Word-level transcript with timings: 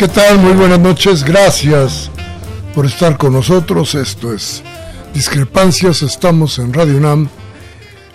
¿Qué 0.00 0.08
tal? 0.08 0.38
Muy 0.38 0.54
buenas 0.54 0.80
noches. 0.80 1.22
Gracias 1.22 2.10
por 2.74 2.86
estar 2.86 3.18
con 3.18 3.34
nosotros. 3.34 3.94
Esto 3.94 4.32
es 4.32 4.62
Discrepancias. 5.12 6.00
Estamos 6.00 6.58
en 6.58 6.72
Radio 6.72 6.96
UNAM 6.96 7.28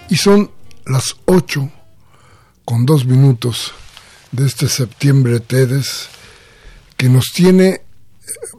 y 0.10 0.16
son 0.16 0.50
las 0.88 1.16
8 1.26 1.72
con 2.66 2.88
2 2.88 3.06
minutos 3.06 3.72
de 4.32 4.48
este 4.48 4.68
septiembre 4.68 5.40
TEDES 5.42 6.10
que 6.98 7.08
nos 7.08 7.26
tiene, 7.26 7.84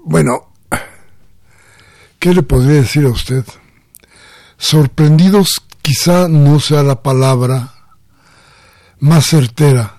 bueno, 0.05 0.53
¿qué 2.21 2.33
le 2.33 2.45
podría 2.45 2.75
decir 2.75 3.07
a 3.07 3.11
usted? 3.11 3.45
Sorprendidos 4.57 5.65
quizá 5.83 6.29
no 6.29 6.61
sea 6.61 6.85
la 6.85 7.03
palabra 7.03 7.75
más 9.01 9.27
certera 9.27 9.96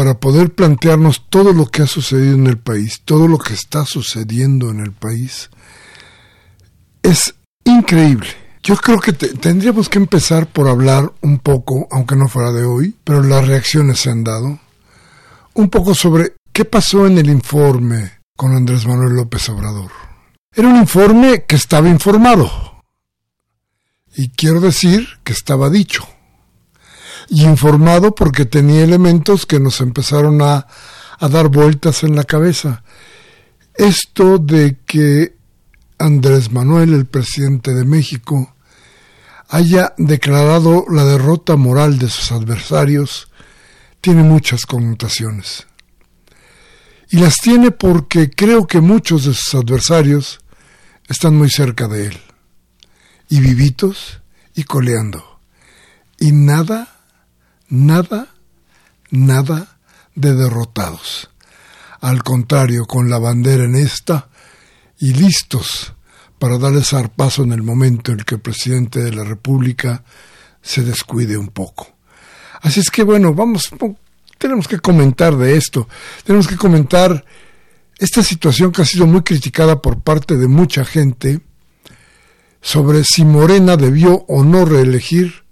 para 0.00 0.18
poder 0.18 0.54
plantearnos 0.54 1.26
todo 1.28 1.52
lo 1.52 1.66
que 1.66 1.82
ha 1.82 1.86
sucedido 1.86 2.34
en 2.34 2.46
el 2.46 2.56
país, 2.56 3.02
todo 3.04 3.28
lo 3.28 3.36
que 3.36 3.52
está 3.52 3.84
sucediendo 3.84 4.70
en 4.70 4.80
el 4.80 4.92
país, 4.92 5.50
es 7.02 7.34
increíble. 7.64 8.28
Yo 8.62 8.76
creo 8.76 8.98
que 8.98 9.12
tendríamos 9.12 9.90
que 9.90 9.98
empezar 9.98 10.46
por 10.46 10.68
hablar 10.68 11.12
un 11.20 11.38
poco, 11.38 11.86
aunque 11.90 12.16
no 12.16 12.28
fuera 12.28 12.50
de 12.50 12.64
hoy, 12.64 12.96
pero 13.04 13.22
las 13.22 13.46
reacciones 13.46 14.00
se 14.00 14.08
han 14.08 14.24
dado, 14.24 14.58
un 15.52 15.68
poco 15.68 15.94
sobre 15.94 16.32
qué 16.50 16.64
pasó 16.64 17.06
en 17.06 17.18
el 17.18 17.28
informe 17.28 18.20
con 18.34 18.56
Andrés 18.56 18.86
Manuel 18.86 19.16
López 19.16 19.50
Obrador. 19.50 19.90
Era 20.56 20.68
un 20.68 20.76
informe 20.76 21.44
que 21.46 21.56
estaba 21.56 21.90
informado. 21.90 22.50
Y 24.16 24.30
quiero 24.30 24.62
decir 24.62 25.06
que 25.24 25.34
estaba 25.34 25.68
dicho 25.68 26.08
y 27.30 27.44
informado 27.44 28.12
porque 28.12 28.44
tenía 28.44 28.82
elementos 28.82 29.46
que 29.46 29.60
nos 29.60 29.80
empezaron 29.80 30.42
a, 30.42 30.66
a 31.18 31.28
dar 31.28 31.48
vueltas 31.48 32.02
en 32.02 32.16
la 32.16 32.24
cabeza. 32.24 32.82
Esto 33.74 34.38
de 34.38 34.78
que 34.84 35.36
Andrés 35.96 36.50
Manuel, 36.50 36.92
el 36.92 37.06
presidente 37.06 37.72
de 37.72 37.84
México, 37.84 38.56
haya 39.48 39.94
declarado 39.96 40.84
la 40.90 41.04
derrota 41.04 41.54
moral 41.54 41.98
de 41.98 42.08
sus 42.08 42.32
adversarios, 42.32 43.28
tiene 44.00 44.24
muchas 44.24 44.66
connotaciones. 44.66 45.68
Y 47.10 47.18
las 47.18 47.36
tiene 47.36 47.70
porque 47.70 48.30
creo 48.30 48.66
que 48.66 48.80
muchos 48.80 49.24
de 49.24 49.34
sus 49.34 49.54
adversarios 49.54 50.40
están 51.08 51.36
muy 51.36 51.48
cerca 51.50 51.86
de 51.86 52.06
él, 52.06 52.20
y 53.28 53.40
vivitos 53.40 54.20
y 54.54 54.64
coleando. 54.64 55.38
Y 56.18 56.32
nada 56.32 56.99
nada, 57.70 58.28
nada 59.10 59.78
de 60.14 60.34
derrotados. 60.34 61.30
Al 62.00 62.22
contrario, 62.22 62.84
con 62.84 63.08
la 63.08 63.18
bandera 63.18 63.64
en 63.64 63.76
esta 63.76 64.28
y 64.98 65.14
listos 65.14 65.94
para 66.38 66.58
darle 66.58 66.82
zarpazo 66.82 67.42
en 67.42 67.52
el 67.52 67.62
momento 67.62 68.12
en 68.12 68.18
que 68.18 68.36
el 68.36 68.40
presidente 68.40 69.00
de 69.00 69.12
la 69.12 69.24
República 69.24 70.04
se 70.62 70.82
descuide 70.82 71.36
un 71.36 71.48
poco. 71.48 71.88
Así 72.62 72.80
es 72.80 72.90
que 72.90 73.02
bueno, 73.02 73.34
vamos, 73.34 73.70
tenemos 74.38 74.68
que 74.68 74.78
comentar 74.78 75.36
de 75.36 75.56
esto, 75.56 75.88
tenemos 76.24 76.48
que 76.48 76.56
comentar 76.56 77.24
esta 77.98 78.22
situación 78.22 78.72
que 78.72 78.82
ha 78.82 78.86
sido 78.86 79.06
muy 79.06 79.22
criticada 79.22 79.80
por 79.80 80.00
parte 80.00 80.36
de 80.36 80.48
mucha 80.48 80.84
gente 80.84 81.40
sobre 82.62 83.04
si 83.04 83.24
Morena 83.24 83.76
debió 83.76 84.24
o 84.28 84.42
no 84.44 84.64
reelegir 84.64 85.44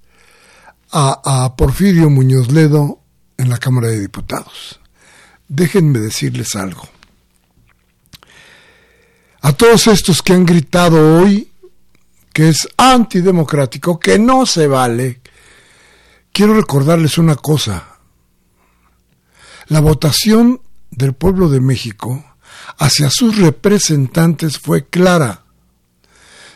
a, 0.90 1.54
Porfirio 1.56 2.10
Muñoz 2.10 2.50
Ledo 2.50 3.00
en 3.36 3.48
la 3.48 3.58
Cámara 3.58 3.88
de 3.88 4.00
Diputados. 4.00 4.80
Déjenme 5.48 5.98
decirles 5.98 6.54
algo. 6.54 6.88
A 9.40 9.52
todos 9.52 9.86
estos 9.86 10.22
que 10.22 10.32
han 10.32 10.44
gritado 10.44 11.20
hoy 11.20 11.50
que 12.32 12.50
es 12.50 12.68
antidemocrático, 12.76 13.98
que 13.98 14.18
no 14.18 14.46
se 14.46 14.66
vale, 14.66 15.20
quiero 16.32 16.54
recordarles 16.54 17.18
una 17.18 17.34
cosa. 17.34 17.96
La 19.66 19.80
votación 19.80 20.60
del 20.90 21.14
pueblo 21.14 21.48
de 21.48 21.60
México 21.60 22.24
hacia 22.78 23.10
sus 23.10 23.38
representantes 23.38 24.58
fue 24.58 24.86
clara. 24.86 25.42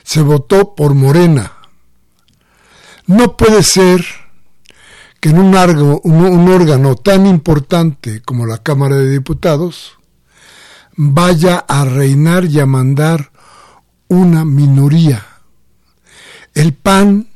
Se 0.05 0.23
votó 0.23 0.75
por 0.75 0.95
Morena. 0.95 1.53
No 3.07 3.37
puede 3.37 3.63
ser 3.63 4.05
que 5.23 5.29
en 5.29 5.39
un, 5.39 5.55
un, 6.03 6.49
órgano 6.49 6.97
tan 6.97 7.29
importante 7.29 8.23
como 8.23 8.45
la 8.45 8.59
Cámara 8.59 8.97
de 8.97 9.09
Diputados 9.09 9.93
vaya 10.97 11.59
a 11.59 11.85
reinar 11.85 12.47
y 12.47 12.59
a 12.59 12.67
mandar 12.67 13.31
una 14.09 14.45
minoría. 14.45 15.25
El 16.55 16.75
PAN 16.75 17.29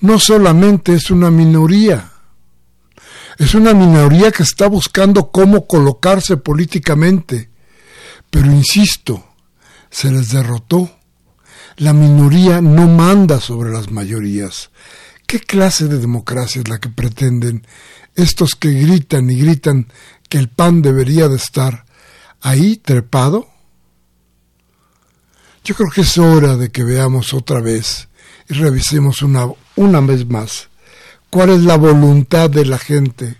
no 0.00 0.18
solamente 0.18 0.94
es 0.94 1.10
una 1.10 1.30
minoría, 1.30 2.12
es 3.36 3.54
una 3.54 3.74
minoría 3.74 4.30
que 4.30 4.42
está 4.42 4.66
buscando 4.66 5.30
cómo 5.30 5.66
colocarse 5.66 6.38
políticamente, 6.38 7.50
pero 8.30 8.46
insisto, 8.46 9.22
se 9.90 10.10
les 10.10 10.30
derrotó. 10.30 10.90
La 11.76 11.92
minoría 11.92 12.62
no 12.62 12.86
manda 12.86 13.38
sobre 13.38 13.70
las 13.70 13.90
mayorías. 13.90 14.70
¿Qué 15.26 15.40
clase 15.40 15.88
de 15.88 15.98
democracia 15.98 16.60
es 16.60 16.68
la 16.68 16.78
que 16.78 16.88
pretenden 16.88 17.66
estos 18.14 18.50
que 18.54 18.70
gritan 18.70 19.30
y 19.30 19.36
gritan 19.36 19.88
que 20.28 20.38
el 20.38 20.48
pan 20.48 20.82
debería 20.82 21.28
de 21.28 21.36
estar 21.36 21.84
ahí 22.40 22.76
trepado? 22.76 23.48
Yo 25.64 25.74
creo 25.74 25.90
que 25.90 26.02
es 26.02 26.18
hora 26.18 26.56
de 26.56 26.70
que 26.70 26.84
veamos 26.84 27.32
otra 27.32 27.60
vez 27.60 28.08
y 28.48 28.54
revisemos 28.54 29.22
una, 29.22 29.48
una 29.76 30.00
vez 30.00 30.26
más 30.26 30.68
cuál 31.30 31.50
es 31.50 31.62
la 31.62 31.76
voluntad 31.76 32.48
de 32.48 32.64
la 32.64 32.78
gente 32.78 33.36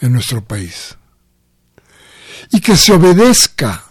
en 0.00 0.12
nuestro 0.14 0.42
país. 0.44 0.96
Y 2.50 2.60
que 2.60 2.76
se 2.76 2.92
obedezca 2.92 3.84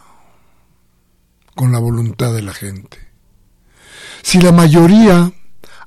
con 1.56 1.72
la 1.72 1.80
voluntad 1.80 2.34
de 2.34 2.42
la 2.42 2.54
gente. 2.54 2.98
Si 4.24 4.42
la 4.42 4.52
mayoría 4.52 5.32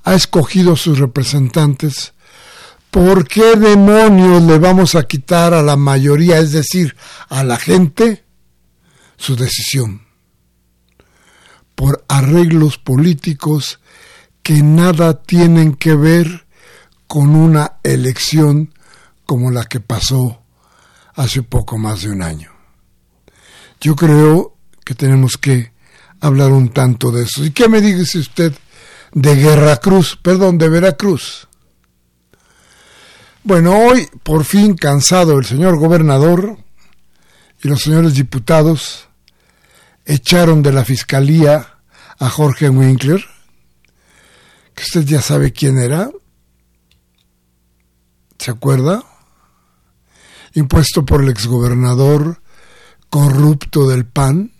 ha 0.04 0.14
escogido 0.14 0.76
sus 0.76 0.98
representantes, 0.98 2.14
¿por 2.90 3.26
qué 3.26 3.56
demonios 3.56 4.42
le 4.42 4.58
vamos 4.58 4.94
a 4.94 5.04
quitar 5.04 5.54
a 5.54 5.62
la 5.62 5.76
mayoría, 5.76 6.38
es 6.38 6.52
decir, 6.52 6.96
a 7.28 7.44
la 7.44 7.56
gente, 7.56 8.24
su 9.16 9.36
decisión? 9.36 10.02
Por 11.74 12.04
arreglos 12.08 12.78
políticos 12.78 13.80
que 14.42 14.62
nada 14.62 15.22
tienen 15.22 15.74
que 15.74 15.94
ver 15.94 16.46
con 17.06 17.34
una 17.34 17.78
elección 17.82 18.74
como 19.26 19.50
la 19.50 19.64
que 19.64 19.80
pasó 19.80 20.42
hace 21.14 21.42
poco 21.42 21.78
más 21.78 22.02
de 22.02 22.10
un 22.10 22.22
año. 22.22 22.50
Yo 23.80 23.96
creo 23.96 24.56
que 24.84 24.94
tenemos 24.94 25.36
que 25.36 25.72
hablar 26.20 26.52
un 26.52 26.70
tanto 26.70 27.10
de 27.10 27.24
eso. 27.24 27.44
¿Y 27.44 27.50
qué 27.50 27.68
me 27.68 27.80
dice 27.80 28.18
usted 28.18 28.52
de 29.12 29.34
Guerra 29.36 29.76
Cruz? 29.78 30.18
Perdón, 30.22 30.58
de 30.58 30.68
Veracruz. 30.68 31.48
Bueno, 33.42 33.76
hoy 33.78 34.06
por 34.22 34.44
fin 34.44 34.74
cansado 34.74 35.38
el 35.38 35.46
señor 35.46 35.78
gobernador 35.78 36.58
y 37.62 37.68
los 37.68 37.80
señores 37.80 38.14
diputados 38.14 39.08
echaron 40.04 40.62
de 40.62 40.72
la 40.72 40.84
fiscalía 40.84 41.78
a 42.18 42.28
Jorge 42.28 42.68
Winkler, 42.68 43.24
que 44.74 44.82
usted 44.82 45.04
ya 45.04 45.22
sabe 45.22 45.52
quién 45.52 45.78
era, 45.78 46.10
¿se 48.38 48.50
acuerda? 48.50 49.04
Impuesto 50.52 51.06
por 51.06 51.22
el 51.22 51.30
exgobernador 51.30 52.42
corrupto 53.08 53.88
del 53.88 54.04
PAN, 54.04 54.52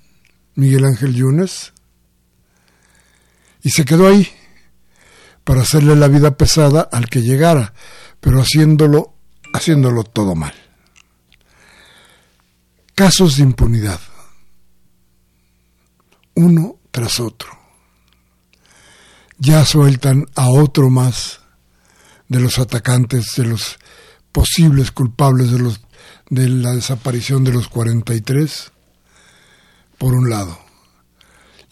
Miguel 0.55 0.85
Ángel 0.87 1.15
Yunes, 1.15 1.75
y 3.63 3.71
se 3.71 3.85
quedó 3.85 4.09
ahí 4.09 4.27
para 5.51 5.63
hacerle 5.63 5.97
la 5.97 6.07
vida 6.07 6.37
pesada 6.37 6.83
al 6.93 7.09
que 7.09 7.23
llegara, 7.23 7.75
pero 8.21 8.41
haciéndolo, 8.41 9.17
haciéndolo 9.53 10.05
todo 10.05 10.37
mal. 10.37 10.55
Casos 12.95 13.37
de 13.37 13.43
impunidad, 13.43 13.99
uno 16.37 16.77
tras 16.93 17.19
otro. 17.19 17.49
Ya 19.39 19.65
sueltan 19.65 20.27
a 20.37 20.51
otro 20.51 20.89
más 20.89 21.41
de 22.29 22.39
los 22.39 22.61
atacantes, 22.61 23.33
de 23.37 23.47
los 23.47 23.81
posibles 24.31 24.93
culpables 24.93 25.51
de 25.51 25.59
los 25.59 25.81
de 26.29 26.49
la 26.49 26.77
desaparición 26.77 27.43
de 27.43 27.51
los 27.51 27.67
43, 27.67 28.71
por 29.99 30.15
un 30.15 30.31
lado. 30.31 30.57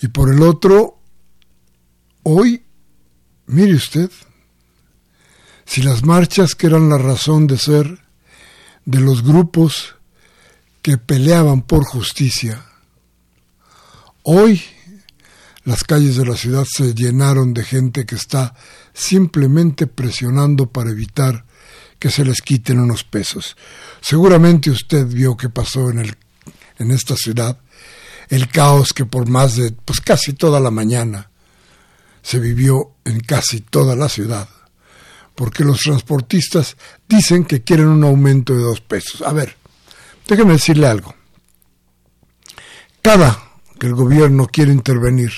Y 0.03 0.09
por 0.09 0.35
el 0.35 0.43
otro, 0.43 0.99
hoy, 2.25 2.65
mire 3.49 3.75
usted, 3.75 4.11
si 5.65 5.83
las 5.83 6.05
marchas 6.05 6.55
que 6.55 6.67
eran 6.67 6.89
la 6.89 6.99
razón 6.99 7.47
de 7.47 7.59
ser 7.59 7.99
de 8.85 9.00
los 9.00 9.23
grupos 9.23 9.97
que 10.83 10.97
peleaban 10.97 11.62
por 11.62 11.85
justicia, 11.85 12.65
hoy 14.23 14.62
las 15.65 15.85
calles 15.85 16.17
de 16.17 16.25
la 16.25 16.37
ciudad 16.37 16.67
se 16.71 16.95
llenaron 16.95 17.53
de 17.53 17.65
gente 17.65 18.06
que 18.06 18.15
está 18.15 18.55
simplemente 18.95 19.87
presionando 19.87 20.71
para 20.71 20.91
evitar 20.91 21.45
que 21.99 22.11
se 22.11 22.25
les 22.25 22.41
quiten 22.41 22.81
unos 22.81 23.05
pesos. 23.05 23.56
Seguramente 24.00 24.71
usted 24.71 25.06
vio 25.06 25.37
qué 25.37 25.49
pasó 25.49 25.91
en, 25.91 25.99
el, 25.99 26.17
en 26.79 26.91
esta 26.91 27.17
ciudad, 27.17 27.59
el 28.29 28.49
caos 28.49 28.93
que 28.93 29.05
por 29.05 29.29
más 29.29 29.56
de, 29.56 29.73
pues 29.73 30.00
casi 30.00 30.33
toda 30.33 30.61
la 30.61 30.71
mañana 30.71 31.31
se 32.29 32.39
vivió 32.41 32.91
en 33.07 33.21
casi 33.21 33.63
toda 33.63 33.97
la 33.97 34.07
ciudad, 34.07 34.51
porque 35.35 35.65
los 35.65 35.79
transportistas 35.79 36.77
dicen 37.09 37.47
que 37.47 37.63
quieren 37.63 37.89
un 37.89 38.05
aumento 38.05 38.53
de 38.53 38.61
dos 38.61 38.83
pesos. 38.83 39.23
A 39.23 39.33
ver, 39.33 39.57
déjeme 40.27 40.53
decirle 40.53 40.89
algo. 40.89 41.15
Cada 43.01 43.43
que 43.81 43.87
el 43.87 43.95
gobierno 43.95 44.47
quiere 44.47 44.73
intervenir 44.73 45.33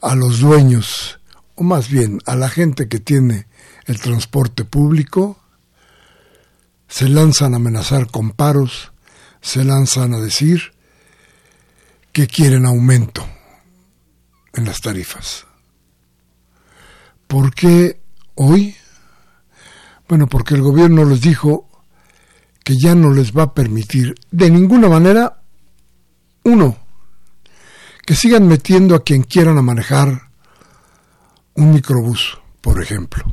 a 0.00 0.14
los 0.14 0.38
dueños, 0.38 1.18
o 1.56 1.64
más 1.64 1.88
bien 1.88 2.20
a 2.26 2.36
la 2.36 2.48
gente 2.48 2.86
que 2.86 3.00
tiene 3.00 3.48
el 3.86 3.98
transporte 3.98 4.64
público, 4.64 5.40
se 6.86 7.08
lanzan 7.08 7.54
a 7.54 7.56
amenazar 7.56 8.12
con 8.12 8.30
paros, 8.30 8.92
se 9.40 9.64
lanzan 9.64 10.14
a 10.14 10.20
decir 10.20 10.72
que 12.12 12.28
quieren 12.28 12.64
aumento 12.64 13.26
en 14.52 14.64
las 14.64 14.80
tarifas. 14.80 15.47
¿Por 17.28 17.54
qué 17.54 18.00
hoy? 18.36 18.74
Bueno, 20.08 20.26
porque 20.26 20.54
el 20.54 20.62
gobierno 20.62 21.04
les 21.04 21.20
dijo 21.20 21.68
que 22.64 22.76
ya 22.76 22.94
no 22.94 23.12
les 23.12 23.32
va 23.32 23.44
a 23.44 23.54
permitir 23.54 24.14
de 24.30 24.50
ninguna 24.50 24.88
manera, 24.88 25.42
uno, 26.44 26.76
que 28.04 28.14
sigan 28.14 28.48
metiendo 28.48 28.94
a 28.94 29.04
quien 29.04 29.22
quieran 29.22 29.58
a 29.58 29.62
manejar 29.62 30.30
un 31.54 31.72
microbús, 31.72 32.38
por 32.62 32.82
ejemplo. 32.82 33.24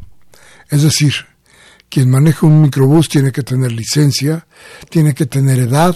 Es 0.70 0.84
decir, 0.84 1.14
quien 1.88 2.10
maneja 2.10 2.46
un 2.46 2.62
microbús 2.62 3.08
tiene 3.08 3.32
que 3.32 3.44
tener 3.44 3.72
licencia, 3.72 4.46
tiene 4.90 5.14
que 5.14 5.26
tener 5.26 5.60
edad 5.60 5.96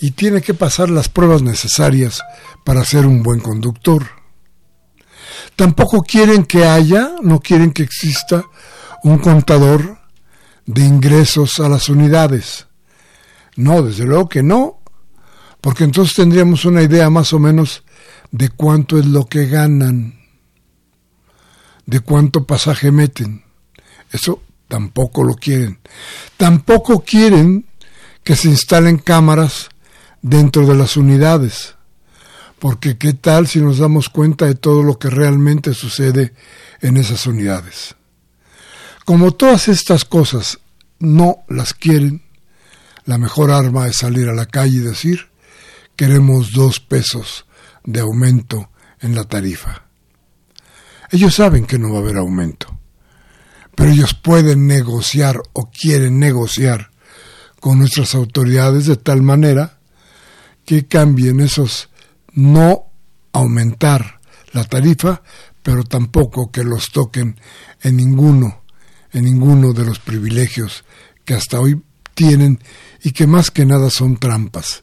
y 0.00 0.10
tiene 0.10 0.42
que 0.42 0.54
pasar 0.54 0.90
las 0.90 1.08
pruebas 1.08 1.42
necesarias 1.42 2.20
para 2.64 2.84
ser 2.84 3.06
un 3.06 3.22
buen 3.22 3.38
conductor. 3.38 4.21
Tampoco 5.62 6.02
quieren 6.02 6.44
que 6.44 6.64
haya, 6.64 7.12
no 7.22 7.38
quieren 7.38 7.70
que 7.70 7.84
exista 7.84 8.44
un 9.04 9.18
contador 9.18 9.96
de 10.66 10.84
ingresos 10.84 11.60
a 11.60 11.68
las 11.68 11.88
unidades. 11.88 12.66
No, 13.54 13.80
desde 13.80 14.04
luego 14.04 14.28
que 14.28 14.42
no, 14.42 14.80
porque 15.60 15.84
entonces 15.84 16.16
tendríamos 16.16 16.64
una 16.64 16.82
idea 16.82 17.10
más 17.10 17.32
o 17.32 17.38
menos 17.38 17.84
de 18.32 18.48
cuánto 18.48 18.98
es 18.98 19.06
lo 19.06 19.26
que 19.26 19.46
ganan, 19.46 20.18
de 21.86 22.00
cuánto 22.00 22.44
pasaje 22.44 22.90
meten. 22.90 23.44
Eso 24.10 24.42
tampoco 24.66 25.22
lo 25.22 25.34
quieren. 25.34 25.78
Tampoco 26.38 27.04
quieren 27.04 27.66
que 28.24 28.34
se 28.34 28.48
instalen 28.48 28.98
cámaras 28.98 29.68
dentro 30.22 30.66
de 30.66 30.74
las 30.74 30.96
unidades. 30.96 31.76
Porque 32.62 32.96
qué 32.96 33.12
tal 33.12 33.48
si 33.48 33.60
nos 33.60 33.78
damos 33.78 34.08
cuenta 34.08 34.46
de 34.46 34.54
todo 34.54 34.84
lo 34.84 34.96
que 34.96 35.10
realmente 35.10 35.74
sucede 35.74 36.32
en 36.80 36.96
esas 36.96 37.26
unidades. 37.26 37.96
Como 39.04 39.32
todas 39.32 39.66
estas 39.66 40.04
cosas 40.04 40.60
no 41.00 41.38
las 41.48 41.74
quieren, 41.74 42.22
la 43.04 43.18
mejor 43.18 43.50
arma 43.50 43.88
es 43.88 43.96
salir 43.96 44.28
a 44.28 44.32
la 44.32 44.46
calle 44.46 44.76
y 44.76 44.80
decir, 44.82 45.30
queremos 45.96 46.52
dos 46.52 46.78
pesos 46.78 47.46
de 47.82 47.98
aumento 47.98 48.70
en 49.00 49.16
la 49.16 49.24
tarifa. 49.24 49.86
Ellos 51.10 51.34
saben 51.34 51.66
que 51.66 51.80
no 51.80 51.90
va 51.90 51.98
a 51.98 52.02
haber 52.02 52.16
aumento 52.18 52.78
pero 53.74 53.90
ellos 53.90 54.14
pueden 54.14 54.66
negociar 54.66 55.40
o 55.52 55.70
quieren 55.70 56.18
negociar 56.18 56.90
con 57.60 57.78
nuestras 57.78 58.14
autoridades 58.14 58.86
de 58.86 58.96
tal 58.96 59.22
manera 59.22 59.78
que 60.64 60.86
cambien 60.86 61.40
esos 61.40 61.88
no 62.32 62.92
aumentar 63.32 64.20
la 64.52 64.64
tarifa, 64.64 65.22
pero 65.62 65.84
tampoco 65.84 66.50
que 66.50 66.64
los 66.64 66.90
toquen 66.90 67.38
en 67.82 67.96
ninguno, 67.96 68.62
en 69.12 69.24
ninguno 69.24 69.72
de 69.72 69.84
los 69.84 69.98
privilegios 69.98 70.84
que 71.24 71.34
hasta 71.34 71.60
hoy 71.60 71.82
tienen 72.14 72.58
y 73.02 73.12
que 73.12 73.26
más 73.26 73.50
que 73.50 73.64
nada 73.64 73.90
son 73.90 74.16
trampas. 74.16 74.82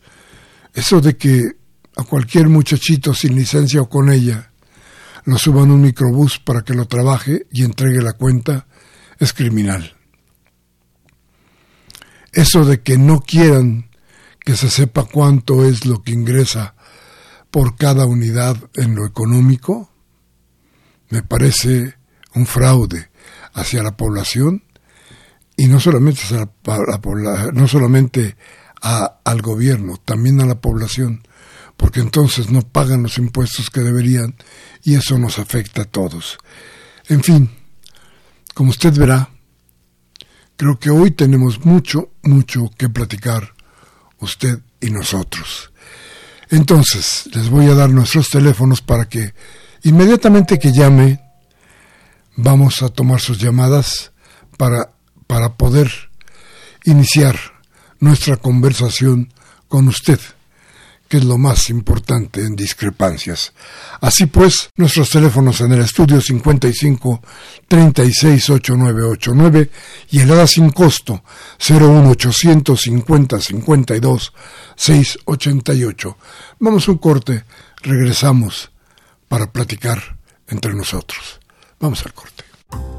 Eso 0.73 1.01
de 1.01 1.17
que 1.17 1.51
a 1.95 2.03
cualquier 2.03 2.47
muchachito 2.47 3.13
sin 3.13 3.35
licencia 3.35 3.81
o 3.81 3.89
con 3.89 4.11
ella 4.11 4.51
lo 5.25 5.37
suban 5.37 5.71
un 5.71 5.81
microbús 5.81 6.39
para 6.39 6.61
que 6.61 6.73
lo 6.73 6.85
trabaje 6.85 7.45
y 7.51 7.63
entregue 7.63 8.01
la 8.01 8.13
cuenta, 8.13 8.67
es 9.19 9.33
criminal. 9.33 9.95
Eso 12.31 12.63
de 12.63 12.81
que 12.81 12.97
no 12.97 13.19
quieran 13.19 13.89
que 14.39 14.55
se 14.55 14.69
sepa 14.69 15.05
cuánto 15.05 15.65
es 15.65 15.85
lo 15.85 16.01
que 16.01 16.13
ingresa 16.13 16.75
por 17.51 17.75
cada 17.75 18.05
unidad 18.05 18.57
en 18.75 18.95
lo 18.95 19.05
económico, 19.05 19.91
me 21.09 21.23
parece 21.23 21.95
un 22.35 22.45
fraude 22.45 23.09
hacia 23.53 23.83
la 23.83 23.97
población 23.97 24.63
y 25.57 25.67
no 25.67 25.79
solamente, 25.79 26.21
hacia 26.21 26.49
no 27.53 27.67
solamente 27.67 28.37
al 28.81 29.41
gobierno, 29.41 29.97
también 29.97 30.39
a 30.41 30.45
la 30.45 30.61
población, 30.61 31.27
porque 31.75 31.99
entonces 31.99 32.49
no 32.49 32.61
pagan 32.61 33.03
los 33.03 33.17
impuestos 33.17 33.69
que 33.69 33.81
deberían 33.81 34.35
y 34.83 34.95
eso 34.95 35.17
nos 35.17 35.39
afecta 35.39 35.81
a 35.81 35.85
todos. 35.85 36.37
En 37.07 37.23
fin, 37.23 37.49
como 38.53 38.69
usted 38.69 38.93
verá, 38.93 39.29
creo 40.55 40.77
que 40.79 40.89
hoy 40.89 41.11
tenemos 41.11 41.65
mucho, 41.65 42.11
mucho 42.23 42.69
que 42.77 42.89
platicar 42.89 43.53
usted 44.19 44.59
y 44.79 44.91
nosotros. 44.91 45.71
Entonces, 46.49 47.29
les 47.33 47.49
voy 47.49 47.67
a 47.67 47.75
dar 47.75 47.89
nuestros 47.89 48.29
teléfonos 48.29 48.81
para 48.81 49.05
que 49.07 49.33
Inmediatamente 49.83 50.59
que 50.59 50.73
llame, 50.73 51.21
vamos 52.35 52.81
a 52.81 52.89
tomar 52.89 53.21
sus 53.21 53.37
llamadas 53.39 54.11
para, 54.57 54.91
para 55.25 55.55
poder 55.55 55.89
iniciar 56.83 57.37
nuestra 57.99 58.37
conversación 58.37 59.33
con 59.69 59.87
usted 59.87 60.19
que 61.09 61.17
es 61.17 61.25
lo 61.25 61.37
más 61.39 61.69
importante 61.71 62.45
en 62.45 62.55
discrepancias. 62.55 63.51
Así 63.99 64.27
pues, 64.27 64.69
nuestros 64.75 65.09
teléfonos 65.09 65.59
en 65.61 65.73
el 65.73 65.81
estudio 65.81 66.21
55 66.21 67.21
36 67.67 68.49
8989 68.51 69.71
y 70.11 70.19
el 70.19 70.31
ADA 70.31 70.45
sin 70.45 70.69
costo 70.69 71.23
01850 71.57 73.41
52 73.41 74.33
688. 74.75 76.17
Vamos 76.59 76.87
a 76.87 76.91
un 76.91 76.97
corte, 76.99 77.43
regresamos 77.81 78.71
para 79.27 79.51
platicar 79.51 80.17
entre 80.47 80.73
nosotros. 80.75 81.39
Vamos 81.79 82.05
al 82.05 82.13
corte. 82.13 82.98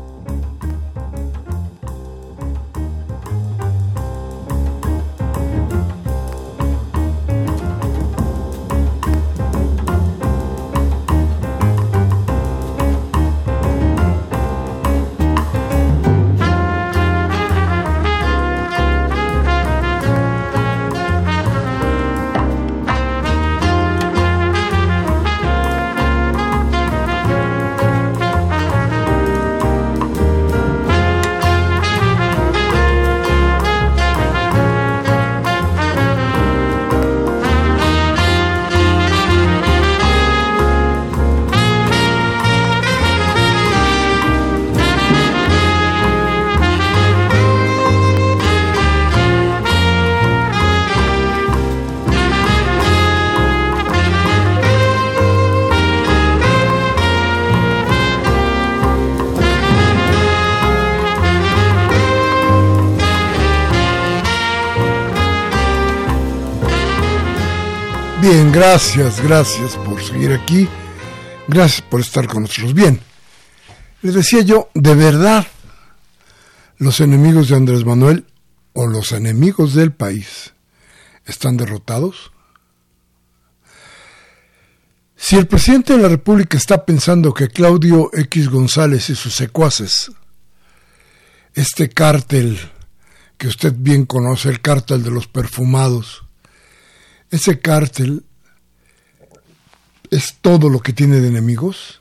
Gracias, 68.53 69.23
gracias 69.23 69.77
por 69.77 70.03
seguir 70.03 70.33
aquí. 70.33 70.69
Gracias 71.47 71.83
por 71.83 72.01
estar 72.01 72.27
con 72.27 72.43
nosotros. 72.43 72.75
Bien, 72.75 73.01
les 74.03 74.13
decía 74.13 74.41
yo, 74.41 74.71
de 74.75 74.97
verdad, 74.97 75.47
los 76.79 76.99
enemigos 76.99 77.49
de 77.49 77.55
Andrés 77.55 77.85
Manuel 77.85 78.27
o 78.73 78.89
los 78.89 79.13
enemigos 79.13 79.75
del 79.75 79.93
país 79.93 80.53
están 81.27 81.57
derrotados. 81.57 82.33
Si 85.15 85.37
el 85.37 85.47
presidente 85.47 85.93
de 85.93 86.03
la 86.03 86.09
República 86.09 86.59
está 86.59 86.85
pensando 86.85 87.33
que 87.33 87.49
Claudio 87.49 88.11
X 88.13 88.49
González 88.49 89.11
y 89.11 89.15
sus 89.15 89.33
secuaces, 89.33 90.11
este 91.55 91.89
cártel 91.89 92.59
que 93.39 93.47
usted 93.47 93.75
bien 93.77 94.07
conoce, 94.07 94.49
el 94.49 94.61
cártel 94.61 95.05
de 95.05 95.13
los 95.13 95.29
perfumados, 95.29 96.25
ese 97.31 97.61
cártel 97.61 98.25
es 100.11 100.39
todo 100.41 100.69
lo 100.69 100.81
que 100.81 100.93
tiene 100.93 101.21
de 101.21 101.29
enemigos. 101.29 102.01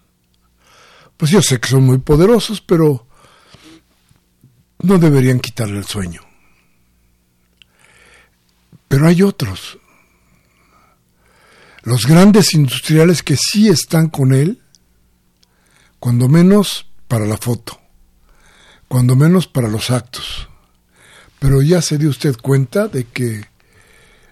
Pues 1.17 1.31
yo 1.31 1.41
sé 1.41 1.59
que 1.59 1.69
son 1.69 1.83
muy 1.83 1.97
poderosos, 1.99 2.61
pero 2.61 3.05
no 4.79 4.97
deberían 4.97 5.39
quitarle 5.39 5.77
el 5.77 5.85
sueño. 5.85 6.21
Pero 8.87 9.07
hay 9.07 9.21
otros. 9.21 9.77
Los 11.83 12.05
grandes 12.05 12.53
industriales 12.53 13.23
que 13.23 13.37
sí 13.37 13.69
están 13.69 14.09
con 14.09 14.33
él, 14.33 14.61
cuando 15.99 16.27
menos 16.27 16.87
para 17.07 17.25
la 17.25 17.37
foto, 17.37 17.79
cuando 18.87 19.15
menos 19.15 19.47
para 19.47 19.67
los 19.67 19.91
actos. 19.91 20.47
Pero 21.39 21.61
ya 21.61 21.81
se 21.81 21.97
dio 21.97 22.09
usted 22.09 22.35
cuenta 22.35 22.87
de 22.87 23.05
que 23.05 23.45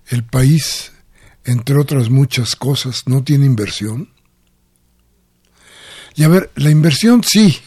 el 0.07 0.23
país, 0.23 0.91
entre 1.47 1.79
otras 1.79 2.09
muchas 2.09 2.55
cosas, 2.57 3.03
no 3.07 3.23
tiene 3.23 3.45
inversión. 3.45 4.09
Y 6.13 6.23
a 6.23 6.27
ver, 6.27 6.51
la 6.55 6.69
inversión 6.69 7.23
sí, 7.23 7.57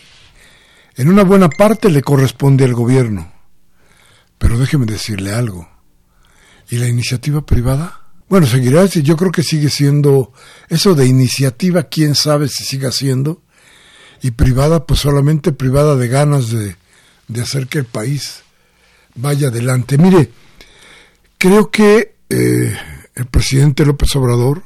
en 0.96 1.08
una 1.08 1.25
buena 1.25 1.49
parte 1.49 1.90
le 1.90 2.02
corresponde 2.02 2.64
al 2.64 2.75
gobierno. 2.75 3.32
Pero 4.37 4.58
déjeme 4.58 4.84
decirle 4.84 5.32
algo. 5.32 5.66
¿Y 6.68 6.76
la 6.76 6.88
iniciativa 6.88 7.44
privada? 7.46 8.02
Bueno, 8.28 8.46
seguirá, 8.46 8.84
yo 8.84 9.16
creo 9.16 9.32
que 9.32 9.42
sigue 9.42 9.70
siendo 9.70 10.34
eso 10.68 10.94
de 10.94 11.06
iniciativa, 11.06 11.84
quién 11.84 12.14
sabe 12.14 12.49
si 12.49 12.64
siga 12.64 12.92
siendo, 12.92 13.42
y 14.20 14.32
privada, 14.32 14.84
pues 14.84 15.00
solamente 15.00 15.52
privada 15.52 15.96
de 15.96 16.08
ganas 16.08 16.50
de, 16.50 16.76
de 17.28 17.40
hacer 17.40 17.66
que 17.66 17.78
el 17.78 17.87
país 17.87 18.42
vaya 19.14 19.49
adelante. 19.49 19.96
Mire, 19.96 20.30
creo 21.38 21.70
que 21.70 22.16
eh, 22.28 22.76
el 23.20 23.26
presidente 23.26 23.84
López 23.84 24.16
Obrador 24.16 24.62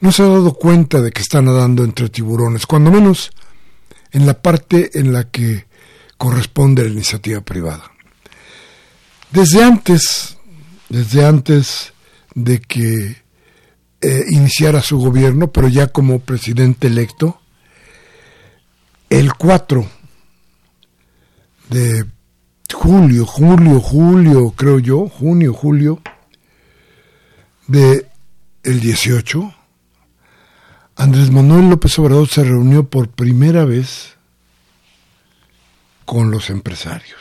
no 0.00 0.12
se 0.12 0.22
ha 0.22 0.26
dado 0.26 0.52
cuenta 0.52 1.00
de 1.00 1.10
que 1.12 1.22
está 1.22 1.40
nadando 1.40 1.82
entre 1.82 2.10
tiburones, 2.10 2.66
cuando 2.66 2.90
menos 2.90 3.30
en 4.12 4.26
la 4.26 4.34
parte 4.34 4.98
en 5.00 5.14
la 5.14 5.24
que 5.24 5.64
corresponde 6.18 6.82
a 6.82 6.84
la 6.84 6.90
iniciativa 6.90 7.40
privada. 7.40 7.90
Desde 9.30 9.64
antes, 9.64 10.36
desde 10.90 11.24
antes 11.24 11.94
de 12.34 12.60
que 12.60 13.16
eh, 14.02 14.24
iniciara 14.28 14.82
su 14.82 14.98
gobierno, 14.98 15.50
pero 15.50 15.68
ya 15.68 15.86
como 15.86 16.18
presidente 16.18 16.88
electo, 16.88 17.40
el 19.08 19.32
4 19.32 19.88
de 21.70 22.04
julio, 22.74 23.24
julio, 23.24 23.80
julio, 23.80 24.50
creo 24.54 24.78
yo, 24.80 25.08
junio, 25.08 25.54
julio 25.54 26.02
de 27.66 28.06
el 28.62 28.80
18, 28.80 29.54
Andrés 30.96 31.30
Manuel 31.30 31.68
López 31.70 31.98
Obrador 31.98 32.28
se 32.28 32.42
reunió 32.42 32.88
por 32.88 33.08
primera 33.08 33.64
vez 33.64 34.16
con 36.04 36.30
los 36.30 36.50
empresarios. 36.50 37.20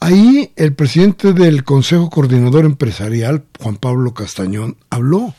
Ahí 0.00 0.52
el 0.56 0.74
presidente 0.74 1.32
del 1.32 1.62
Consejo 1.62 2.10
Coordinador 2.10 2.64
Empresarial, 2.64 3.44
Juan 3.60 3.76
Pablo 3.76 4.12
Castañón, 4.12 4.76
habló. 4.90 5.32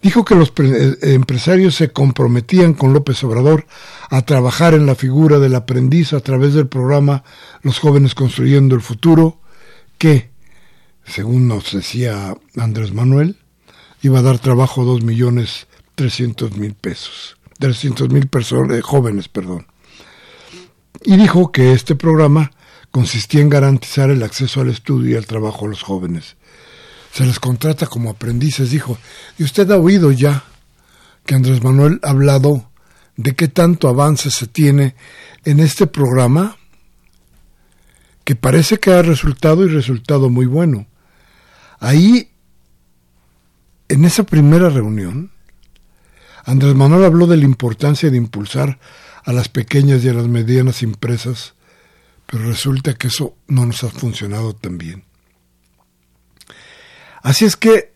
Dijo 0.00 0.24
que 0.24 0.36
los 0.36 0.52
eh, 0.56 0.96
empresarios 1.14 1.74
se 1.74 1.90
comprometían 1.90 2.74
con 2.74 2.92
López 2.92 3.22
Obrador 3.24 3.66
a 4.08 4.22
trabajar 4.22 4.74
en 4.74 4.86
la 4.86 4.94
figura 4.94 5.40
del 5.40 5.56
aprendiz 5.56 6.12
a 6.12 6.20
través 6.20 6.54
del 6.54 6.68
programa 6.68 7.24
Los 7.62 7.80
jóvenes 7.80 8.14
construyendo 8.14 8.76
el 8.76 8.82
futuro, 8.82 9.40
que 9.98 10.30
según 11.08 11.48
nos 11.48 11.72
decía 11.72 12.36
Andrés 12.56 12.92
Manuel, 12.92 13.36
iba 14.02 14.18
a 14.18 14.22
dar 14.22 14.38
trabajo 14.38 14.82
a 14.82 14.84
dos 14.84 15.02
millones 15.02 15.66
trescientos 15.94 16.56
mil 16.56 16.74
pesos, 16.74 17.36
trescientos 17.58 18.08
mil 18.10 18.28
personas, 18.28 18.78
eh, 18.78 18.82
jóvenes, 18.82 19.28
perdón. 19.28 19.66
Y 21.02 21.16
dijo 21.16 21.52
que 21.52 21.72
este 21.72 21.94
programa 21.94 22.52
consistía 22.90 23.40
en 23.40 23.48
garantizar 23.48 24.10
el 24.10 24.22
acceso 24.22 24.60
al 24.60 24.68
estudio 24.68 25.10
y 25.10 25.16
al 25.16 25.26
trabajo 25.26 25.66
a 25.66 25.68
los 25.68 25.82
jóvenes. 25.82 26.36
Se 27.12 27.24
les 27.24 27.38
contrata 27.38 27.86
como 27.86 28.10
aprendices, 28.10 28.70
dijo. 28.70 28.98
Y 29.38 29.44
usted 29.44 29.70
ha 29.70 29.76
oído 29.76 30.12
ya 30.12 30.44
que 31.24 31.34
Andrés 31.34 31.62
Manuel 31.62 32.00
ha 32.02 32.10
hablado 32.10 32.70
de 33.16 33.34
qué 33.34 33.48
tanto 33.48 33.88
avance 33.88 34.30
se 34.30 34.46
tiene 34.46 34.94
en 35.44 35.60
este 35.60 35.86
programa, 35.86 36.56
que 38.24 38.36
parece 38.36 38.78
que 38.78 38.92
ha 38.92 39.02
resultado 39.02 39.64
y 39.64 39.68
resultado 39.68 40.30
muy 40.30 40.46
bueno. 40.46 40.86
Ahí, 41.80 42.30
en 43.88 44.04
esa 44.04 44.24
primera 44.24 44.68
reunión, 44.68 45.30
Andrés 46.44 46.74
Manuel 46.74 47.04
habló 47.04 47.26
de 47.26 47.36
la 47.36 47.44
importancia 47.44 48.10
de 48.10 48.16
impulsar 48.16 48.78
a 49.24 49.32
las 49.32 49.48
pequeñas 49.48 50.02
y 50.04 50.08
a 50.08 50.14
las 50.14 50.28
medianas 50.28 50.82
empresas, 50.82 51.54
pero 52.26 52.44
resulta 52.44 52.94
que 52.94 53.08
eso 53.08 53.36
no 53.46 53.66
nos 53.66 53.84
ha 53.84 53.90
funcionado 53.90 54.54
tan 54.54 54.78
bien. 54.78 55.04
Así 57.22 57.44
es 57.44 57.56
que 57.56 57.92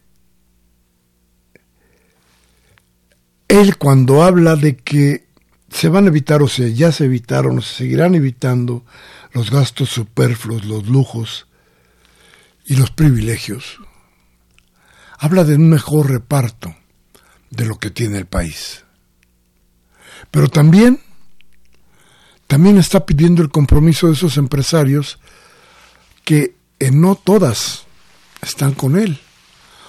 él 3.49 3.77
cuando 3.77 4.23
habla 4.23 4.57
de 4.57 4.77
que 4.77 5.27
se 5.71 5.89
van 5.89 6.05
a 6.05 6.09
evitar 6.09 6.43
o 6.43 6.49
sea, 6.49 6.69
ya 6.69 6.93
se 6.93 7.07
evitaron 7.07 7.59
o 7.59 7.63
se 7.63 7.75
seguirán 7.75 8.15
evitando 8.15 8.85
los 9.33 9.51
gastos 9.51 9.89
superfluos, 9.89 10.65
los 10.65 10.87
lujos 10.87 11.47
y 12.65 12.77
los 12.77 12.91
privilegios, 12.91 13.79
habla 15.19 15.45
de 15.45 15.57
un 15.57 15.69
mejor 15.69 16.11
reparto 16.11 16.75
de 17.51 17.67
lo 17.67 17.79
que 17.79 17.91
tiene 17.91 18.19
el 18.19 18.27
país. 18.27 18.85
Pero 20.31 20.49
también, 20.49 21.01
también 22.47 22.79
está 22.79 23.05
pidiendo 23.05 23.43
el 23.43 23.51
compromiso 23.51 24.07
de 24.07 24.15
esos 24.15 24.37
empresarios 24.37 25.19
que 26.25 26.55
en 26.79 27.01
no 27.01 27.15
todas 27.15 27.85
están 28.41 28.73
con 28.73 28.99
él, 28.99 29.21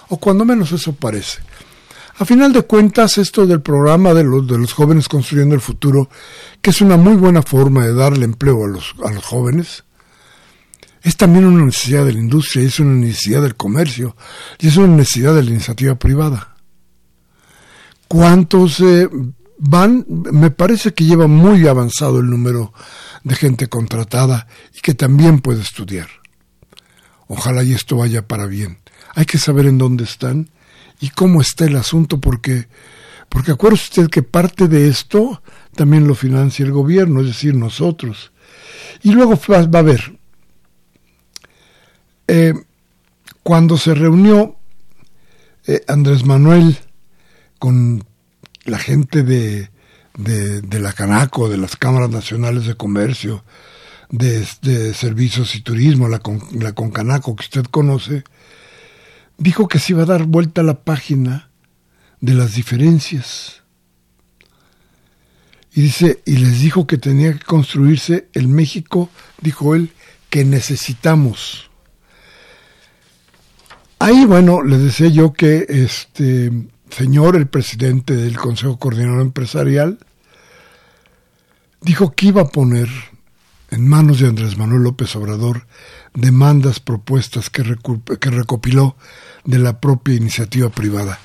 o 0.10 0.18
cuando 0.18 0.46
menos 0.46 0.72
eso 0.72 0.94
parece. 0.94 1.42
A 2.18 2.26
final 2.26 2.54
de 2.54 2.62
cuentas, 2.62 3.18
esto 3.18 3.48
del 3.48 3.62
programa 3.62 4.14
de 4.14 4.24
los, 4.24 4.48
de 4.48 4.60
los 4.60 4.74
jóvenes 4.74 5.10
construyendo 5.10 5.56
el 5.56 5.62
futuro, 5.62 6.10
que 6.62 6.70
es 6.70 6.82
una 6.82 6.96
muy 6.96 7.16
buena 7.16 7.42
forma 7.42 7.86
de 7.86 7.94
darle 7.94 8.26
empleo 8.26 8.66
a 8.66 8.68
los, 8.68 8.94
a 9.04 9.12
los 9.12 9.26
jóvenes, 9.26 9.84
es 11.04 11.18
también 11.18 11.46
una 11.46 11.66
necesidad 11.66 12.06
de 12.06 12.14
la 12.14 12.20
industria, 12.20 12.66
es 12.66 12.80
una 12.80 12.96
necesidad 12.96 13.42
del 13.42 13.56
comercio 13.56 14.16
y 14.58 14.68
es 14.68 14.78
una 14.78 14.96
necesidad 14.96 15.36
de 15.36 15.44
la 15.44 15.52
iniciativa 15.52 15.96
privada. 15.96 16.56
¿Cuántos 18.08 18.80
eh, 18.80 19.10
van? 19.58 20.06
Me 20.08 20.50
parece 20.50 20.94
que 20.94 21.04
lleva 21.04 21.28
muy 21.28 21.68
avanzado 21.68 22.20
el 22.20 22.30
número 22.30 22.74
de 23.24 23.36
gente 23.36 23.68
contratada 23.68 24.48
y 24.76 24.80
que 24.80 24.94
también 24.94 25.40
puede 25.40 25.62
estudiar. 25.62 26.08
Ojalá 27.28 27.64
y 27.64 27.74
esto 27.74 27.98
vaya 27.98 28.28
para 28.28 28.46
bien. 28.46 28.80
Hay 29.16 29.26
que 29.26 29.38
saber 29.38 29.66
en 29.66 29.78
dónde 29.78 30.06
están 30.06 30.50
y 31.00 31.10
cómo 31.10 31.42
está 31.42 31.66
el 31.66 31.76
asunto, 31.76 32.20
porque, 32.22 32.68
porque 33.28 33.52
acuérdese 33.52 34.02
usted 34.02 34.10
que 34.10 34.24
parte 34.24 34.68
de 34.68 34.88
esto 34.88 35.42
también 35.76 36.08
lo 36.08 36.16
financia 36.16 36.66
el 36.66 36.72
gobierno, 36.72 37.22
es 37.22 37.28
decir, 37.28 37.56
nosotros. 37.56 38.32
Y 39.02 39.12
luego 39.12 39.40
va, 39.50 39.58
a 39.58 39.80
haber, 39.80 40.18
eh, 42.28 42.54
cuando 43.44 43.78
se 43.78 43.94
reunió 43.94 44.56
eh, 45.68 45.82
Andrés 45.88 46.26
Manuel 46.26 46.78
con 47.60 48.04
la 48.66 48.78
gente 48.78 49.24
de, 49.24 49.70
de, 50.18 50.80
la 50.80 50.94
Canaco, 50.94 51.50
de 51.50 51.58
las 51.58 51.76
cámaras 51.76 52.10
nacionales 52.10 52.66
de 52.66 52.76
comercio, 52.76 53.44
de, 54.10 54.46
servicios 54.94 55.56
y 55.56 55.62
turismo, 55.62 56.08
la, 56.08 56.22
la 56.54 56.74
Concanaco 56.74 57.36
que 57.36 57.44
usted 57.44 57.66
conoce, 57.66 58.24
dijo 59.38 59.68
que 59.68 59.80
se 59.80 59.94
iba 59.94 60.04
a 60.04 60.08
dar 60.08 60.26
vuelta 60.26 60.62
a 60.62 60.66
la 60.66 60.84
página 60.84 61.50
de 62.22 62.34
las 62.34 62.56
diferencias. 62.56 63.64
Y 65.76 65.82
dice, 65.82 66.22
y 66.26 66.38
les 66.38 66.62
dijo 66.62 66.86
que 66.86 66.98
tenía 66.98 67.34
que 67.34 67.46
construirse 67.46 68.30
el 68.34 68.48
México, 68.48 69.10
dijo 69.42 69.74
él, 69.74 69.92
que 70.30 70.46
necesitamos. 70.46 71.72
Ahí, 74.14 74.26
bueno, 74.26 74.62
le 74.62 74.78
decía 74.78 75.08
yo 75.08 75.34
que 75.34 75.66
este 75.68 76.52
señor, 76.92 77.36
el 77.36 77.48
presidente 77.48 78.16
del 78.16 78.38
Consejo 78.38 78.78
Coordinador 78.78 79.22
Empresarial, 79.22 79.98
dijo 81.82 82.14
que 82.14 82.28
iba 82.28 82.44
a 82.44 82.50
poner 82.50 82.88
en 83.72 83.88
manos 83.88 84.20
de 84.20 84.28
Andrés 84.28 84.56
Manuel 84.56 84.84
López 84.84 85.16
Obrador 85.16 85.66
demandas, 86.14 86.80
propuestas 86.80 87.50
que, 87.50 87.64
que 88.20 88.30
recopiló 88.30 88.96
de 89.46 89.58
la 89.58 89.80
propia 89.80 90.14
iniciativa 90.14 90.70
privada. 90.70 91.18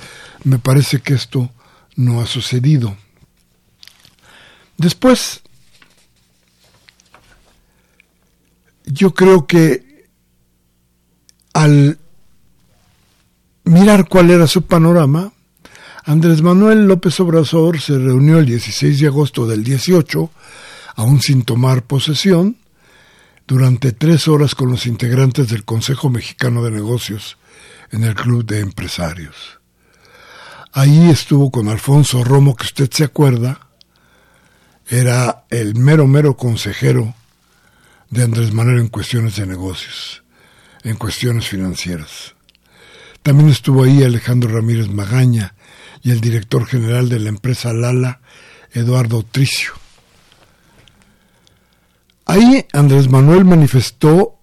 Me 0.44 0.58
parece 0.58 1.00
que 1.00 1.12
esto 1.12 1.50
no 1.94 2.22
ha 2.22 2.26
sucedido. 2.26 2.96
Después, 4.78 5.42
yo 8.86 9.12
creo 9.12 9.46
que 9.46 10.06
al 11.52 11.98
mirar 13.68 14.08
cuál 14.08 14.30
era 14.30 14.46
su 14.46 14.62
panorama, 14.62 15.32
Andrés 16.04 16.40
Manuel 16.40 16.86
López 16.86 17.20
Obrador 17.20 17.80
se 17.80 17.98
reunió 17.98 18.38
el 18.38 18.46
16 18.46 18.98
de 18.98 19.06
agosto 19.08 19.46
del 19.46 19.62
18, 19.62 20.30
aún 20.96 21.20
sin 21.20 21.42
tomar 21.42 21.82
posesión, 21.82 22.56
durante 23.46 23.92
tres 23.92 24.26
horas 24.26 24.54
con 24.54 24.70
los 24.70 24.86
integrantes 24.86 25.48
del 25.48 25.64
Consejo 25.64 26.08
Mexicano 26.08 26.64
de 26.64 26.70
Negocios 26.70 27.36
en 27.90 28.04
el 28.04 28.14
Club 28.14 28.44
de 28.44 28.60
Empresarios. 28.60 29.60
Ahí 30.72 31.10
estuvo 31.10 31.50
con 31.50 31.68
Alfonso 31.68 32.24
Romo, 32.24 32.56
que 32.56 32.64
usted 32.64 32.90
se 32.90 33.04
acuerda, 33.04 33.68
era 34.88 35.44
el 35.50 35.74
mero, 35.74 36.06
mero 36.06 36.36
consejero 36.36 37.14
de 38.08 38.22
Andrés 38.22 38.52
Manuel 38.54 38.80
en 38.80 38.88
cuestiones 38.88 39.36
de 39.36 39.46
negocios, 39.46 40.22
en 40.84 40.96
cuestiones 40.96 41.48
financieras. 41.48 42.37
También 43.28 43.50
estuvo 43.50 43.84
ahí 43.84 44.02
Alejandro 44.02 44.54
Ramírez 44.54 44.88
Magaña 44.88 45.54
y 46.02 46.12
el 46.12 46.22
director 46.22 46.64
general 46.64 47.10
de 47.10 47.18
la 47.18 47.28
empresa 47.28 47.74
Lala, 47.74 48.22
Eduardo 48.72 49.22
Tricio. 49.22 49.72
Ahí 52.24 52.64
Andrés 52.72 53.10
Manuel 53.10 53.44
manifestó 53.44 54.38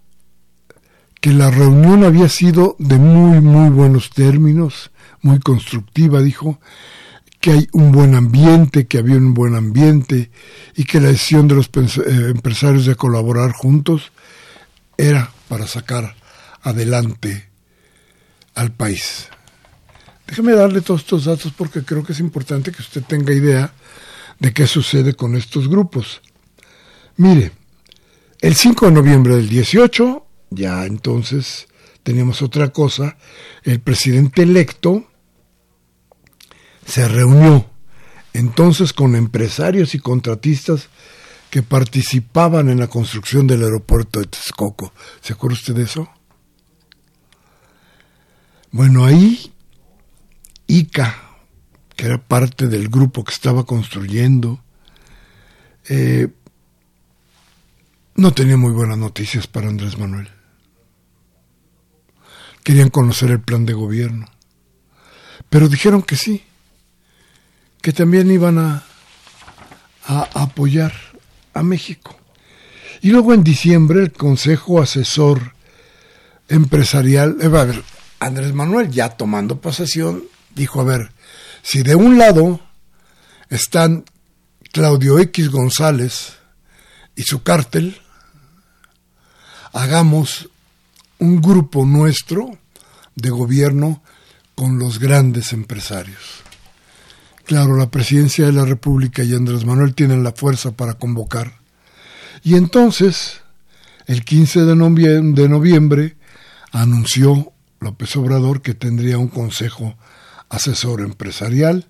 que 1.20 1.32
la 1.32 1.50
reunión 1.50 2.04
había 2.04 2.28
sido 2.28 2.76
de 2.78 2.96
muy, 2.96 3.40
muy 3.40 3.70
buenos 3.70 4.10
términos, 4.10 4.92
muy 5.20 5.40
constructiva, 5.40 6.22
dijo, 6.22 6.60
que 7.40 7.50
hay 7.50 7.68
un 7.72 7.90
buen 7.90 8.14
ambiente, 8.14 8.86
que 8.86 8.98
había 8.98 9.16
un 9.16 9.34
buen 9.34 9.56
ambiente 9.56 10.30
y 10.76 10.84
que 10.84 11.00
la 11.00 11.08
decisión 11.08 11.48
de 11.48 11.56
los 11.56 11.66
eh, 11.66 12.30
empresarios 12.30 12.86
de 12.86 12.94
colaborar 12.94 13.50
juntos 13.50 14.12
era 14.96 15.32
para 15.48 15.66
sacar 15.66 16.14
adelante 16.62 17.55
al 18.56 18.72
país. 18.72 19.28
Déjeme 20.26 20.52
darle 20.52 20.80
todos 20.80 21.02
estos 21.02 21.26
datos 21.26 21.52
porque 21.56 21.84
creo 21.84 22.02
que 22.02 22.12
es 22.12 22.20
importante 22.20 22.72
que 22.72 22.82
usted 22.82 23.02
tenga 23.04 23.32
idea 23.32 23.72
de 24.40 24.52
qué 24.52 24.66
sucede 24.66 25.14
con 25.14 25.36
estos 25.36 25.68
grupos. 25.68 26.20
Mire, 27.16 27.52
el 28.40 28.56
5 28.56 28.86
de 28.86 28.92
noviembre 28.92 29.36
del 29.36 29.48
18, 29.48 30.26
ya 30.50 30.84
entonces 30.84 31.68
teníamos 32.02 32.42
otra 32.42 32.72
cosa, 32.72 33.16
el 33.62 33.80
presidente 33.80 34.42
electo 34.42 35.06
se 36.84 37.08
reunió 37.08 37.68
entonces 38.32 38.92
con 38.92 39.16
empresarios 39.16 39.94
y 39.94 39.98
contratistas 39.98 40.88
que 41.50 41.62
participaban 41.62 42.68
en 42.68 42.78
la 42.78 42.88
construcción 42.88 43.46
del 43.46 43.62
aeropuerto 43.64 44.20
de 44.20 44.26
Texcoco. 44.26 44.92
¿Se 45.20 45.32
acuerda 45.32 45.54
usted 45.54 45.74
de 45.74 45.84
eso? 45.84 46.08
Bueno, 48.76 49.06
ahí 49.06 49.50
ICA, 50.66 51.16
que 51.96 52.04
era 52.04 52.18
parte 52.18 52.66
del 52.66 52.90
grupo 52.90 53.24
que 53.24 53.32
estaba 53.32 53.64
construyendo, 53.64 54.62
eh, 55.88 56.28
no 58.16 58.34
tenía 58.34 58.58
muy 58.58 58.72
buenas 58.72 58.98
noticias 58.98 59.46
para 59.46 59.68
Andrés 59.68 59.96
Manuel. 59.96 60.28
Querían 62.62 62.90
conocer 62.90 63.30
el 63.30 63.40
plan 63.40 63.64
de 63.64 63.72
gobierno, 63.72 64.26
pero 65.48 65.70
dijeron 65.70 66.02
que 66.02 66.16
sí, 66.16 66.44
que 67.80 67.94
también 67.94 68.30
iban 68.30 68.58
a, 68.58 68.84
apoyar 70.34 70.92
a 71.54 71.62
México. 71.62 72.14
Y 73.00 73.08
luego 73.08 73.32
en 73.32 73.42
diciembre 73.42 74.02
el 74.02 74.12
Consejo 74.12 74.82
Asesor 74.82 75.54
Empresarial, 76.50 77.38
eh, 77.40 77.46
a 77.46 77.95
Andrés 78.18 78.52
Manuel 78.54 78.90
ya 78.90 79.10
tomando 79.10 79.60
posesión, 79.60 80.24
dijo, 80.54 80.80
a 80.80 80.84
ver, 80.84 81.12
si 81.62 81.82
de 81.82 81.94
un 81.94 82.18
lado 82.18 82.60
están 83.50 84.04
Claudio 84.72 85.18
X 85.18 85.50
González 85.50 86.36
y 87.14 87.22
su 87.22 87.42
cártel, 87.42 88.00
hagamos 89.72 90.48
un 91.18 91.40
grupo 91.40 91.84
nuestro 91.84 92.58
de 93.14 93.30
gobierno 93.30 94.02
con 94.54 94.78
los 94.78 94.98
grandes 94.98 95.52
empresarios. 95.52 96.42
Claro, 97.44 97.76
la 97.76 97.90
presidencia 97.90 98.46
de 98.46 98.52
la 98.52 98.64
República 98.64 99.22
y 99.22 99.34
Andrés 99.34 99.64
Manuel 99.64 99.94
tienen 99.94 100.24
la 100.24 100.32
fuerza 100.32 100.72
para 100.72 100.94
convocar. 100.94 101.60
Y 102.42 102.56
entonces, 102.56 103.40
el 104.06 104.24
15 104.24 104.64
de 104.64 104.76
noviembre, 104.76 105.42
de 105.42 105.48
noviembre 105.48 106.16
anunció 106.72 107.52
López 107.80 108.16
Obrador 108.16 108.62
que 108.62 108.74
tendría 108.74 109.18
un 109.18 109.28
consejo 109.28 109.96
asesor 110.48 111.00
empresarial 111.00 111.86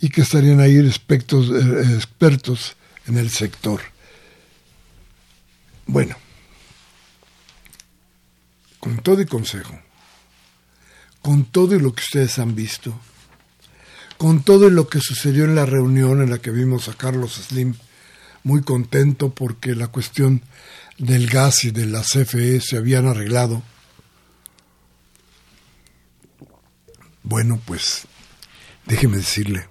y 0.00 0.10
que 0.10 0.20
estarían 0.20 0.60
ahí 0.60 0.76
expertos, 0.78 1.50
eh, 1.50 1.94
expertos 1.94 2.76
en 3.06 3.18
el 3.18 3.30
sector. 3.30 3.80
Bueno, 5.86 6.16
con 8.78 8.98
todo 8.98 9.20
y 9.22 9.26
consejo, 9.26 9.78
con 11.22 11.44
todo 11.44 11.78
lo 11.78 11.94
que 11.94 12.02
ustedes 12.02 12.38
han 12.38 12.54
visto, 12.54 12.98
con 14.18 14.42
todo 14.42 14.70
lo 14.70 14.88
que 14.88 15.00
sucedió 15.00 15.44
en 15.44 15.54
la 15.54 15.66
reunión 15.66 16.22
en 16.22 16.30
la 16.30 16.38
que 16.38 16.50
vimos 16.50 16.88
a 16.88 16.94
Carlos 16.94 17.34
Slim 17.34 17.74
muy 18.42 18.62
contento 18.62 19.30
porque 19.30 19.74
la 19.74 19.88
cuestión 19.88 20.42
del 20.96 21.28
gas 21.28 21.64
y 21.64 21.70
de 21.70 21.86
la 21.86 22.02
CFE 22.02 22.60
se 22.60 22.76
habían 22.76 23.06
arreglado. 23.06 23.62
Bueno, 27.28 27.60
pues 27.66 28.08
déjeme 28.86 29.18
decirle, 29.18 29.68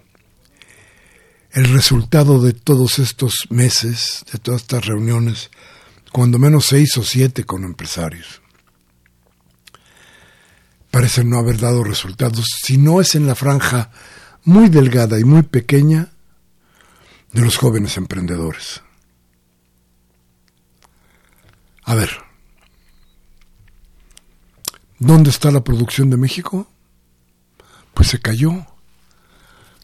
el 1.50 1.64
resultado 1.72 2.40
de 2.40 2.52
todos 2.52 3.00
estos 3.00 3.48
meses, 3.50 4.24
de 4.32 4.38
todas 4.38 4.60
estas 4.60 4.86
reuniones, 4.86 5.50
cuando 6.12 6.38
menos 6.38 6.66
seis 6.66 6.96
o 6.98 7.02
siete 7.02 7.42
con 7.42 7.64
empresarios, 7.64 8.42
parece 10.92 11.24
no 11.24 11.36
haber 11.36 11.58
dado 11.58 11.82
resultados, 11.82 12.46
si 12.64 12.78
no 12.78 13.00
es 13.00 13.16
en 13.16 13.26
la 13.26 13.34
franja 13.34 13.90
muy 14.44 14.68
delgada 14.68 15.18
y 15.18 15.24
muy 15.24 15.42
pequeña 15.42 16.12
de 17.32 17.42
los 17.42 17.56
jóvenes 17.56 17.96
emprendedores. 17.96 18.82
A 21.82 21.96
ver, 21.96 22.10
¿dónde 25.00 25.30
está 25.30 25.50
la 25.50 25.64
producción 25.64 26.08
de 26.08 26.18
México? 26.18 26.70
Pues 27.98 28.10
se 28.10 28.20
cayó. 28.20 28.64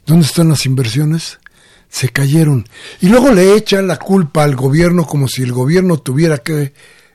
¿Dónde 0.07 0.25
están 0.25 0.49
las 0.49 0.67
inversiones? 0.67 1.41
Se 1.89 2.11
cayeron. 2.11 2.65
Y 3.01 3.09
luego 3.09 3.33
le 3.33 3.57
echan 3.57 3.89
la 3.89 3.99
culpa 3.99 4.45
al 4.45 4.55
gobierno 4.55 5.05
como 5.05 5.27
si 5.27 5.43
el 5.43 5.51
gobierno 5.51 5.99
tuviera 5.99 6.39
que 6.39 6.75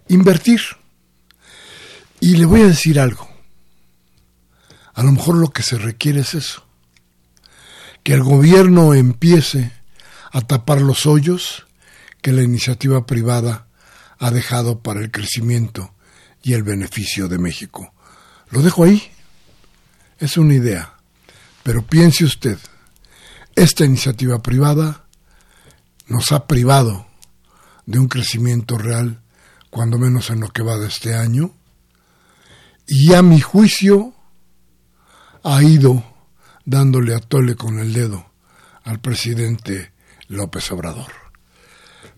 invertir. 0.09 0.59
Y 2.19 2.35
le 2.35 2.43
voy 2.43 2.63
a 2.63 2.67
decir 2.67 2.99
algo. 2.99 3.29
A 4.93 5.01
lo 5.03 5.13
mejor 5.13 5.35
lo 5.35 5.51
que 5.51 5.63
se 5.63 5.77
requiere 5.77 6.19
es 6.19 6.33
eso. 6.33 6.65
Que 8.03 8.11
el 8.11 8.21
gobierno 8.21 8.93
empiece 8.93 9.71
a 10.33 10.41
tapar 10.41 10.81
los 10.81 11.05
hoyos 11.05 11.65
que 12.21 12.33
la 12.33 12.43
iniciativa 12.43 13.05
privada 13.05 13.67
ha 14.17 14.31
dejado 14.31 14.79
para 14.79 14.99
el 14.99 15.11
crecimiento 15.11 15.93
y 16.43 16.55
el 16.55 16.63
beneficio 16.63 17.29
de 17.29 17.37
México. 17.37 17.93
Lo 18.49 18.61
dejo 18.61 18.83
ahí. 18.83 19.09
Es 20.19 20.37
una 20.37 20.53
idea. 20.53 20.93
Pero 21.63 21.85
piense 21.85 22.25
usted, 22.25 22.57
esta 23.55 23.85
iniciativa 23.85 24.41
privada 24.41 25.05
nos 26.07 26.31
ha 26.31 26.47
privado 26.47 27.07
de 27.85 27.99
un 27.99 28.07
crecimiento 28.07 28.77
real, 28.77 29.21
cuando 29.69 29.97
menos 29.97 30.29
en 30.29 30.39
lo 30.39 30.49
que 30.49 30.63
va 30.63 30.77
de 30.77 30.87
este 30.87 31.15
año, 31.15 31.53
y 32.87 33.13
a 33.13 33.21
mi 33.21 33.39
juicio 33.39 34.13
ha 35.43 35.61
ido 35.63 36.03
dándole 36.65 37.15
a 37.15 37.19
tole 37.19 37.55
con 37.55 37.79
el 37.79 37.93
dedo 37.93 38.31
al 38.83 38.99
presidente 38.99 39.91
López 40.27 40.71
Obrador. 40.71 41.11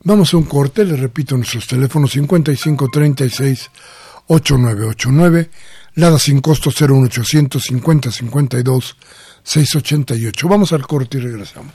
Vamos 0.04 0.34
a 0.34 0.38
un 0.38 0.44
corte, 0.44 0.86
le 0.86 0.96
repito 0.96 1.36
nuestros 1.36 1.68
teléfonos 1.68 2.12
5536 2.12 3.70
8989, 4.28 5.50
Lada 5.96 6.18
sin 6.20 6.40
costo 6.42 6.72
01800 6.72 7.62
50 7.62 8.12
52 8.12 8.98
688. 9.44 10.48
Vamos 10.48 10.74
al 10.74 10.88
corte 10.88 11.18
y 11.18 11.22
regresamos. 11.22 11.74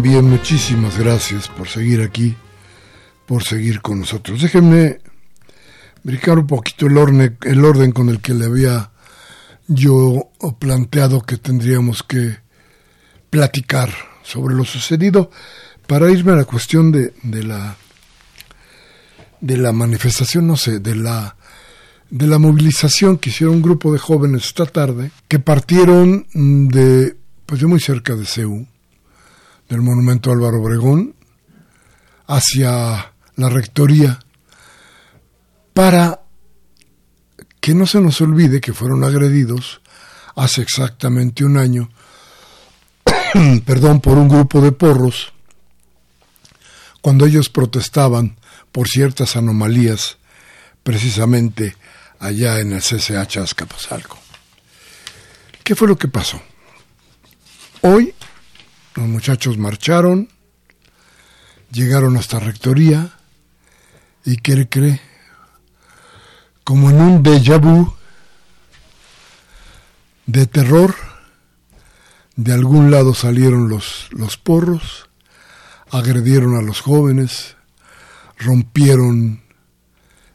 Bien, 0.00 0.24
muchísimas 0.24 0.98
gracias 0.98 1.48
por 1.48 1.68
seguir 1.68 2.00
aquí, 2.00 2.34
por 3.26 3.44
seguir 3.44 3.82
con 3.82 4.00
nosotros. 4.00 4.40
Déjenme 4.40 5.00
brincar 6.02 6.38
un 6.38 6.46
poquito 6.46 6.86
el 6.86 6.96
orden, 6.96 7.36
el 7.42 7.64
orden 7.64 7.92
con 7.92 8.08
el 8.08 8.20
que 8.20 8.32
le 8.32 8.46
había 8.46 8.90
yo 9.68 10.30
planteado 10.58 11.20
que 11.20 11.36
tendríamos 11.36 12.02
que 12.02 12.38
platicar 13.28 13.90
sobre 14.22 14.54
lo 14.54 14.64
sucedido 14.64 15.30
para 15.86 16.10
irme 16.10 16.32
a 16.32 16.36
la 16.36 16.44
cuestión 16.46 16.90
de, 16.90 17.12
la 17.22 17.76
de 19.40 19.56
la 19.58 19.72
manifestación, 19.72 20.46
no 20.46 20.56
sé, 20.56 20.80
de 20.80 20.96
la 20.96 21.36
de 22.10 22.26
la 22.26 22.38
movilización 22.38 23.18
que 23.18 23.30
hicieron 23.30 23.56
un 23.56 23.62
grupo 23.62 23.92
de 23.92 23.98
jóvenes 23.98 24.46
esta 24.46 24.66
tarde 24.66 25.12
que 25.28 25.38
partieron 25.38 26.26
de 26.32 27.16
pues 27.46 27.60
de 27.60 27.66
muy 27.66 27.80
cerca 27.80 28.16
de 28.16 28.26
Seúl 28.26 28.71
del 29.72 29.80
monumento 29.80 30.30
Álvaro 30.30 30.60
Obregón 30.60 31.14
hacia 32.26 33.14
la 33.36 33.48
rectoría 33.48 34.18
para 35.72 36.20
que 37.58 37.72
no 37.72 37.86
se 37.86 38.02
nos 38.02 38.20
olvide 38.20 38.60
que 38.60 38.74
fueron 38.74 39.02
agredidos 39.02 39.80
hace 40.36 40.60
exactamente 40.60 41.42
un 41.42 41.56
año, 41.56 41.88
perdón, 43.64 44.02
por 44.02 44.18
un 44.18 44.28
grupo 44.28 44.60
de 44.60 44.72
porros, 44.72 45.32
cuando 47.00 47.24
ellos 47.24 47.48
protestaban 47.48 48.36
por 48.72 48.88
ciertas 48.88 49.36
anomalías 49.36 50.18
precisamente 50.82 51.78
allá 52.18 52.60
en 52.60 52.74
el 52.74 52.82
CCH 52.82 53.38
Azcapotzalco. 53.38 54.18
¿Qué 55.64 55.74
fue 55.74 55.88
lo 55.88 55.96
que 55.96 56.08
pasó? 56.08 56.42
Hoy 57.80 58.14
los 58.94 59.08
muchachos 59.08 59.58
marcharon, 59.58 60.28
llegaron 61.70 62.16
hasta 62.16 62.38
rectoría 62.38 63.10
y 64.24 64.36
¿qué 64.36 64.68
cree? 64.68 65.00
Como 66.64 66.90
en 66.90 67.00
un 67.00 67.22
déjà 67.22 67.58
vu 67.58 67.94
de 70.26 70.46
terror, 70.46 70.94
de 72.36 72.52
algún 72.52 72.90
lado 72.90 73.14
salieron 73.14 73.68
los, 73.68 74.08
los 74.10 74.36
porros, 74.36 75.08
agredieron 75.90 76.56
a 76.56 76.62
los 76.62 76.80
jóvenes, 76.80 77.56
rompieron 78.38 79.42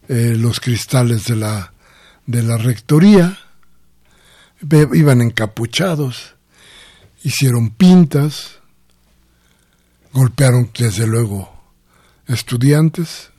eh, 0.07 0.35
los 0.37 0.59
cristales 0.59 1.25
de 1.25 1.35
la, 1.35 1.73
de 2.25 2.43
la 2.43 2.57
rectoría, 2.57 3.37
iban 4.93 5.21
encapuchados, 5.21 6.36
hicieron 7.23 7.71
pintas, 7.71 8.59
golpearon 10.13 10.71
desde 10.77 11.07
luego 11.07 11.51
estudiantes, 12.27 13.31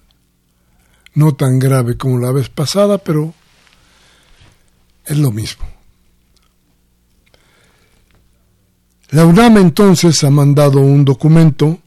no 1.14 1.34
tan 1.34 1.58
grave 1.58 1.96
como 1.96 2.18
la 2.18 2.30
vez 2.32 2.48
pasada, 2.48 2.98
pero 2.98 3.34
es 5.04 5.18
lo 5.18 5.30
mismo. 5.30 5.66
La 9.10 9.24
UNAM 9.24 9.56
entonces 9.56 10.22
ha 10.22 10.30
mandado 10.30 10.80
un 10.80 11.04
documento 11.04 11.80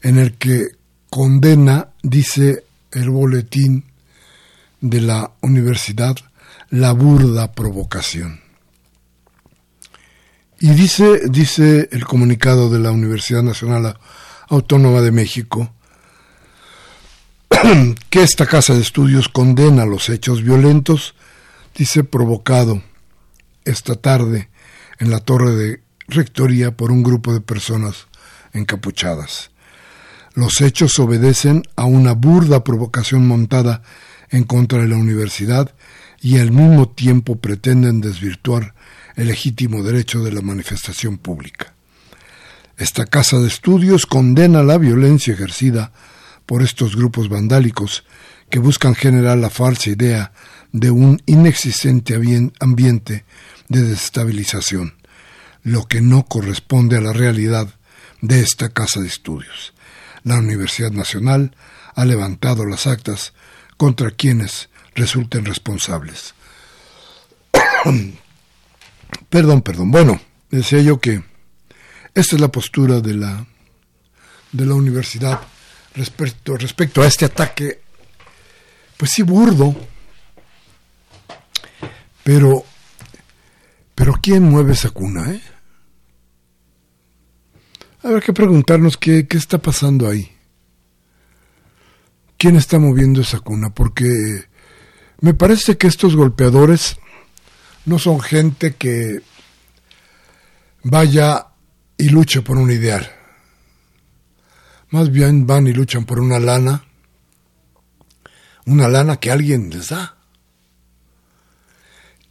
en 0.00 0.18
el 0.18 0.34
que 0.34 0.76
condena, 1.10 1.88
dice 2.02 2.64
el 2.92 3.10
boletín 3.10 3.84
de 4.80 5.00
la 5.00 5.32
universidad, 5.40 6.16
la 6.70 6.92
burda 6.92 7.52
provocación. 7.52 8.41
Y 10.62 10.68
dice, 10.74 11.22
dice 11.28 11.88
el 11.90 12.04
comunicado 12.04 12.70
de 12.70 12.78
la 12.78 12.92
Universidad 12.92 13.42
Nacional 13.42 13.98
Autónoma 14.48 15.00
de 15.00 15.10
México 15.10 15.74
que 18.10 18.22
esta 18.22 18.46
casa 18.46 18.72
de 18.72 18.80
estudios 18.80 19.28
condena 19.28 19.84
los 19.86 20.08
hechos 20.08 20.44
violentos, 20.44 21.16
dice 21.74 22.04
provocado 22.04 22.80
esta 23.64 23.96
tarde 23.96 24.50
en 25.00 25.10
la 25.10 25.18
torre 25.18 25.50
de 25.56 25.82
rectoría 26.06 26.76
por 26.76 26.92
un 26.92 27.02
grupo 27.02 27.34
de 27.34 27.40
personas 27.40 28.06
encapuchadas. 28.52 29.50
Los 30.34 30.60
hechos 30.60 30.96
obedecen 31.00 31.64
a 31.74 31.86
una 31.86 32.12
burda 32.12 32.62
provocación 32.62 33.26
montada 33.26 33.82
en 34.30 34.44
contra 34.44 34.78
de 34.78 34.86
la 34.86 34.96
universidad 34.96 35.74
y 36.20 36.38
al 36.38 36.52
mismo 36.52 36.88
tiempo 36.88 37.40
pretenden 37.40 38.00
desvirtuar 38.00 38.74
el 39.16 39.28
legítimo 39.28 39.82
derecho 39.82 40.22
de 40.22 40.32
la 40.32 40.40
manifestación 40.40 41.18
pública. 41.18 41.74
Esta 42.76 43.06
casa 43.06 43.38
de 43.38 43.48
estudios 43.48 44.06
condena 44.06 44.62
la 44.62 44.78
violencia 44.78 45.34
ejercida 45.34 45.92
por 46.46 46.62
estos 46.62 46.96
grupos 46.96 47.28
vandálicos 47.28 48.04
que 48.50 48.58
buscan 48.58 48.94
generar 48.94 49.38
la 49.38 49.50
falsa 49.50 49.90
idea 49.90 50.32
de 50.72 50.90
un 50.90 51.22
inexistente 51.26 52.18
ambiente 52.60 53.24
de 53.68 53.82
desestabilización, 53.82 54.94
lo 55.62 55.84
que 55.86 56.00
no 56.00 56.24
corresponde 56.24 56.96
a 56.96 57.00
la 57.00 57.12
realidad 57.12 57.68
de 58.20 58.40
esta 58.40 58.70
casa 58.70 59.00
de 59.00 59.08
estudios. 59.08 59.74
La 60.24 60.38
Universidad 60.38 60.92
Nacional 60.92 61.54
ha 61.94 62.04
levantado 62.04 62.64
las 62.64 62.86
actas 62.86 63.32
contra 63.76 64.10
quienes 64.10 64.68
resulten 64.94 65.44
responsables. 65.44 66.34
perdón, 69.28 69.62
perdón. 69.62 69.90
Bueno, 69.90 70.20
decía 70.50 70.80
yo 70.80 71.00
que 71.00 71.22
esta 72.14 72.36
es 72.36 72.40
la 72.40 72.52
postura 72.52 73.00
de 73.00 73.14
la, 73.14 73.46
de 74.52 74.66
la 74.66 74.74
universidad 74.74 75.40
respecto, 75.94 76.56
respecto 76.56 77.02
a 77.02 77.06
este 77.06 77.24
ataque, 77.24 77.80
pues 78.96 79.10
sí, 79.12 79.22
burdo, 79.22 79.74
pero, 82.22 82.64
pero 83.94 84.14
¿quién 84.22 84.44
mueve 84.44 84.72
esa 84.72 84.90
cuna, 84.90 85.30
eh? 85.32 85.42
Habrá 88.02 88.20
que 88.20 88.32
preguntarnos 88.32 88.96
qué, 88.96 89.26
qué 89.28 89.36
está 89.36 89.58
pasando 89.58 90.08
ahí. 90.08 90.36
¿Quién 92.36 92.56
está 92.56 92.80
moviendo 92.80 93.20
esa 93.20 93.38
cuna? 93.38 93.70
Porque 93.72 94.08
me 95.20 95.34
parece 95.34 95.78
que 95.78 95.86
estos 95.86 96.16
golpeadores 96.16 96.96
no 97.84 97.98
son 97.98 98.20
gente 98.20 98.74
que 98.74 99.22
vaya 100.84 101.46
y 101.96 102.08
luche 102.08 102.42
por 102.42 102.58
un 102.58 102.70
ideal. 102.70 103.10
Más 104.90 105.10
bien 105.10 105.46
van 105.46 105.66
y 105.66 105.72
luchan 105.72 106.04
por 106.04 106.20
una 106.20 106.38
lana, 106.38 106.84
una 108.66 108.88
lana 108.88 109.16
que 109.16 109.30
alguien 109.30 109.70
les 109.70 109.88
da. 109.88 110.16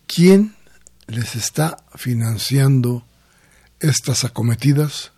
¿Quién 0.05 0.55
les 1.07 1.35
está 1.35 1.77
financiando 1.95 3.05
estas 3.79 4.23
acometidas? 4.23 5.11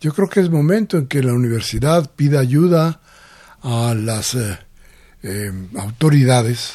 Yo 0.00 0.12
creo 0.12 0.28
que 0.28 0.40
es 0.40 0.50
momento 0.50 0.98
en 0.98 1.06
que 1.06 1.22
la 1.22 1.32
universidad 1.32 2.10
pida 2.14 2.40
ayuda 2.40 3.00
a 3.62 3.94
las 3.94 4.34
eh, 4.34 4.58
eh, 5.22 5.50
autoridades 5.76 6.74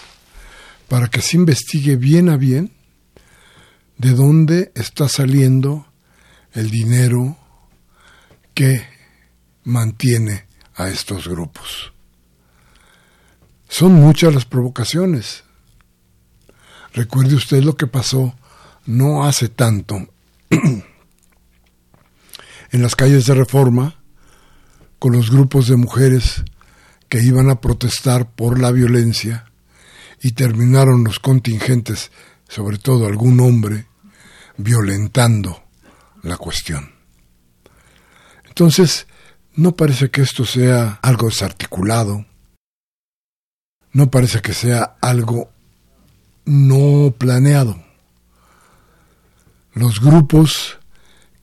para 0.91 1.07
que 1.07 1.21
se 1.21 1.37
investigue 1.37 1.95
bien 1.95 2.27
a 2.27 2.35
bien 2.35 2.73
de 3.97 4.11
dónde 4.11 4.73
está 4.75 5.07
saliendo 5.07 5.87
el 6.51 6.69
dinero 6.69 7.37
que 8.53 8.85
mantiene 9.63 10.47
a 10.75 10.89
estos 10.89 11.29
grupos. 11.29 11.93
Son 13.69 13.93
muchas 13.93 14.33
las 14.33 14.43
provocaciones. 14.43 15.45
Recuerde 16.93 17.35
usted 17.35 17.63
lo 17.63 17.77
que 17.77 17.87
pasó 17.87 18.35
no 18.85 19.23
hace 19.23 19.47
tanto 19.47 19.95
en 20.49 20.83
las 22.81 22.97
calles 22.97 23.27
de 23.27 23.35
Reforma 23.35 23.95
con 24.99 25.13
los 25.13 25.31
grupos 25.31 25.69
de 25.69 25.77
mujeres 25.77 26.43
que 27.07 27.23
iban 27.23 27.49
a 27.49 27.61
protestar 27.61 28.29
por 28.29 28.59
la 28.59 28.71
violencia 28.71 29.50
y 30.21 30.33
terminaron 30.33 31.03
los 31.03 31.19
contingentes, 31.19 32.11
sobre 32.47 32.77
todo 32.77 33.07
algún 33.07 33.39
hombre, 33.39 33.87
violentando 34.57 35.63
la 36.23 36.37
cuestión. 36.37 36.91
Entonces, 38.47 39.07
no 39.55 39.75
parece 39.75 40.11
que 40.11 40.21
esto 40.21 40.45
sea 40.45 40.99
algo 41.01 41.27
desarticulado, 41.27 42.25
no 43.93 44.09
parece 44.09 44.41
que 44.41 44.53
sea 44.53 44.97
algo 45.01 45.49
no 46.45 47.13
planeado. 47.17 47.83
Los 49.73 49.99
grupos 50.01 50.79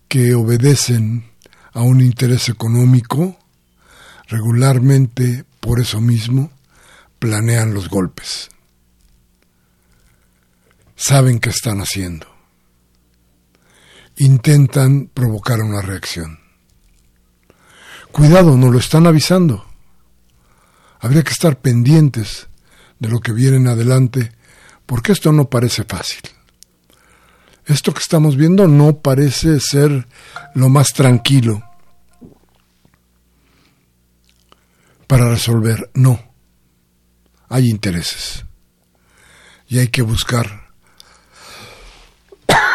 que 0.06 0.34
obedecen 0.34 1.30
a 1.72 1.82
un 1.82 2.00
interés 2.00 2.48
económico 2.48 3.38
regularmente 4.28 5.44
por 5.60 5.80
eso 5.80 6.00
mismo 6.00 6.50
planean 7.18 7.74
los 7.74 7.88
golpes. 7.88 8.50
Saben 11.00 11.38
qué 11.38 11.50
están 11.50 11.78
haciendo. 11.78 12.26
Intentan 14.16 15.06
provocar 15.06 15.60
una 15.60 15.80
reacción. 15.80 16.40
Cuidado, 18.10 18.56
no 18.56 18.68
lo 18.68 18.80
están 18.80 19.06
avisando. 19.06 19.64
Habría 20.98 21.22
que 21.22 21.30
estar 21.30 21.60
pendientes 21.60 22.48
de 22.98 23.08
lo 23.08 23.20
que 23.20 23.32
viene 23.32 23.70
adelante 23.70 24.32
porque 24.86 25.12
esto 25.12 25.30
no 25.30 25.48
parece 25.48 25.84
fácil. 25.84 26.22
Esto 27.64 27.94
que 27.94 28.00
estamos 28.00 28.34
viendo 28.34 28.66
no 28.66 28.98
parece 28.98 29.60
ser 29.60 30.08
lo 30.56 30.68
más 30.68 30.92
tranquilo 30.94 31.62
para 35.06 35.30
resolver. 35.30 35.92
No. 35.94 36.20
Hay 37.48 37.68
intereses. 37.68 38.44
Y 39.68 39.78
hay 39.78 39.88
que 39.88 40.02
buscar 40.02 40.67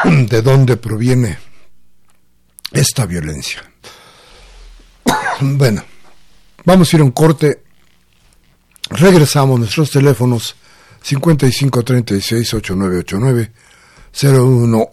de 0.30 0.42
dónde 0.42 0.78
proviene 0.78 1.38
esta 2.72 3.06
violencia. 3.06 3.62
Bueno, 5.42 5.84
vamos 6.64 6.94
a 6.94 6.96
ir 6.96 7.02
a 7.02 7.06
un 7.06 7.12
corte. 7.12 7.64
Regresamos 8.90 9.60
nuestros 9.60 9.92
teléfonos 9.92 10.56
5536-8989, 11.04 13.52
01 14.22 14.90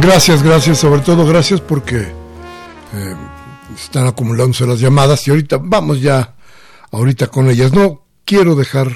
gracias, 0.00 0.42
gracias, 0.42 0.78
sobre 0.78 1.00
todo 1.02 1.26
gracias 1.26 1.60
porque 1.60 1.98
eh, 1.98 3.16
están 3.74 4.06
acumulándose 4.06 4.66
las 4.66 4.80
llamadas 4.80 5.26
y 5.26 5.30
ahorita 5.30 5.58
vamos 5.62 6.00
ya, 6.00 6.34
ahorita 6.90 7.28
con 7.28 7.48
ellas. 7.48 7.72
No 7.72 8.02
quiero 8.24 8.54
dejar 8.54 8.88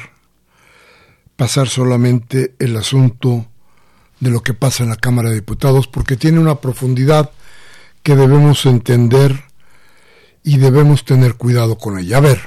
pasar 1.36 1.68
solamente 1.68 2.54
el 2.58 2.76
asunto 2.76 3.46
de 4.20 4.30
lo 4.30 4.40
que 4.40 4.54
pasa 4.54 4.84
en 4.84 4.90
la 4.90 4.96
Cámara 4.96 5.28
de 5.28 5.36
Diputados 5.36 5.88
porque 5.88 6.16
tiene 6.16 6.38
una 6.38 6.60
profundidad 6.60 7.30
que 8.02 8.16
debemos 8.16 8.64
entender 8.66 9.44
y 10.42 10.58
debemos 10.58 11.04
tener 11.04 11.34
cuidado 11.34 11.78
con 11.78 11.98
ella. 11.98 12.18
A 12.18 12.20
ver, 12.20 12.40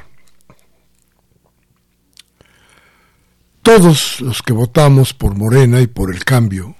todos 3.61 4.21
los 4.21 4.41
que 4.41 4.53
votamos 4.53 5.13
por 5.13 5.35
Morena 5.35 5.81
y 5.81 5.87
por 5.87 6.13
el 6.13 6.23
cambio, 6.23 6.75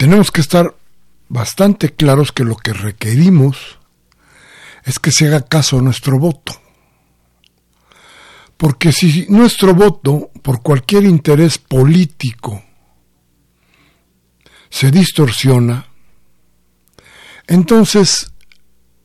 tenemos 0.00 0.30
que 0.30 0.40
estar 0.40 0.74
bastante 1.28 1.90
claros 1.94 2.32
que 2.32 2.42
lo 2.42 2.56
que 2.56 2.72
requerimos 2.72 3.78
es 4.82 4.98
que 4.98 5.12
se 5.12 5.26
haga 5.26 5.42
caso 5.42 5.78
a 5.78 5.82
nuestro 5.82 6.18
voto. 6.18 6.58
Porque 8.56 8.92
si 8.92 9.26
nuestro 9.28 9.74
voto, 9.74 10.30
por 10.40 10.62
cualquier 10.62 11.04
interés 11.04 11.58
político, 11.58 12.64
se 14.70 14.90
distorsiona, 14.90 15.86
entonces, 17.46 18.32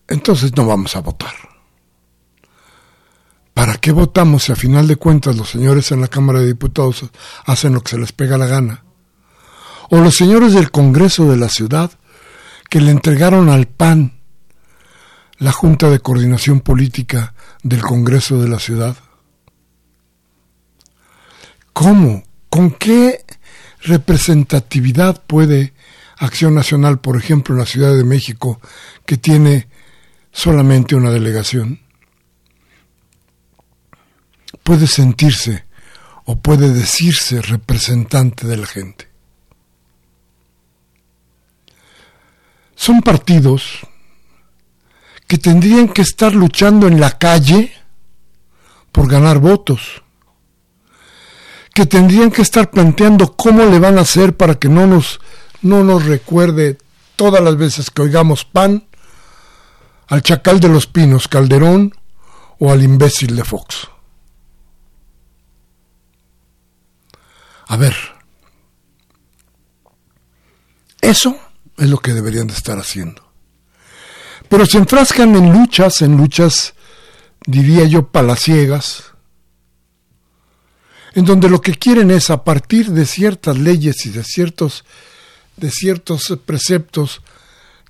entonces 0.07 0.55
no 0.55 0.65
vamos 0.65 0.95
a 0.95 1.01
votar. 1.01 1.35
¿Para 3.53 3.75
qué 3.75 3.91
votamos 3.91 4.43
si 4.43 4.53
a 4.53 4.55
final 4.55 4.87
de 4.87 4.95
cuentas 4.95 5.35
los 5.35 5.49
señores 5.49 5.91
en 5.91 5.99
la 5.99 6.07
Cámara 6.07 6.39
de 6.39 6.47
Diputados 6.47 7.03
hacen 7.43 7.73
lo 7.73 7.81
que 7.81 7.91
se 7.91 7.97
les 7.97 8.13
pega 8.13 8.37
la 8.37 8.47
gana? 8.47 8.84
O 9.89 9.97
los 9.97 10.15
señores 10.15 10.53
del 10.53 10.71
Congreso 10.71 11.29
de 11.29 11.37
la 11.37 11.49
ciudad 11.49 11.91
que 12.69 12.81
le 12.81 12.91
entregaron 12.91 13.49
al 13.49 13.67
PAN 13.67 14.13
la 15.37 15.51
Junta 15.51 15.89
de 15.89 15.99
Coordinación 15.99 16.61
Política 16.61 17.33
del 17.63 17.81
Congreso 17.81 18.41
de 18.41 18.49
la 18.49 18.59
ciudad. 18.59 18.95
¿Cómo? 21.73 22.23
¿Con 22.49 22.71
qué 22.71 23.25
representatividad 23.81 25.23
puede 25.25 25.73
Acción 26.17 26.55
Nacional, 26.55 26.99
por 26.99 27.17
ejemplo, 27.17 27.53
en 27.53 27.59
la 27.59 27.65
Ciudad 27.65 27.93
de 27.95 28.05
México, 28.05 28.61
que 29.05 29.17
tiene 29.17 29.67
solamente 30.31 30.95
una 30.95 31.11
delegación? 31.11 31.81
Puede 34.63 34.87
sentirse 34.87 35.65
o 36.23 36.37
puede 36.37 36.73
decirse 36.73 37.41
representante 37.41 38.47
de 38.47 38.57
la 38.57 38.65
gente. 38.65 39.14
Son 42.75 43.01
partidos 43.01 43.87
que 45.27 45.37
tendrían 45.37 45.87
que 45.87 46.01
estar 46.01 46.33
luchando 46.33 46.87
en 46.87 46.99
la 46.99 47.17
calle 47.17 47.73
por 48.91 49.09
ganar 49.09 49.39
votos, 49.39 50.03
que 51.73 51.85
tendrían 51.85 52.31
que 52.31 52.41
estar 52.41 52.69
planteando 52.69 53.35
cómo 53.35 53.65
le 53.65 53.79
van 53.79 53.97
a 53.97 54.01
hacer 54.01 54.37
para 54.37 54.55
que 54.55 54.69
no 54.69 54.87
nos, 54.87 55.19
no 55.61 55.83
nos 55.83 56.05
recuerde 56.05 56.77
todas 57.15 57.43
las 57.43 57.57
veces 57.57 57.89
que 57.89 58.03
oigamos 58.03 58.45
pan 58.45 58.87
al 60.07 60.21
chacal 60.21 60.59
de 60.59 60.69
los 60.69 60.87
pinos 60.87 61.27
Calderón 61.27 61.93
o 62.59 62.71
al 62.71 62.83
imbécil 62.83 63.35
de 63.35 63.43
Fox. 63.43 63.89
A 67.67 67.77
ver, 67.77 67.95
eso 71.01 71.37
es 71.77 71.89
lo 71.89 71.97
que 71.99 72.13
deberían 72.13 72.47
de 72.47 72.53
estar 72.53 72.77
haciendo. 72.77 73.21
Pero 74.49 74.65
se 74.65 74.77
enfrascan 74.77 75.35
en 75.35 75.51
luchas, 75.51 76.01
en 76.01 76.17
luchas, 76.17 76.73
diría 77.45 77.85
yo, 77.85 78.07
palaciegas, 78.07 79.11
en 81.13 81.25
donde 81.25 81.49
lo 81.49 81.61
que 81.61 81.75
quieren 81.75 82.11
es 82.11 82.29
a 82.29 82.43
partir 82.43 82.91
de 82.91 83.05
ciertas 83.05 83.57
leyes 83.57 84.05
y 84.05 84.09
de 84.09 84.23
ciertos, 84.23 84.85
de 85.57 85.71
ciertos 85.71 86.37
preceptos 86.45 87.21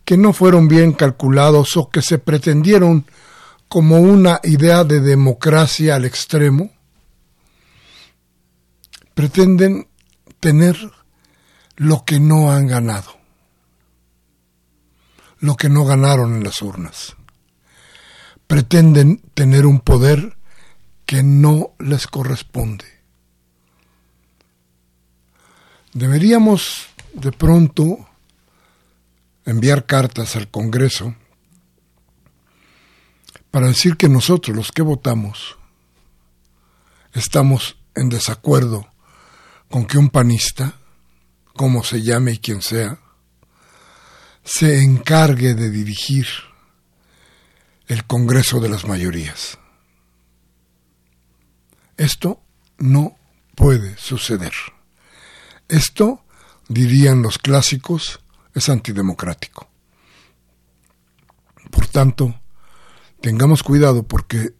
que 0.05 0.17
no 0.17 0.33
fueron 0.33 0.67
bien 0.67 0.93
calculados 0.93 1.75
o 1.77 1.89
que 1.89 2.01
se 2.01 2.19
pretendieron 2.19 3.05
como 3.67 3.99
una 3.99 4.39
idea 4.43 4.83
de 4.83 4.99
democracia 4.99 5.95
al 5.95 6.05
extremo, 6.05 6.71
pretenden 9.15 9.87
tener 10.39 10.77
lo 11.77 12.05
que 12.05 12.19
no 12.19 12.51
han 12.51 12.67
ganado 12.67 13.24
lo 15.45 15.55
que 15.55 15.69
no 15.69 15.85
ganaron 15.85 16.35
en 16.35 16.43
las 16.43 16.61
urnas. 16.61 17.15
Pretenden 18.47 19.17
tener 19.33 19.65
un 19.65 19.79
poder 19.79 20.37
que 21.05 21.21
no 21.21 21.75
les 21.79 22.07
corresponde. 22.07 22.85
Deberíamos 25.93 26.87
de 27.13 27.31
pronto 27.31 28.09
enviar 29.45 29.85
cartas 29.85 30.35
al 30.35 30.49
Congreso 30.49 31.15
para 33.51 33.67
decir 33.67 33.95
que 33.95 34.09
nosotros 34.09 34.57
los 34.57 34.71
que 34.71 34.81
votamos 34.81 35.57
estamos 37.13 37.77
en 37.93 38.09
desacuerdo 38.09 38.87
con 39.69 39.85
que 39.85 39.97
un 39.97 40.09
panista, 40.09 40.79
como 41.53 41.83
se 41.83 42.01
llame 42.01 42.33
y 42.33 42.37
quien 42.39 42.61
sea, 42.61 42.99
se 44.45 44.83
encargue 44.83 45.55
de 45.55 45.71
dirigir 45.71 46.27
el 47.87 48.05
Congreso 48.05 48.59
de 48.59 48.69
las 48.69 48.85
Mayorías. 48.85 49.57
Esto 51.97 52.41
no 52.77 53.17
puede 53.55 53.97
suceder. 53.97 54.53
Esto, 55.67 56.23
dirían 56.69 57.23
los 57.23 57.39
clásicos, 57.39 58.19
es 58.53 58.69
antidemocrático. 58.69 59.67
Por 61.71 61.87
tanto, 61.87 62.39
tengamos 63.21 63.63
cuidado 63.63 64.03
porque 64.03 64.53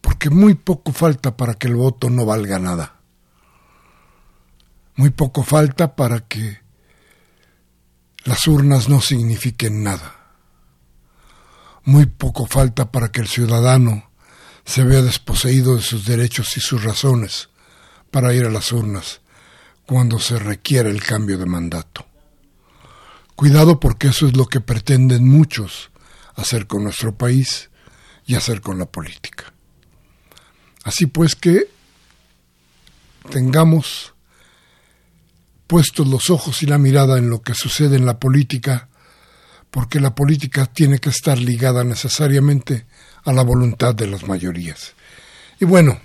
porque 0.00 0.30
muy 0.30 0.54
poco 0.54 0.92
falta 0.92 1.36
para 1.36 1.54
que 1.54 1.66
el 1.66 1.74
voto 1.74 2.10
no 2.10 2.24
valga 2.24 2.60
nada. 2.60 3.00
Muy 4.94 5.10
poco 5.10 5.42
falta 5.42 5.96
para 5.96 6.20
que 6.20 6.65
las 8.26 8.48
urnas 8.48 8.88
no 8.88 9.00
signifiquen 9.00 9.84
nada. 9.84 10.16
Muy 11.84 12.06
poco 12.06 12.46
falta 12.46 12.90
para 12.90 13.12
que 13.12 13.20
el 13.20 13.28
ciudadano 13.28 14.10
se 14.64 14.82
vea 14.82 15.00
desposeído 15.00 15.76
de 15.76 15.82
sus 15.82 16.04
derechos 16.04 16.56
y 16.56 16.60
sus 16.60 16.82
razones 16.82 17.50
para 18.10 18.34
ir 18.34 18.44
a 18.44 18.50
las 18.50 18.72
urnas 18.72 19.20
cuando 19.86 20.18
se 20.18 20.40
requiere 20.40 20.90
el 20.90 21.00
cambio 21.04 21.38
de 21.38 21.46
mandato. 21.46 22.04
Cuidado 23.36 23.78
porque 23.78 24.08
eso 24.08 24.26
es 24.26 24.36
lo 24.36 24.46
que 24.46 24.60
pretenden 24.60 25.28
muchos 25.28 25.92
hacer 26.34 26.66
con 26.66 26.82
nuestro 26.82 27.16
país 27.16 27.70
y 28.26 28.34
hacer 28.34 28.60
con 28.60 28.80
la 28.80 28.86
política. 28.86 29.52
Así 30.82 31.06
pues 31.06 31.36
que 31.36 31.70
tengamos 33.30 34.15
puestos 35.66 36.06
los 36.06 36.30
ojos 36.30 36.62
y 36.62 36.66
la 36.66 36.78
mirada 36.78 37.18
en 37.18 37.30
lo 37.30 37.42
que 37.42 37.54
sucede 37.54 37.96
en 37.96 38.06
la 38.06 38.18
política, 38.18 38.88
porque 39.70 40.00
la 40.00 40.14
política 40.14 40.66
tiene 40.66 40.98
que 40.98 41.10
estar 41.10 41.38
ligada 41.38 41.84
necesariamente 41.84 42.86
a 43.24 43.32
la 43.32 43.42
voluntad 43.42 43.94
de 43.94 44.06
las 44.06 44.26
mayorías. 44.26 44.94
Y 45.58 45.64
bueno, 45.64 45.98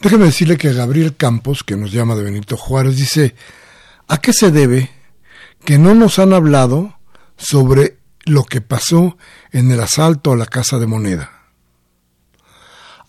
déjeme 0.00 0.26
decirle 0.26 0.56
que 0.56 0.72
Gabriel 0.72 1.16
Campos, 1.16 1.64
que 1.64 1.76
nos 1.76 1.92
llama 1.92 2.14
de 2.14 2.24
Benito 2.24 2.56
Juárez, 2.56 2.96
dice, 2.96 3.34
¿a 4.08 4.18
qué 4.18 4.32
se 4.32 4.50
debe 4.50 4.90
que 5.64 5.78
no 5.78 5.94
nos 5.94 6.18
han 6.18 6.32
hablado 6.32 6.98
sobre 7.36 7.98
lo 8.24 8.44
que 8.44 8.60
pasó 8.60 9.16
en 9.50 9.70
el 9.70 9.80
asalto 9.80 10.32
a 10.32 10.36
la 10.36 10.46
Casa 10.46 10.78
de 10.78 10.86
Moneda? 10.86 11.30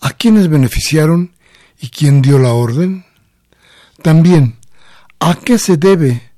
¿A 0.00 0.10
quiénes 0.10 0.48
beneficiaron 0.48 1.34
y 1.78 1.88
quién 1.88 2.22
dio 2.22 2.38
la 2.38 2.52
orden? 2.52 3.04
También, 4.04 4.60
¿a 5.18 5.34
qué 5.34 5.58
se 5.58 5.78
debe 5.78 6.30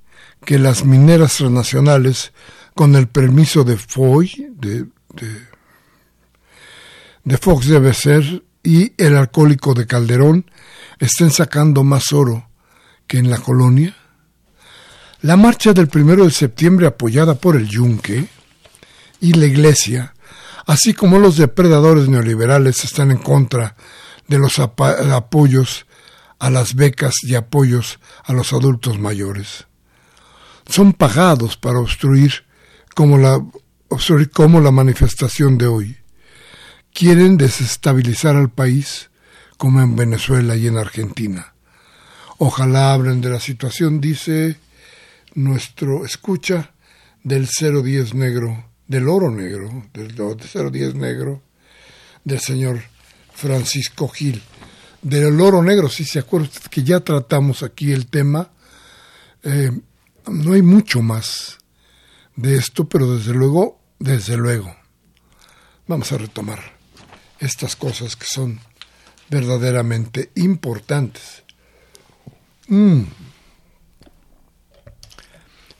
que 0.44 0.56
las 0.56 0.84
mineras 0.84 1.38
transnacionales, 1.38 2.32
con 2.76 2.94
el 2.94 3.08
permiso 3.08 3.64
de 3.64 3.76
Foy, 3.76 4.52
de, 4.52 4.86
de, 7.24 7.36
Fox 7.38 7.66
debe 7.66 7.92
ser, 7.92 8.44
y 8.62 8.92
el 8.96 9.16
alcohólico 9.16 9.74
de 9.74 9.84
Calderón, 9.84 10.48
estén 11.00 11.32
sacando 11.32 11.82
más 11.82 12.12
oro 12.12 12.48
que 13.08 13.18
en 13.18 13.30
la 13.30 13.38
colonia? 13.38 13.96
La 15.22 15.36
marcha 15.36 15.72
del 15.72 15.88
primero 15.88 16.22
de 16.24 16.30
septiembre 16.30 16.86
apoyada 16.86 17.34
por 17.34 17.56
el 17.56 17.66
Yunque 17.66 18.28
y 19.20 19.32
la 19.32 19.46
Iglesia, 19.46 20.14
así 20.66 20.94
como 20.94 21.18
los 21.18 21.36
depredadores 21.36 22.08
neoliberales 22.08 22.84
están 22.84 23.10
en 23.10 23.18
contra 23.18 23.74
de 24.28 24.38
los 24.38 24.60
apoyos 24.60 25.86
a 26.38 26.50
las 26.50 26.74
becas 26.74 27.14
y 27.22 27.34
apoyos 27.34 27.98
a 28.24 28.32
los 28.32 28.52
adultos 28.52 28.98
mayores. 28.98 29.66
Son 30.68 30.92
pagados 30.92 31.56
para 31.56 31.78
obstruir 31.78 32.44
como 32.94 33.18
la, 33.18 33.40
obstruir 33.88 34.30
como 34.30 34.60
la 34.60 34.70
manifestación 34.70 35.58
de 35.58 35.66
hoy. 35.66 35.96
Quieren 36.92 37.36
desestabilizar 37.36 38.36
al 38.36 38.50
país 38.50 39.10
como 39.56 39.80
en 39.80 39.96
Venezuela 39.96 40.56
y 40.56 40.66
en 40.66 40.78
Argentina. 40.78 41.54
Ojalá 42.38 42.92
hablen 42.92 43.20
de 43.20 43.30
la 43.30 43.40
situación, 43.40 44.00
dice 44.00 44.56
nuestro 45.34 46.04
escucha 46.04 46.72
del 47.22 47.46
010 47.46 48.14
negro, 48.14 48.70
del 48.86 49.08
oro 49.08 49.30
negro, 49.30 49.86
del 49.92 50.14
010 50.14 50.94
negro, 50.94 51.42
del 52.24 52.40
señor 52.40 52.82
Francisco 53.34 54.08
Gil. 54.08 54.42
Del 55.06 55.40
oro 55.40 55.62
negro, 55.62 55.88
si 55.88 56.04
se 56.04 56.18
acuerda 56.18 56.48
que 56.68 56.82
ya 56.82 56.98
tratamos 56.98 57.62
aquí 57.62 57.92
el 57.92 58.08
tema, 58.08 58.50
eh, 59.44 59.70
no 60.26 60.52
hay 60.52 60.62
mucho 60.62 61.00
más 61.00 61.58
de 62.34 62.56
esto, 62.56 62.88
pero 62.88 63.16
desde 63.16 63.32
luego, 63.32 63.80
desde 64.00 64.36
luego, 64.36 64.74
vamos 65.86 66.10
a 66.10 66.18
retomar 66.18 66.58
estas 67.38 67.76
cosas 67.76 68.16
que 68.16 68.26
son 68.26 68.58
verdaderamente 69.30 70.32
importantes. 70.34 71.44
Mm. 72.66 73.02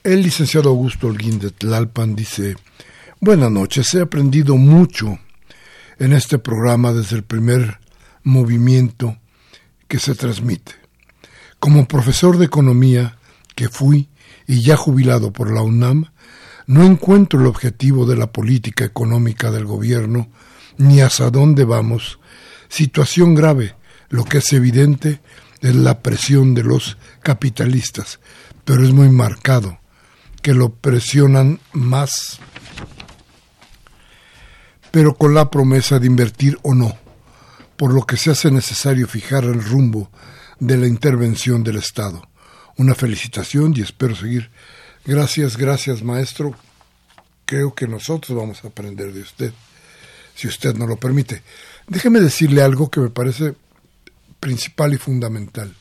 El 0.05 0.21
licenciado 0.21 0.69
Augusto 0.69 1.07
Holguín 1.07 1.37
de 1.37 1.51
Tlalpan 1.51 2.15
dice, 2.15 2.55
Buenas 3.19 3.51
noches, 3.51 3.93
he 3.93 3.99
aprendido 3.99 4.55
mucho 4.55 5.19
en 5.99 6.13
este 6.13 6.39
programa 6.39 6.93
desde 6.93 7.17
el 7.17 7.25
primer 7.25 7.85
movimiento 8.27 9.17
que 9.87 9.99
se 9.99 10.13
transmite. 10.13 10.73
Como 11.59 11.87
profesor 11.87 12.37
de 12.37 12.45
economía 12.45 13.17
que 13.55 13.69
fui 13.69 14.09
y 14.45 14.61
ya 14.61 14.75
jubilado 14.75 15.31
por 15.31 15.51
la 15.51 15.61
UNAM, 15.61 16.11
no 16.67 16.83
encuentro 16.83 17.39
el 17.39 17.47
objetivo 17.47 18.05
de 18.05 18.17
la 18.17 18.31
política 18.31 18.83
económica 18.83 19.49
del 19.49 19.65
gobierno 19.65 20.29
ni 20.77 20.99
hasta 20.99 21.31
dónde 21.31 21.63
vamos. 21.63 22.19
Situación 22.67 23.33
grave, 23.33 23.75
lo 24.09 24.25
que 24.25 24.39
es 24.39 24.51
evidente 24.51 25.21
es 25.61 25.75
la 25.75 26.01
presión 26.01 26.53
de 26.53 26.63
los 26.63 26.97
capitalistas, 27.23 28.19
pero 28.65 28.83
es 28.83 28.91
muy 28.91 29.09
marcado 29.09 29.79
que 30.41 30.53
lo 30.53 30.69
presionan 30.69 31.59
más, 31.71 32.39
pero 34.91 35.15
con 35.15 35.33
la 35.33 35.49
promesa 35.49 35.99
de 35.99 36.07
invertir 36.07 36.59
o 36.61 36.75
no, 36.75 36.97
por 37.77 37.93
lo 37.93 38.05
que 38.05 38.17
se 38.17 38.31
hace 38.31 38.51
necesario 38.51 39.07
fijar 39.07 39.43
el 39.45 39.63
rumbo 39.63 40.11
de 40.59 40.77
la 40.77 40.87
intervención 40.87 41.63
del 41.63 41.77
Estado. 41.77 42.27
Una 42.77 42.95
felicitación 42.95 43.73
y 43.75 43.81
espero 43.81 44.15
seguir. 44.15 44.49
Gracias, 45.05 45.57
gracias 45.57 46.03
maestro. 46.03 46.55
Creo 47.45 47.73
que 47.73 47.87
nosotros 47.87 48.37
vamos 48.37 48.63
a 48.63 48.67
aprender 48.67 49.13
de 49.13 49.21
usted, 49.21 49.53
si 50.35 50.47
usted 50.47 50.75
no 50.75 50.85
lo 50.85 50.97
permite. 50.97 51.43
Déjeme 51.87 52.19
decirle 52.19 52.61
algo 52.61 52.89
que 52.89 52.99
me 52.99 53.09
parece 53.09 53.53
principal 54.39 54.93
y 54.93 54.97
fundamental. 54.97 55.73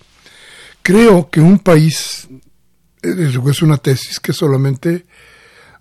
Creo 0.83 1.31
que 1.31 1.41
un 1.41 1.59
país, 1.59 2.29
es 3.03 3.63
una 3.63 3.79
tesis 3.79 4.21
que 4.21 4.33
solamente 4.33 5.07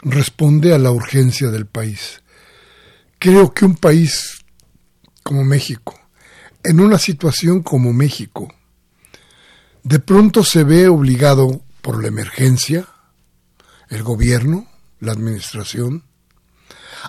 responde 0.02 0.74
a 0.74 0.80
la 0.80 0.92
urgencia 0.92 1.50
del 1.50 1.66
país. 1.66 2.22
Creo 3.20 3.54
que 3.54 3.66
un 3.66 3.76
país 3.76 4.44
como 5.24 5.44
México, 5.44 6.00
en 6.66 6.80
una 6.80 6.98
situación 6.98 7.62
como 7.62 7.94
México, 7.94 8.54
de 9.84 10.00
pronto 10.00 10.44
se 10.44 10.64
ve 10.64 10.88
obligado 10.88 11.64
por 11.82 12.02
la 12.02 12.08
emergencia, 12.08 12.88
el 13.90 14.02
gobierno, 14.02 14.68
la 15.00 15.12
administración, 15.12 16.04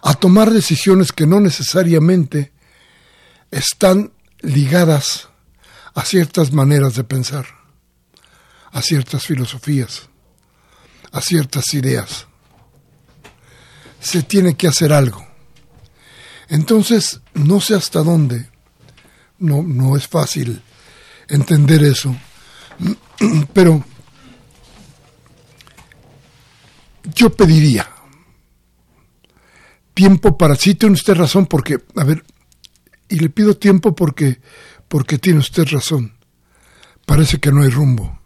a 0.03 0.13
tomar 0.15 0.51
decisiones 0.51 1.11
que 1.11 1.27
no 1.27 1.41
necesariamente 1.41 2.53
están 3.51 4.13
ligadas 4.41 5.31
a 5.95 6.05
ciertas 6.05 6.53
maneras 6.53 6.95
de 6.95 7.05
pensar, 7.05 7.47
a 8.73 8.83
ciertas 8.83 9.25
filosofías, 9.25 10.11
a 11.13 11.23
ciertas 11.23 11.73
ideas. 11.73 12.27
Se 14.01 14.23
tiene 14.23 14.55
que 14.55 14.69
hacer 14.69 14.93
algo. 14.93 15.27
Entonces, 16.49 17.23
no 17.33 17.63
sé 17.63 17.75
hasta 17.75 18.03
dónde, 18.03 18.51
no, 19.39 19.63
no 19.63 19.97
es 19.97 20.07
fácil 20.07 20.63
entender 21.29 21.83
eso, 21.83 22.15
pero 23.53 23.85
yo 27.15 27.31
pediría 27.31 27.89
tiempo 29.95 30.37
para 30.37 30.55
sí, 30.57 30.75
tiene 30.75 30.95
usted 30.95 31.15
razón, 31.15 31.47
porque, 31.47 31.79
a 31.97 32.05
ver, 32.05 32.25
y 33.09 33.19
le 33.19 33.31
pido 33.31 33.57
tiempo 33.57 33.95
porque 33.95 34.41
porque 34.89 35.19
tiene 35.19 35.41
usted 35.41 35.67
razón. 35.71 36.15
Parece 37.05 37.39
que 37.39 37.53
no 37.53 37.63
hay 37.63 37.71
rumbo. 37.71 38.19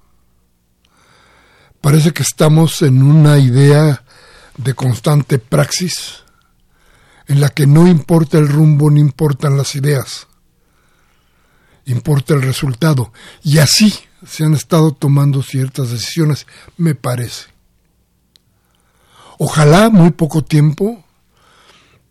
Parece 1.80 2.12
que 2.12 2.22
estamos 2.22 2.82
en 2.82 3.02
una 3.02 3.38
idea 3.38 4.04
de 4.56 4.74
constante 4.74 5.38
praxis 5.38 6.22
en 7.26 7.40
la 7.40 7.48
que 7.50 7.66
no 7.66 7.86
importa 7.86 8.38
el 8.38 8.48
rumbo 8.48 8.90
ni 8.90 9.00
importan 9.00 9.56
las 9.56 9.74
ideas. 9.74 10.26
Importa 11.86 12.34
el 12.34 12.42
resultado. 12.42 13.12
Y 13.42 13.58
así 13.58 13.92
se 14.26 14.44
han 14.44 14.54
estado 14.54 14.92
tomando 14.92 15.42
ciertas 15.42 15.90
decisiones, 15.90 16.46
me 16.76 16.94
parece. 16.94 17.46
Ojalá 19.38 19.88
muy 19.88 20.10
poco 20.10 20.44
tiempo 20.44 21.04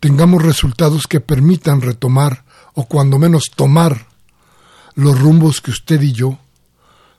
tengamos 0.00 0.42
resultados 0.42 1.06
que 1.06 1.20
permitan 1.20 1.80
retomar 1.80 2.44
o 2.74 2.86
cuando 2.86 3.18
menos 3.18 3.50
tomar 3.54 4.06
los 4.94 5.18
rumbos 5.18 5.60
que 5.60 5.70
usted 5.70 6.00
y 6.02 6.12
yo, 6.12 6.38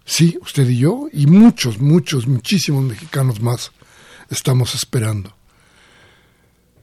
sí, 0.04 0.38
usted 0.42 0.68
y 0.68 0.80
yo, 0.80 1.08
y 1.14 1.28
muchos, 1.28 1.80
muchos, 1.80 2.28
muchísimos 2.28 2.84
mexicanos 2.84 3.42
más 3.42 3.72
estamos 4.30 4.76
esperando. 4.76 5.34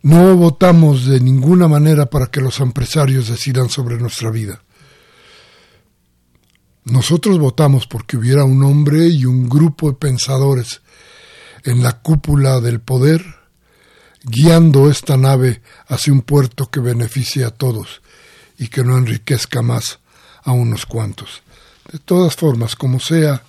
No 0.02 0.36
votamos 0.36 1.06
de 1.06 1.20
ninguna 1.20 1.66
manera 1.66 2.06
para 2.06 2.26
que 2.26 2.40
los 2.40 2.60
empresarios 2.60 3.28
decidan 3.28 3.68
sobre 3.68 3.98
nuestra 3.98 4.30
vida. 4.30 4.62
Nosotros 6.90 7.38
votamos 7.38 7.86
porque 7.86 8.16
hubiera 8.16 8.44
un 8.44 8.62
hombre 8.62 9.08
y 9.08 9.26
un 9.26 9.46
grupo 9.46 9.90
de 9.90 9.96
pensadores 9.96 10.80
en 11.64 11.82
la 11.82 12.00
cúpula 12.00 12.60
del 12.60 12.80
poder 12.80 13.22
guiando 14.22 14.90
esta 14.90 15.18
nave 15.18 15.60
hacia 15.86 16.14
un 16.14 16.22
puerto 16.22 16.70
que 16.70 16.80
beneficie 16.80 17.44
a 17.44 17.50
todos 17.50 18.00
y 18.58 18.68
que 18.68 18.84
no 18.84 18.96
enriquezca 18.96 19.60
más 19.60 19.98
a 20.42 20.52
unos 20.52 20.86
cuantos. 20.86 21.42
De 21.92 21.98
todas 21.98 22.34
formas, 22.36 22.74
como 22.74 23.00
sea, 23.00 23.42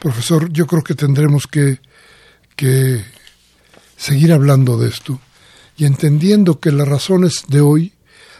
profesor, 0.00 0.52
yo 0.52 0.66
creo 0.66 0.82
que 0.82 0.96
tendremos 0.96 1.46
que, 1.46 1.80
que 2.56 3.04
seguir 3.96 4.32
hablando 4.32 4.76
de 4.78 4.88
esto 4.88 5.20
y 5.76 5.84
entendiendo 5.84 6.58
que 6.58 6.72
las 6.72 6.88
razones 6.88 7.44
de 7.46 7.60
hoy, 7.60 7.94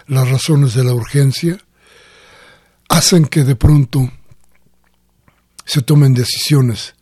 las 0.08 0.28
razones 0.28 0.74
de 0.74 0.82
la 0.82 0.92
urgencia, 0.92 1.56
hacen 2.88 3.26
que 3.26 3.44
de 3.44 3.54
pronto 3.54 4.10
se 5.70 5.82
tomen 5.82 6.14
decisiones 6.14 6.96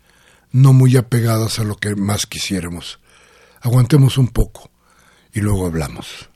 no 0.52 0.74
muy 0.74 0.98
apegadas 0.98 1.58
a 1.58 1.64
lo 1.64 1.76
que 1.76 1.96
más 1.96 2.26
quisiéramos. 2.26 2.98
Aguantemos 3.62 4.18
un 4.18 4.28
poco 4.28 4.70
y 5.32 5.40
luego 5.40 5.64
hablamos. 5.64 6.28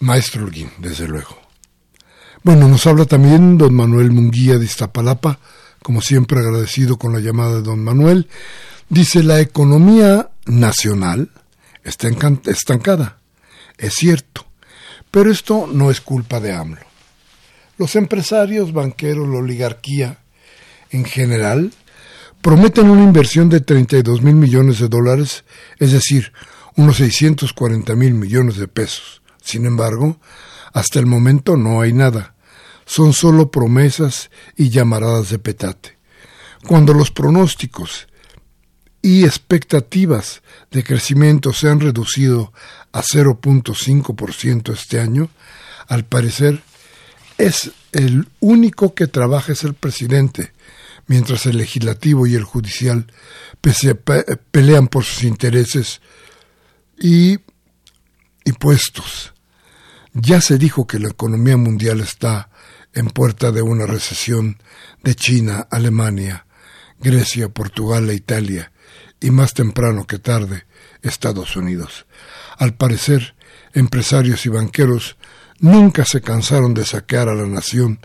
Maestro 0.00 0.44
Holguín, 0.44 0.70
desde 0.76 1.08
luego. 1.08 1.40
Bueno, 2.42 2.68
nos 2.68 2.86
habla 2.86 3.06
también 3.06 3.56
don 3.56 3.72
Manuel 3.72 4.10
Munguía 4.10 4.58
de 4.58 4.66
Iztapalapa, 4.66 5.38
como 5.82 6.02
siempre 6.02 6.40
agradecido 6.40 6.98
con 6.98 7.14
la 7.14 7.20
llamada 7.20 7.54
de 7.54 7.62
don 7.62 7.82
Manuel. 7.82 8.28
Dice, 8.90 9.22
la 9.22 9.40
economía 9.40 10.28
nacional 10.44 11.30
está 11.84 12.10
estancada. 12.44 13.16
Es 13.78 13.94
cierto, 13.94 14.44
pero 15.10 15.30
esto 15.30 15.66
no 15.72 15.90
es 15.90 16.02
culpa 16.02 16.38
de 16.38 16.52
AMLO. 16.52 16.84
Los 17.78 17.96
empresarios, 17.96 18.74
banqueros, 18.74 19.26
la 19.26 19.38
oligarquía 19.38 20.18
en 20.92 21.04
general 21.04 21.72
prometen 22.40 22.90
una 22.90 23.02
inversión 23.02 23.48
de 23.48 23.60
32 23.60 24.22
mil 24.22 24.34
millones 24.34 24.78
de 24.78 24.88
dólares, 24.88 25.44
es 25.78 25.92
decir, 25.92 26.32
unos 26.76 26.96
640 26.96 27.94
mil 27.94 28.14
millones 28.14 28.56
de 28.56 28.68
pesos. 28.68 29.22
Sin 29.42 29.66
embargo, 29.66 30.18
hasta 30.72 30.98
el 30.98 31.06
momento 31.06 31.56
no 31.56 31.80
hay 31.80 31.92
nada. 31.92 32.34
Son 32.84 33.12
solo 33.12 33.50
promesas 33.50 34.30
y 34.56 34.70
llamaradas 34.70 35.30
de 35.30 35.38
petate. 35.38 35.98
Cuando 36.66 36.94
los 36.94 37.10
pronósticos 37.10 38.08
y 39.00 39.24
expectativas 39.24 40.42
de 40.70 40.84
crecimiento 40.84 41.52
se 41.52 41.68
han 41.68 41.80
reducido 41.80 42.52
a 42.92 43.02
0.5% 43.02 44.72
este 44.72 45.00
año, 45.00 45.28
al 45.88 46.04
parecer 46.04 46.62
es 47.38 47.72
el 47.92 48.28
único 48.40 48.94
que 48.94 49.06
trabaja 49.06 49.52
es 49.52 49.64
el 49.64 49.74
presidente, 49.74 50.52
mientras 51.06 51.46
el 51.46 51.58
legislativo 51.58 52.26
y 52.26 52.34
el 52.34 52.44
judicial 52.44 53.12
pelean 54.50 54.88
por 54.88 55.04
sus 55.04 55.24
intereses 55.24 56.00
y, 56.98 57.38
puestos. 58.58 59.32
Ya 60.12 60.40
se 60.40 60.58
dijo 60.58 60.86
que 60.86 60.98
la 60.98 61.08
economía 61.08 61.56
mundial 61.56 62.00
está 62.00 62.50
en 62.92 63.06
puerta 63.06 63.50
de 63.50 63.62
una 63.62 63.86
recesión 63.86 64.58
de 65.02 65.14
China, 65.14 65.66
Alemania, 65.70 66.46
Grecia, 67.00 67.48
Portugal 67.48 68.08
e 68.10 68.14
Italia, 68.14 68.72
y 69.20 69.30
más 69.30 69.54
temprano 69.54 70.06
que 70.06 70.18
tarde 70.18 70.64
Estados 71.02 71.56
Unidos. 71.56 72.06
Al 72.58 72.74
parecer, 72.74 73.34
empresarios 73.72 74.44
y 74.46 74.50
banqueros 74.50 75.16
nunca 75.58 76.04
se 76.04 76.20
cansaron 76.20 76.74
de 76.74 76.84
saquear 76.84 77.28
a 77.28 77.34
la 77.34 77.46
nación 77.46 78.00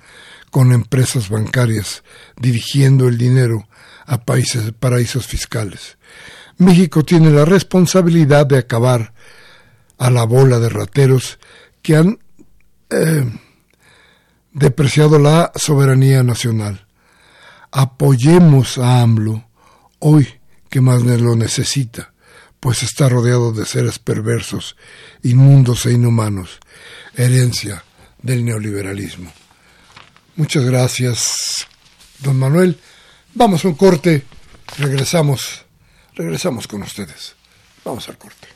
con 0.58 0.72
empresas 0.72 1.30
bancarias 1.30 2.03
dirigiendo 2.36 3.08
el 3.08 3.20
dinero 3.20 3.68
a 4.08 4.26
países 4.26 4.72
paraísos 4.72 5.28
fiscales. 5.28 5.99
México 6.58 7.05
tiene 7.05 7.30
la 7.30 7.45
responsabilidad 7.45 8.47
de 8.47 8.58
acabar 8.58 9.14
a 9.99 10.10
la 10.10 10.24
bola 10.24 10.58
de 10.58 10.70
rateros 10.70 11.38
que 11.84 11.95
han 11.95 12.18
eh, 12.89 13.32
depreciado 14.51 15.20
la 15.20 15.51
soberanía 15.53 16.24
nacional. 16.24 16.88
Apoyemos 17.72 18.80
a 18.80 19.01
AMLO 19.01 19.47
hoy 19.99 20.28
que 20.72 20.82
más 20.82 21.03
lo 21.03 21.36
necesita, 21.36 22.14
pues 22.60 22.82
está 22.82 23.10
rodeado 23.10 23.51
de 23.51 23.68
seres 23.68 23.99
perversos, 23.99 24.76
inmundos 25.22 25.86
e 25.86 25.91
inhumanos, 25.91 26.58
herencia 27.16 27.84
del 28.24 28.43
neoliberalismo. 28.43 29.32
Muchas 30.38 30.63
gracias, 30.65 31.65
don 32.19 32.38
Manuel. 32.38 32.79
Vamos 33.33 33.65
a 33.65 33.69
un 33.69 33.73
corte, 33.73 34.23
regresamos, 34.77 35.65
regresamos 36.13 36.67
con 36.67 36.83
ustedes. 36.83 37.35
Vamos 37.83 38.07
al 38.07 38.19
corte. 38.19 38.47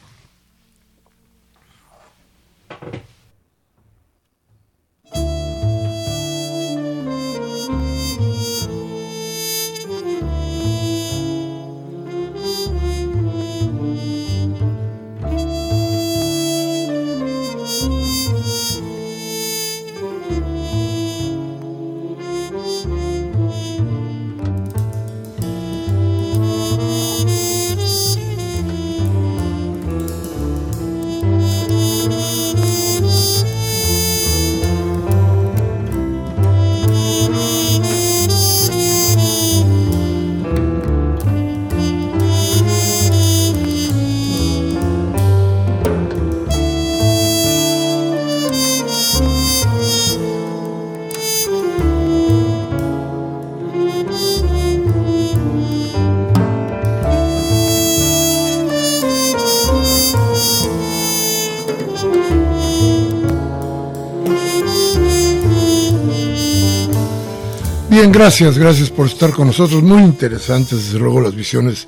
Gracias, 68.22 68.60
gracias 68.60 68.92
por 68.92 69.08
estar 69.08 69.32
con 69.32 69.48
nosotros. 69.48 69.82
Muy 69.82 70.04
interesantes, 70.04 70.86
desde 70.86 71.00
luego, 71.00 71.22
las 71.22 71.34
visiones 71.34 71.88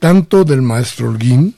tanto 0.00 0.42
del 0.42 0.62
maestro 0.62 1.08
Holguín 1.08 1.54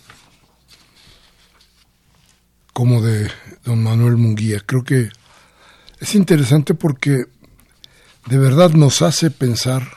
como 2.74 3.00
de 3.00 3.30
don 3.64 3.82
Manuel 3.82 4.18
Munguía. 4.18 4.60
Creo 4.66 4.84
que 4.84 5.08
es 5.98 6.14
interesante 6.14 6.74
porque 6.74 7.24
de 8.26 8.36
verdad 8.36 8.72
nos 8.72 9.00
hace 9.00 9.30
pensar 9.30 9.88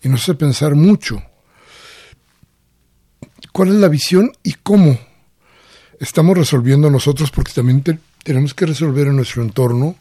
y 0.00 0.08
nos 0.08 0.22
hace 0.22 0.34
pensar 0.34 0.76
mucho 0.76 1.20
cuál 3.50 3.70
es 3.70 3.74
la 3.74 3.88
visión 3.88 4.30
y 4.44 4.52
cómo 4.52 4.96
estamos 5.98 6.38
resolviendo 6.38 6.88
nosotros, 6.88 7.32
porque 7.32 7.50
también 7.52 7.82
tenemos 8.22 8.54
que 8.54 8.66
resolver 8.66 9.08
en 9.08 9.16
nuestro 9.16 9.42
entorno 9.42 9.96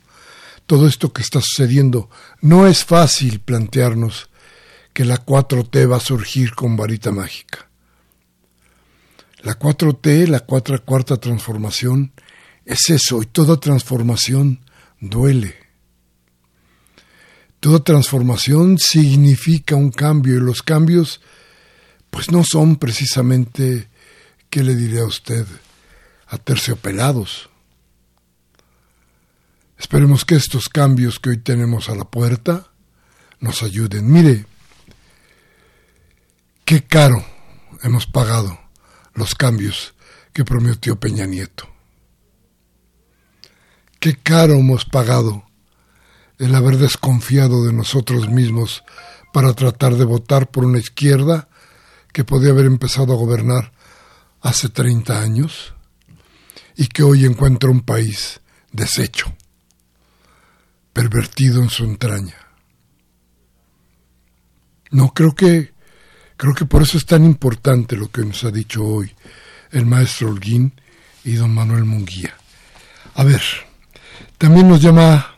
todo 0.68 0.86
esto 0.86 1.12
que 1.12 1.24
está 1.24 1.42
sucediendo. 1.42 2.10
No 2.42 2.68
es 2.68 2.86
fácil 2.86 3.40
plantearnos 3.40 4.30
que 4.94 5.06
la 5.06 5.26
4T 5.26 5.90
va 5.90 5.98
a 5.98 6.02
surgir 6.02 6.54
con 6.54 6.76
varita 6.76 7.12
mágica. 7.12 7.70
La 9.42 9.58
4T, 9.58 10.28
la 10.28 10.42
cuarta, 10.42 10.78
cuarta 10.80 11.18
transformación, 11.18 12.12
es 12.66 12.90
eso, 12.90 13.22
y 13.22 13.28
toda 13.28 13.60
transformación 13.60 14.60
duele. 15.00 15.56
Toda 17.60 17.84
transformación 17.84 18.78
significa 18.78 19.76
un 19.76 19.92
cambio, 19.92 20.36
y 20.36 20.42
los 20.42 20.64
cambios, 20.64 21.22
pues 22.10 22.32
no 22.32 22.44
son 22.44 22.76
precisamente, 22.76 23.88
¿qué 24.50 24.64
le 24.64 24.76
diré 24.76 25.00
a 25.00 25.06
usted? 25.06 25.46
Aterciopelados. 26.28 27.50
Esperemos 29.78 30.26
que 30.26 30.36
estos 30.36 30.70
cambios 30.70 31.20
que 31.20 31.30
hoy 31.30 31.38
tenemos 31.38 31.90
a 31.90 31.96
la 31.96 32.06
puerta 32.06 32.68
nos 33.40 33.62
ayuden. 33.62 34.12
Mire, 34.12 34.46
qué 36.66 36.84
caro 36.84 37.24
hemos 37.84 38.08
pagado 38.08 38.60
los 39.14 39.36
cambios 39.36 39.94
que 40.34 40.44
prometió 40.44 41.00
Peña 41.00 41.28
Nieto. 41.28 41.70
Qué 44.00 44.16
caro 44.16 44.56
hemos 44.56 44.86
pagado 44.86 45.44
el 46.40 46.56
haber 46.56 46.78
desconfiado 46.78 47.66
de 47.66 47.74
nosotros 47.74 48.30
mismos 48.30 48.84
para 49.32 49.54
tratar 49.54 49.96
de 49.96 50.06
votar 50.06 50.50
por 50.50 50.66
una 50.66 50.80
izquierda 50.80 51.50
que 52.14 52.24
podía 52.24 52.50
haber 52.50 52.66
empezado 52.66 53.14
a 53.14 53.18
gobernar 53.18 53.74
hace 54.42 54.70
30 54.70 55.22
años 55.22 55.74
y 56.76 56.88
que 56.88 57.04
hoy 57.04 57.26
encuentra 57.26 57.70
un 57.70 57.82
país 57.82 58.42
deshecho 58.72 59.37
pervertido 60.98 61.62
en 61.62 61.70
su 61.70 61.84
entraña. 61.84 62.34
No, 64.90 65.14
creo 65.14 65.36
que, 65.36 65.72
creo 66.36 66.56
que 66.56 66.66
por 66.66 66.82
eso 66.82 66.98
es 66.98 67.06
tan 67.06 67.24
importante 67.24 67.96
lo 67.96 68.10
que 68.10 68.26
nos 68.26 68.44
ha 68.44 68.50
dicho 68.50 68.84
hoy 68.84 69.14
el 69.72 69.86
maestro 69.86 70.30
Holguín 70.30 70.74
y 71.24 71.34
don 71.34 71.54
Manuel 71.54 71.86
Munguía. 71.86 72.34
A 73.14 73.24
ver, 73.24 73.44
también 74.40 74.68
nos 74.68 74.82
llama 74.82 75.38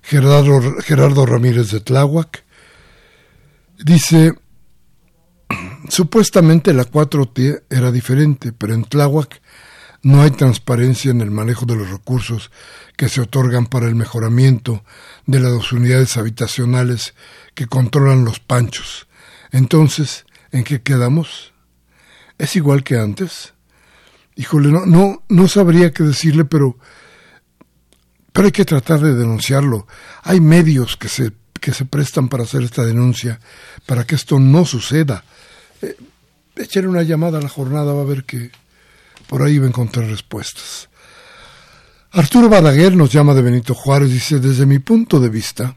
Gerardo, 0.00 0.80
Gerardo 0.80 1.26
Ramírez 1.26 1.70
de 1.70 1.80
Tláhuac. 1.80 2.42
Dice, 3.84 4.32
supuestamente 5.90 6.72
la 6.72 6.86
4T 6.86 7.64
era 7.68 7.92
diferente, 7.92 8.52
pero 8.52 8.72
en 8.72 8.84
Tláhuac 8.84 9.42
no 10.04 10.22
hay 10.22 10.30
transparencia 10.30 11.10
en 11.10 11.22
el 11.22 11.30
manejo 11.30 11.64
de 11.64 11.76
los 11.76 11.90
recursos 11.90 12.50
que 12.96 13.08
se 13.08 13.22
otorgan 13.22 13.66
para 13.66 13.88
el 13.88 13.94
mejoramiento 13.94 14.84
de 15.26 15.40
las 15.40 15.72
unidades 15.72 16.16
habitacionales 16.18 17.14
que 17.54 17.66
controlan 17.66 18.24
los 18.24 18.38
panchos. 18.38 19.08
Entonces, 19.50 20.26
¿en 20.52 20.62
qué 20.62 20.82
quedamos? 20.82 21.54
¿Es 22.36 22.54
igual 22.54 22.84
que 22.84 22.98
antes? 22.98 23.54
Híjole, 24.36 24.68
no, 24.68 24.84
no, 24.84 25.22
no 25.28 25.48
sabría 25.48 25.92
qué 25.92 26.02
decirle, 26.02 26.44
pero, 26.44 26.76
pero 28.32 28.46
hay 28.46 28.52
que 28.52 28.66
tratar 28.66 29.00
de 29.00 29.14
denunciarlo. 29.14 29.86
Hay 30.22 30.40
medios 30.40 30.98
que 30.98 31.08
se, 31.08 31.32
que 31.60 31.72
se 31.72 31.86
prestan 31.86 32.28
para 32.28 32.42
hacer 32.42 32.62
esta 32.62 32.84
denuncia, 32.84 33.40
para 33.86 34.04
que 34.04 34.16
esto 34.16 34.38
no 34.38 34.66
suceda. 34.66 35.24
Eh, 35.80 35.96
una 36.86 37.02
llamada 37.02 37.38
a 37.38 37.42
la 37.42 37.48
jornada, 37.48 37.94
va 37.94 38.02
a 38.02 38.06
ver 38.06 38.24
que 38.24 38.50
por 39.26 39.42
ahí 39.42 39.58
va 39.58 39.66
a 39.66 39.68
encontrar 39.68 40.06
respuestas. 40.06 40.88
Arturo 42.12 42.48
Balaguer 42.48 42.96
nos 42.96 43.10
llama 43.10 43.34
de 43.34 43.42
Benito 43.42 43.74
Juárez, 43.74 44.10
dice, 44.10 44.38
desde 44.38 44.66
mi 44.66 44.78
punto 44.78 45.18
de 45.18 45.28
vista, 45.28 45.76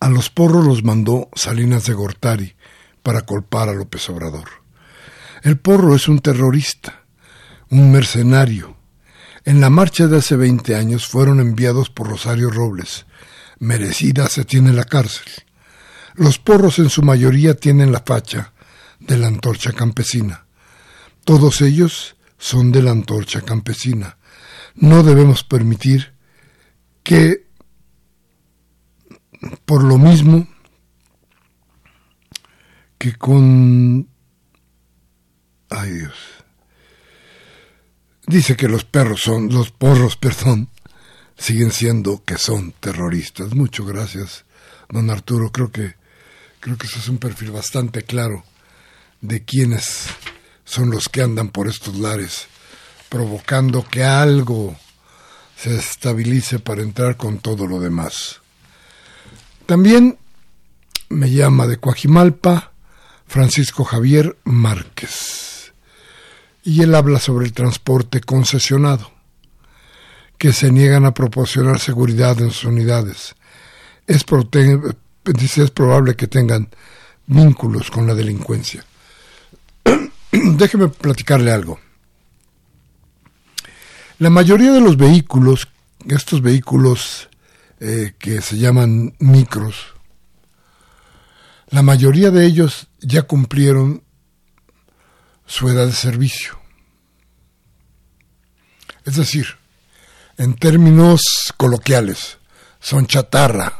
a 0.00 0.08
los 0.08 0.28
porros 0.28 0.66
los 0.66 0.82
mandó 0.82 1.28
Salinas 1.34 1.86
de 1.86 1.94
Gortari 1.94 2.54
para 3.02 3.22
culpar 3.22 3.68
a 3.68 3.74
López 3.74 4.08
Obrador. 4.10 4.48
El 5.42 5.58
porro 5.58 5.94
es 5.94 6.08
un 6.08 6.18
terrorista, 6.18 7.04
un 7.70 7.92
mercenario. 7.92 8.76
en 9.44 9.60
la 9.60 9.70
marcha 9.70 10.08
de 10.08 10.16
hace 10.16 10.34
20 10.34 10.74
años 10.74 11.06
fueron 11.06 11.38
enviados 11.38 11.88
por 11.88 12.08
Rosario 12.08 12.50
Robles. 12.50 13.06
Merecida 13.60 14.28
se 14.28 14.44
tiene 14.44 14.72
la 14.72 14.82
cárcel. 14.82 15.32
Los 16.14 16.40
porros 16.40 16.80
en 16.80 16.90
su 16.90 17.02
mayoría 17.02 17.54
tienen 17.54 17.92
la 17.92 18.02
facha 18.04 18.52
de 18.98 19.16
la 19.16 19.28
antorcha 19.28 19.70
campesina. 19.72 20.45
Todos 21.26 21.60
ellos 21.60 22.14
son 22.38 22.70
de 22.70 22.80
la 22.84 22.92
antorcha 22.92 23.40
campesina. 23.40 24.16
No 24.76 25.02
debemos 25.02 25.42
permitir 25.42 26.14
que, 27.02 27.48
por 29.64 29.82
lo 29.82 29.98
mismo 29.98 30.46
que 32.96 33.14
con... 33.14 34.08
Ay 35.68 35.90
Dios. 35.94 36.14
Dice 38.28 38.56
que 38.56 38.68
los 38.68 38.84
perros 38.84 39.20
son, 39.22 39.52
los 39.52 39.72
porros, 39.72 40.16
perdón, 40.18 40.68
siguen 41.36 41.72
siendo 41.72 42.22
que 42.22 42.38
son 42.38 42.70
terroristas. 42.70 43.52
Muchas 43.52 43.84
gracias, 43.84 44.44
don 44.88 45.10
Arturo. 45.10 45.50
Creo 45.50 45.72
que, 45.72 45.96
creo 46.60 46.78
que 46.78 46.86
eso 46.86 47.00
es 47.00 47.08
un 47.08 47.18
perfil 47.18 47.50
bastante 47.50 48.02
claro 48.02 48.44
de 49.20 49.44
quienes 49.44 50.06
son 50.66 50.90
los 50.90 51.08
que 51.08 51.22
andan 51.22 51.48
por 51.48 51.68
estos 51.68 51.96
lares, 51.96 52.48
provocando 53.08 53.86
que 53.88 54.04
algo 54.04 54.76
se 55.56 55.74
estabilice 55.74 56.58
para 56.58 56.82
entrar 56.82 57.16
con 57.16 57.38
todo 57.38 57.66
lo 57.66 57.80
demás. 57.80 58.42
También 59.64 60.18
me 61.08 61.30
llama 61.30 61.66
de 61.66 61.78
Coajimalpa 61.78 62.72
Francisco 63.26 63.84
Javier 63.84 64.36
Márquez 64.44 65.72
y 66.62 66.82
él 66.82 66.94
habla 66.94 67.20
sobre 67.20 67.46
el 67.46 67.52
transporte 67.52 68.20
concesionado, 68.20 69.12
que 70.36 70.52
se 70.52 70.72
niegan 70.72 71.06
a 71.06 71.14
proporcionar 71.14 71.78
seguridad 71.78 72.40
en 72.40 72.50
sus 72.50 72.64
unidades. 72.64 73.36
Es, 74.08 74.24
es 75.56 75.70
probable 75.70 76.16
que 76.16 76.26
tengan 76.26 76.68
vínculos 77.26 77.90
con 77.90 78.06
la 78.08 78.14
delincuencia. 78.14 78.84
Déjeme 80.56 80.88
platicarle 80.88 81.52
algo. 81.52 81.78
La 84.18 84.30
mayoría 84.30 84.72
de 84.72 84.80
los 84.80 84.96
vehículos, 84.96 85.68
estos 86.08 86.40
vehículos 86.40 87.28
eh, 87.80 88.14
que 88.18 88.40
se 88.40 88.56
llaman 88.56 89.14
micros, 89.18 89.94
la 91.68 91.82
mayoría 91.82 92.30
de 92.30 92.46
ellos 92.46 92.88
ya 93.00 93.22
cumplieron 93.22 94.02
su 95.44 95.68
edad 95.68 95.86
de 95.86 95.92
servicio. 95.92 96.58
Es 99.04 99.16
decir, 99.16 99.46
en 100.38 100.54
términos 100.54 101.20
coloquiales, 101.56 102.38
son 102.80 103.06
chatarra. 103.06 103.72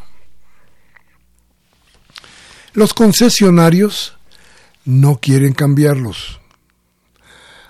Los 2.75 2.93
concesionarios 2.93 4.17
no 4.85 5.19
quieren 5.19 5.53
cambiarlos. 5.53 6.41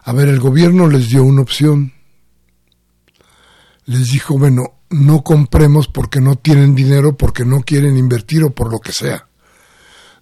A 0.07 0.13
ver, 0.13 0.29
el 0.29 0.39
gobierno 0.39 0.87
les 0.87 1.09
dio 1.09 1.25
una 1.25 1.43
opción. 1.43 1.93
Les 3.87 4.13
dijo, 4.13 4.39
bueno, 4.39 4.75
no 4.89 5.25
compremos 5.25 5.89
porque 5.89 6.21
no 6.21 6.37
tienen 6.37 6.77
dinero, 6.77 7.17
porque 7.17 7.45
no 7.45 7.63
quieren 7.63 7.97
invertir 7.97 8.45
o 8.45 8.51
por 8.51 8.71
lo 8.71 8.79
que 8.79 8.93
sea. 8.93 9.27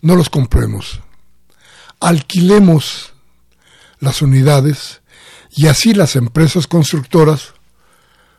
No 0.00 0.16
los 0.16 0.30
compremos. 0.30 1.02
Alquilemos 2.00 3.12
las 3.98 4.22
unidades 4.22 5.02
y 5.50 5.66
así 5.66 5.92
las 5.92 6.16
empresas 6.16 6.66
constructoras 6.66 7.52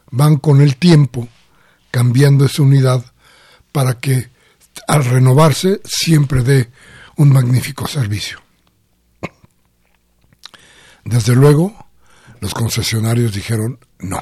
van 0.10 0.38
con 0.38 0.62
el 0.62 0.78
tiempo 0.78 1.28
cambiando 1.92 2.46
esa 2.46 2.64
unidad 2.64 3.06
para 3.72 4.00
que 4.00 4.32
al 4.88 5.06
renovarse 5.06 5.80
siempre 5.86 6.42
dé 6.42 6.72
un 7.18 7.32
magnífico 7.32 7.88
servicio. 7.88 8.45
Desde 11.06 11.36
luego, 11.36 11.74
los 12.42 12.54
concesionarios 12.54 13.34
dijeron 13.34 13.80
no. 14.00 14.22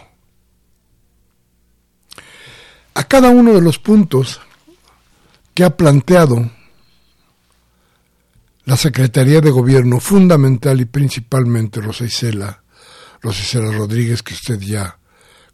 A 2.94 3.04
cada 3.06 3.30
uno 3.30 3.54
de 3.54 3.62
los 3.62 3.80
puntos 3.80 4.42
que 5.54 5.64
ha 5.64 5.76
planteado 5.76 6.52
la 8.66 8.78
Secretaría 8.78 9.42
de 9.42 9.50
Gobierno, 9.50 10.00
fundamental 10.00 10.80
y 10.82 10.86
principalmente 10.86 11.82
Rosa 11.82 12.06
Isela, 12.06 12.64
Rosa 13.22 13.60
Rodríguez, 13.60 14.22
que 14.22 14.34
usted 14.34 14.60
ya 14.60 15.00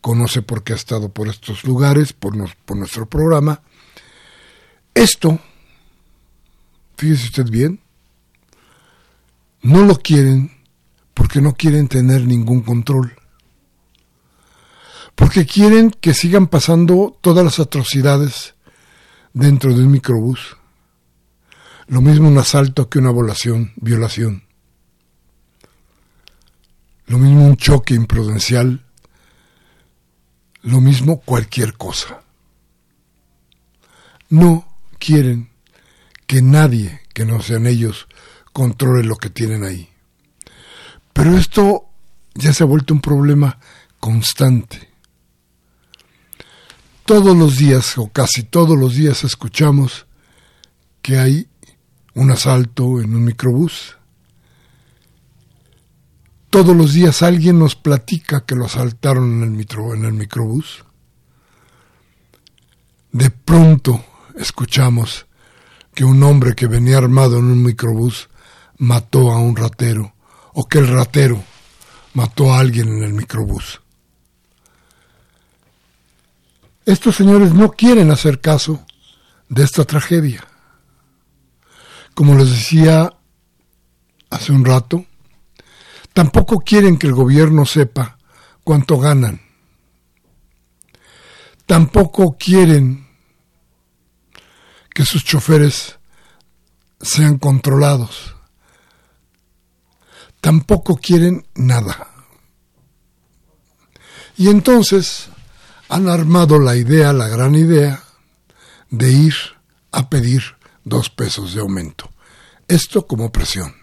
conoce 0.01 0.41
porque 0.41 0.73
ha 0.73 0.77
estado 0.77 1.09
por 1.09 1.27
estos 1.27 1.63
lugares, 1.63 2.13
por, 2.13 2.33
por 2.65 2.77
nuestro 2.77 3.07
programa, 3.07 3.61
esto, 4.93 5.39
fíjese 6.97 7.25
usted 7.25 7.49
bien, 7.49 7.79
no 9.61 9.85
lo 9.85 9.95
quieren 9.95 10.58
porque 11.19 11.41
no 11.41 11.53
quieren 11.53 11.89
tener 11.89 12.25
ningún 12.25 12.61
control. 12.61 13.13
Porque 15.15 15.45
quieren 15.45 15.91
que 15.91 16.13
sigan 16.13 16.47
pasando 16.47 17.17
todas 17.19 17.43
las 17.43 17.59
atrocidades 17.59 18.55
dentro 19.33 19.73
de 19.75 19.83
un 19.83 19.91
microbús. 19.91 20.55
Lo 21.87 21.99
mismo 21.99 22.29
un 22.29 22.37
asalto 22.37 22.89
que 22.89 22.99
una 22.99 23.11
violación, 23.11 23.73
violación. 23.75 24.45
Lo 27.07 27.17
mismo 27.17 27.45
un 27.45 27.57
choque 27.57 27.95
imprudencial. 27.95 28.85
Lo 30.61 30.79
mismo 30.79 31.19
cualquier 31.19 31.73
cosa. 31.73 32.21
No 34.29 34.65
quieren 34.97 35.49
que 36.27 36.41
nadie 36.41 37.01
que 37.13 37.25
no 37.25 37.41
sean 37.41 37.67
ellos 37.67 38.07
controle 38.53 39.03
lo 39.03 39.17
que 39.17 39.29
tienen 39.29 39.65
ahí. 39.65 39.88
Pero 41.19 41.35
esto 41.35 41.89
ya 42.33 42.53
se 42.53 42.63
ha 42.63 42.65
vuelto 42.65 42.93
un 42.93 43.01
problema 43.01 43.59
constante. 43.99 44.87
Todos 47.03 47.35
los 47.35 47.57
días, 47.57 47.97
o 47.97 48.07
casi 48.07 48.43
todos 48.43 48.79
los 48.79 48.95
días, 48.95 49.25
escuchamos 49.25 50.07
que 51.01 51.19
hay 51.19 51.49
un 52.13 52.31
asalto 52.31 53.01
en 53.01 53.13
un 53.13 53.25
microbús. 53.25 53.97
Todos 56.49 56.73
los 56.73 56.93
días 56.93 57.21
alguien 57.21 57.59
nos 57.59 57.75
platica 57.75 58.45
que 58.45 58.55
lo 58.55 58.67
asaltaron 58.67 59.43
en 59.43 59.59
el, 59.59 59.67
en 59.95 60.05
el 60.05 60.13
microbús. 60.13 60.85
De 63.11 63.29
pronto 63.29 64.05
escuchamos 64.37 65.27
que 65.93 66.05
un 66.05 66.23
hombre 66.23 66.55
que 66.55 66.67
venía 66.67 66.97
armado 66.97 67.39
en 67.39 67.51
un 67.51 67.61
microbús 67.61 68.29
mató 68.77 69.33
a 69.33 69.39
un 69.39 69.57
ratero 69.57 70.13
o 70.53 70.67
que 70.67 70.79
el 70.79 70.87
ratero 70.87 71.43
mató 72.13 72.53
a 72.53 72.59
alguien 72.59 72.89
en 72.89 73.03
el 73.03 73.13
microbús. 73.13 73.81
Estos 76.85 77.15
señores 77.15 77.53
no 77.53 77.71
quieren 77.71 78.09
hacer 78.09 78.41
caso 78.41 78.83
de 79.47 79.63
esta 79.63 79.85
tragedia. 79.85 80.43
Como 82.13 82.35
les 82.35 82.49
decía 82.49 83.13
hace 84.29 84.51
un 84.51 84.65
rato, 84.65 85.05
tampoco 86.13 86.59
quieren 86.59 86.97
que 86.97 87.07
el 87.07 87.13
gobierno 87.13 87.65
sepa 87.65 88.17
cuánto 88.63 88.97
ganan. 88.97 89.41
Tampoco 91.65 92.35
quieren 92.37 93.07
que 94.93 95.05
sus 95.05 95.23
choferes 95.23 95.99
sean 96.99 97.37
controlados 97.37 98.35
tampoco 100.41 100.97
quieren 100.97 101.47
nada. 101.55 102.07
Y 104.37 104.47
entonces 104.47 105.29
han 105.89 106.07
armado 106.07 106.59
la 106.59 106.75
idea, 106.75 107.11
la 107.13 107.27
gran 107.27 107.55
idea, 107.55 108.03
de 108.89 109.11
ir 109.11 109.33
a 109.91 110.09
pedir 110.09 110.43
dos 110.83 111.09
pesos 111.09 111.53
de 111.53 111.61
aumento. 111.61 112.09
Esto 112.67 113.05
como 113.05 113.31
presión. 113.31 113.75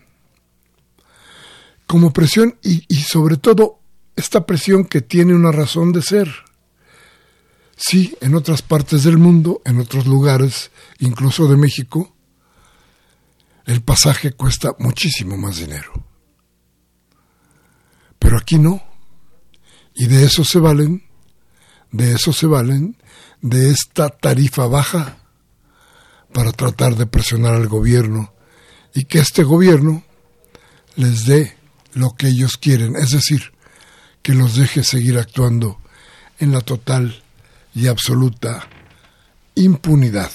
Como 1.86 2.12
presión 2.12 2.58
y, 2.62 2.82
sobre 3.02 3.36
todo 3.36 3.80
esta 4.16 4.46
presión 4.46 4.84
que 4.84 5.02
tiene 5.02 5.34
una 5.34 5.52
razón 5.52 5.92
de 5.92 6.02
ser. 6.02 6.32
Sí, 7.76 8.16
en 8.20 8.34
otras 8.34 8.62
partes 8.62 9.04
del 9.04 9.18
mundo, 9.18 9.60
en 9.64 9.78
otros 9.78 10.06
lugares, 10.06 10.70
incluso 11.00 11.46
de 11.46 11.56
México, 11.58 12.14
el 13.66 13.82
pasaje 13.82 14.32
cuesta 14.32 14.74
muchísimo 14.78 15.36
más 15.36 15.58
dinero. 15.58 16.05
Pero 18.18 18.38
aquí 18.38 18.58
no. 18.58 18.82
Y 19.94 20.06
de 20.06 20.24
eso 20.24 20.44
se 20.44 20.58
valen, 20.58 21.04
de 21.90 22.12
eso 22.12 22.32
se 22.32 22.46
valen, 22.46 22.96
de 23.40 23.70
esta 23.70 24.08
tarifa 24.08 24.66
baja 24.66 25.18
para 26.32 26.52
tratar 26.52 26.96
de 26.96 27.06
presionar 27.06 27.54
al 27.54 27.68
gobierno 27.68 28.34
y 28.94 29.04
que 29.04 29.20
este 29.20 29.42
gobierno 29.42 30.04
les 30.96 31.24
dé 31.24 31.56
lo 31.92 32.14
que 32.14 32.28
ellos 32.28 32.56
quieren, 32.58 32.96
es 32.96 33.10
decir, 33.10 33.52
que 34.22 34.34
los 34.34 34.56
deje 34.56 34.84
seguir 34.84 35.18
actuando 35.18 35.80
en 36.38 36.52
la 36.52 36.60
total 36.60 37.22
y 37.74 37.86
absoluta 37.86 38.68
impunidad. 39.54 40.30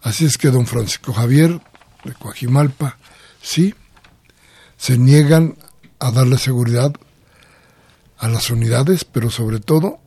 Así 0.00 0.24
es 0.24 0.38
que 0.38 0.50
don 0.50 0.66
Francisco 0.66 1.12
Javier 1.12 1.60
de 2.04 2.14
Coajimalpa, 2.14 2.98
sí, 3.42 3.74
se 4.76 4.96
niegan 4.96 5.56
a 5.98 6.10
darle 6.10 6.38
seguridad 6.38 6.92
a 8.18 8.28
las 8.28 8.50
unidades, 8.50 9.04
pero 9.04 9.30
sobre 9.30 9.60
todo 9.60 10.00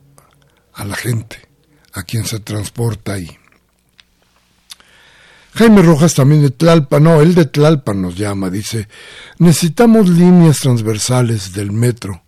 a 0.74 0.84
la 0.84 0.94
gente, 0.94 1.48
a 1.92 2.02
quien 2.02 2.24
se 2.24 2.40
transporta 2.40 3.14
ahí. 3.14 3.38
Jaime 5.54 5.82
Rojas 5.82 6.14
también 6.14 6.42
de 6.42 6.50
Tlalpan, 6.50 7.02
no, 7.02 7.20
él 7.20 7.34
de 7.34 7.44
Tlalpan 7.44 8.00
nos 8.00 8.16
llama, 8.16 8.48
dice, 8.48 8.88
necesitamos 9.38 10.08
líneas 10.08 10.58
transversales 10.58 11.52
del 11.52 11.72
metro 11.72 12.22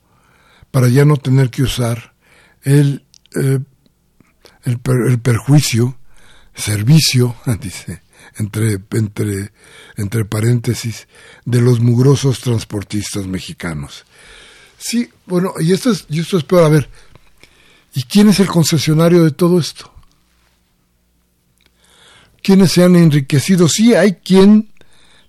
para 0.70 0.88
ya 0.88 1.06
no 1.06 1.16
tener 1.16 1.48
que 1.48 1.62
usar 1.62 2.12
el, 2.62 3.06
eh, 3.34 3.60
el, 4.64 4.80
el, 5.08 5.20
perjuicio, 5.20 5.96
servicio, 6.54 7.34
dice, 7.60 8.02
entre, 8.36 8.78
entre, 8.92 9.52
entre 9.96 10.24
paréntesis, 10.24 11.08
de 11.44 11.60
los 11.60 11.80
mugrosos 11.80 12.40
transportistas 12.40 13.26
mexicanos. 13.26 14.04
Sí, 14.78 15.10
bueno, 15.26 15.54
y 15.60 15.72
esto 15.72 15.90
es, 15.90 16.06
y 16.08 16.20
esto 16.20 16.38
es 16.38 16.44
peor, 16.44 16.64
a 16.64 16.68
ver, 16.68 16.90
¿y 17.94 18.02
quién 18.04 18.28
es 18.28 18.40
el 18.40 18.48
concesionario 18.48 19.24
de 19.24 19.30
todo 19.30 19.58
esto? 19.58 19.92
¿Quiénes 22.42 22.72
se 22.72 22.84
han 22.84 22.94
enriquecido? 22.96 23.68
Sí, 23.68 23.94
hay 23.94 24.16
quien 24.16 24.70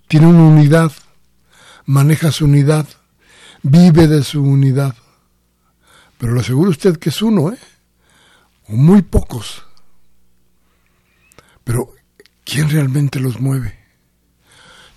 tiene 0.08 0.26
una 0.26 0.42
unidad, 0.42 0.92
maneja 1.86 2.30
su 2.30 2.44
unidad, 2.44 2.86
vive 3.62 4.06
de 4.06 4.22
su 4.22 4.42
unidad. 4.42 4.94
Pero 6.18 6.34
le 6.34 6.40
aseguro 6.40 6.70
usted 6.70 6.98
que 6.98 7.08
es 7.08 7.22
uno, 7.22 7.52
¿eh? 7.52 7.58
O 8.68 8.72
muy 8.72 9.02
pocos. 9.02 9.64
Pero, 11.64 11.94
¿quién 12.46 12.70
realmente 12.70 13.20
los 13.20 13.40
mueve? 13.40 13.76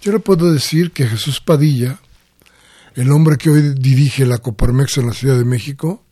Yo 0.01 0.13
le 0.13 0.19
puedo 0.19 0.53
decir 0.53 0.91
que 0.91 1.07
Jesús 1.07 1.41
Padilla, 1.41 1.99
el 2.95 3.11
hombre 3.11 3.37
que 3.37 3.49
hoy 3.49 3.73
dirige 3.73 4.25
la 4.25 4.37
Coparmex 4.37 4.99
en 4.99 5.07
la 5.07 5.13
Ciudad 5.13 5.37
de 5.37 5.43
México, 5.43 6.05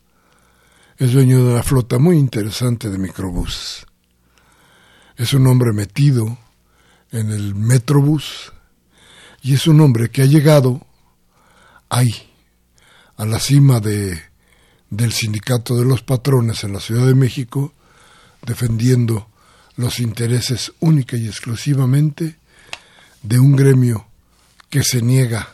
es 0.98 1.12
dueño 1.12 1.38
de 1.38 1.52
una 1.52 1.62
flota 1.62 1.98
muy 1.98 2.18
interesante 2.18 2.90
de 2.90 2.98
microbuses. 2.98 3.86
Es 5.16 5.32
un 5.32 5.46
hombre 5.46 5.72
metido 5.72 6.36
en 7.12 7.30
el 7.30 7.54
Metrobús 7.54 8.52
y 9.40 9.54
es 9.54 9.66
un 9.66 9.80
hombre 9.80 10.10
que 10.10 10.22
ha 10.22 10.26
llegado 10.26 10.86
ahí, 11.88 12.12
a 13.16 13.24
la 13.24 13.38
cima 13.38 13.80
de, 13.80 14.20
del 14.90 15.12
sindicato 15.12 15.76
de 15.76 15.84
los 15.84 16.02
patrones 16.02 16.64
en 16.64 16.72
la 16.72 16.80
Ciudad 16.80 17.06
de 17.06 17.14
México, 17.14 17.72
defendiendo 18.44 19.28
los 19.78 20.00
intereses 20.00 20.72
única 20.80 21.16
y 21.16 21.28
exclusivamente 21.28 22.36
de 23.22 23.38
un 23.38 23.54
gremio 23.54 24.08
que 24.68 24.82
se 24.82 25.00
niega, 25.00 25.50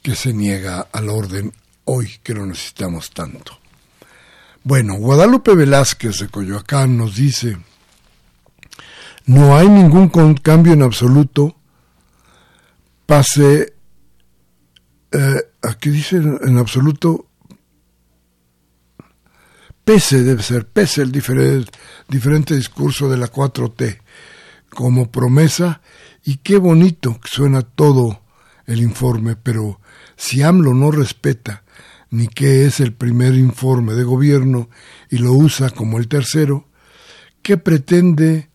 que 0.00 0.14
se 0.14 0.32
niega 0.32 0.86
al 0.92 1.08
orden 1.08 1.52
hoy 1.86 2.08
que 2.22 2.34
lo 2.34 2.46
necesitamos 2.46 3.10
tanto. 3.10 3.58
Bueno, 4.62 4.94
Guadalupe 4.94 5.56
Velázquez 5.56 6.20
de 6.20 6.28
Coyoacán 6.28 6.96
nos 6.96 7.16
dice, 7.16 7.58
no 9.26 9.56
hay 9.56 9.68
ningún 9.68 10.08
cambio 10.36 10.72
en 10.72 10.82
absoluto. 10.82 11.56
Pase, 13.06 13.74
eh, 15.10 15.42
aquí 15.62 15.90
dice 15.90 16.16
en 16.16 16.58
absoluto, 16.58 17.26
pese 19.86 20.22
debe 20.22 20.42
ser, 20.42 20.66
pese 20.66 21.00
el 21.00 21.12
diferente, 21.12 21.70
diferente 22.08 22.54
discurso 22.54 23.08
de 23.08 23.16
la 23.16 23.32
4T 23.32 24.00
como 24.68 25.10
promesa 25.10 25.80
y 26.24 26.38
qué 26.38 26.58
bonito 26.58 27.18
suena 27.24 27.62
todo 27.62 28.20
el 28.66 28.82
informe, 28.82 29.36
pero 29.36 29.80
si 30.16 30.42
AMLO 30.42 30.74
no 30.74 30.90
respeta 30.90 31.62
ni 32.10 32.28
qué 32.28 32.66
es 32.66 32.80
el 32.80 32.92
primer 32.92 33.34
informe 33.34 33.94
de 33.94 34.04
gobierno 34.04 34.68
y 35.08 35.18
lo 35.18 35.32
usa 35.32 35.70
como 35.70 35.98
el 35.98 36.08
tercero, 36.08 36.68
¿qué 37.40 37.56
pretende 37.56 38.50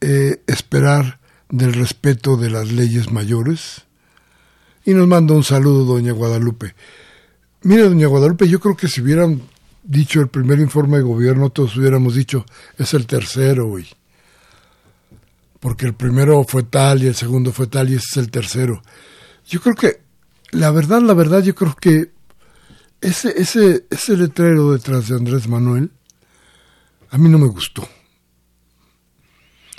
eh, 0.00 0.42
esperar 0.46 1.20
del 1.52 1.74
respeto 1.74 2.36
de 2.36 2.50
las 2.50 2.72
leyes 2.72 3.12
mayores. 3.12 3.82
Y 4.84 4.94
nos 4.94 5.06
manda 5.06 5.34
un 5.34 5.44
saludo 5.44 5.84
doña 5.84 6.12
Guadalupe. 6.12 6.74
Mire, 7.62 7.82
doña 7.82 8.08
Guadalupe, 8.08 8.48
yo 8.48 8.58
creo 8.58 8.76
que 8.76 8.88
si 8.88 9.00
hubieran 9.00 9.42
dicho 9.82 10.20
el 10.20 10.28
primer 10.28 10.58
informe 10.58 10.98
de 10.98 11.02
gobierno, 11.02 11.50
todos 11.50 11.76
hubiéramos 11.76 12.14
dicho, 12.14 12.44
es 12.78 12.94
el 12.94 13.06
tercero. 13.06 13.74
Porque 15.60 15.86
el 15.86 15.94
primero 15.94 16.44
fue 16.44 16.64
tal 16.64 17.02
y 17.02 17.06
el 17.06 17.14
segundo 17.14 17.52
fue 17.52 17.66
tal 17.66 17.90
y 17.90 17.94
ese 17.94 18.06
es 18.12 18.16
el 18.16 18.30
tercero. 18.30 18.82
Yo 19.46 19.60
creo 19.60 19.74
que, 19.74 20.02
la 20.50 20.70
verdad, 20.70 21.00
la 21.02 21.14
verdad, 21.14 21.42
yo 21.42 21.54
creo 21.54 21.74
que 21.74 22.12
ese, 23.00 23.34
ese, 23.40 23.86
ese 23.90 24.16
letrero 24.16 24.72
detrás 24.72 25.08
de 25.08 25.16
Andrés 25.16 25.48
Manuel, 25.48 25.90
a 27.10 27.18
mí 27.18 27.28
no 27.28 27.38
me 27.38 27.48
gustó 27.48 27.88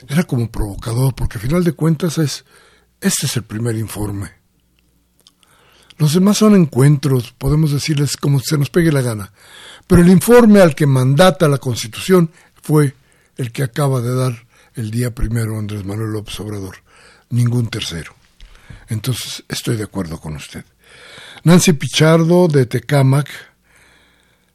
era 0.08 0.24
como 0.24 0.50
provocador, 0.50 1.14
porque 1.16 1.38
al 1.38 1.44
final 1.44 1.64
de 1.64 1.74
cuentas 1.74 2.18
es, 2.18 2.46
este 3.02 3.26
es 3.26 3.38
el 3.38 3.44
primer 3.44 3.76
informe. 3.76 4.32
Los 5.98 6.14
demás 6.14 6.38
son 6.38 6.56
encuentros, 6.56 7.34
podemos 7.34 7.72
decirles 7.72 8.18
como 8.18 8.40
se 8.40 8.58
nos 8.58 8.70
pegue 8.70 8.92
la 8.92 9.02
gana. 9.02 9.32
Pero 9.88 10.02
el 10.02 10.10
informe 10.10 10.62
al 10.62 10.76
que 10.76 10.86
mandata 10.86 11.48
la 11.48 11.58
Constitución 11.58 12.32
fue 12.62 12.96
el 13.38 13.52
que 13.52 13.64
acaba 13.64 14.02
de 14.02 14.16
dar 14.16 14.46
el 14.76 14.92
día 14.92 15.14
primero 15.14 15.58
Andrés 15.58 15.86
Manuel 15.86 16.12
López 16.12 16.40
Obrador, 16.40 16.78
ningún 17.30 17.68
tercero. 17.68 18.16
Entonces 18.88 19.44
estoy 19.48 19.76
de 19.76 19.84
acuerdo 19.84 20.20
con 20.20 20.36
usted. 20.36 20.66
Nancy 21.44 21.74
Pichardo 21.74 22.48
de 22.48 22.66
Tecámac 22.66 23.30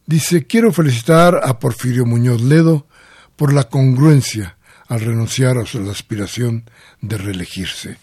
dice, 0.07 0.47
quiero 0.47 0.72
felicitar 0.72 1.41
a 1.43 1.59
Porfirio 1.59 2.07
Muñoz 2.07 2.41
Ledo 2.41 2.87
por 3.37 3.53
la 3.53 3.64
congruencia 3.64 4.57
al 4.89 5.01
renunciar 5.01 5.59
a 5.59 5.66
su 5.66 5.79
aspiración 5.91 6.64
de 7.01 7.18
reelegirse. 7.18 7.99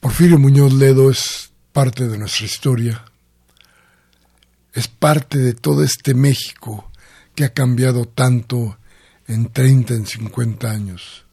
Porfirio 0.00 0.38
Muñoz 0.38 0.72
Ledo 0.72 1.10
es 1.10 1.50
parte 1.72 2.08
de 2.08 2.16
nuestra 2.16 2.46
historia, 2.46 3.04
es 4.76 4.88
parte 4.88 5.38
de 5.38 5.54
todo 5.54 5.82
este 5.82 6.12
México 6.12 6.92
que 7.34 7.44
ha 7.46 7.54
cambiado 7.54 8.04
tanto 8.06 8.78
en 9.26 9.50
30, 9.50 9.94
en 9.94 10.06
50 10.06 10.70
años. 10.70 11.24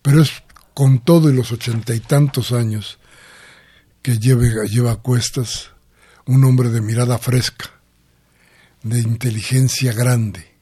Pero 0.00 0.22
es 0.22 0.30
con 0.72 1.00
todo 1.00 1.28
y 1.28 1.34
los 1.34 1.52
ochenta 1.52 1.94
y 1.94 2.00
tantos 2.00 2.52
años 2.52 2.98
que 4.00 4.16
lleva, 4.18 4.64
lleva 4.64 4.92
a 4.92 4.96
cuestas 4.96 5.72
un 6.24 6.42
hombre 6.44 6.70
de 6.70 6.80
mirada 6.80 7.18
fresca, 7.18 7.70
de 8.82 8.98
inteligencia 8.98 9.92
grande, 9.92 10.54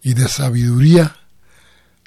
y 0.00 0.14
de 0.14 0.28
sabiduría, 0.28 1.16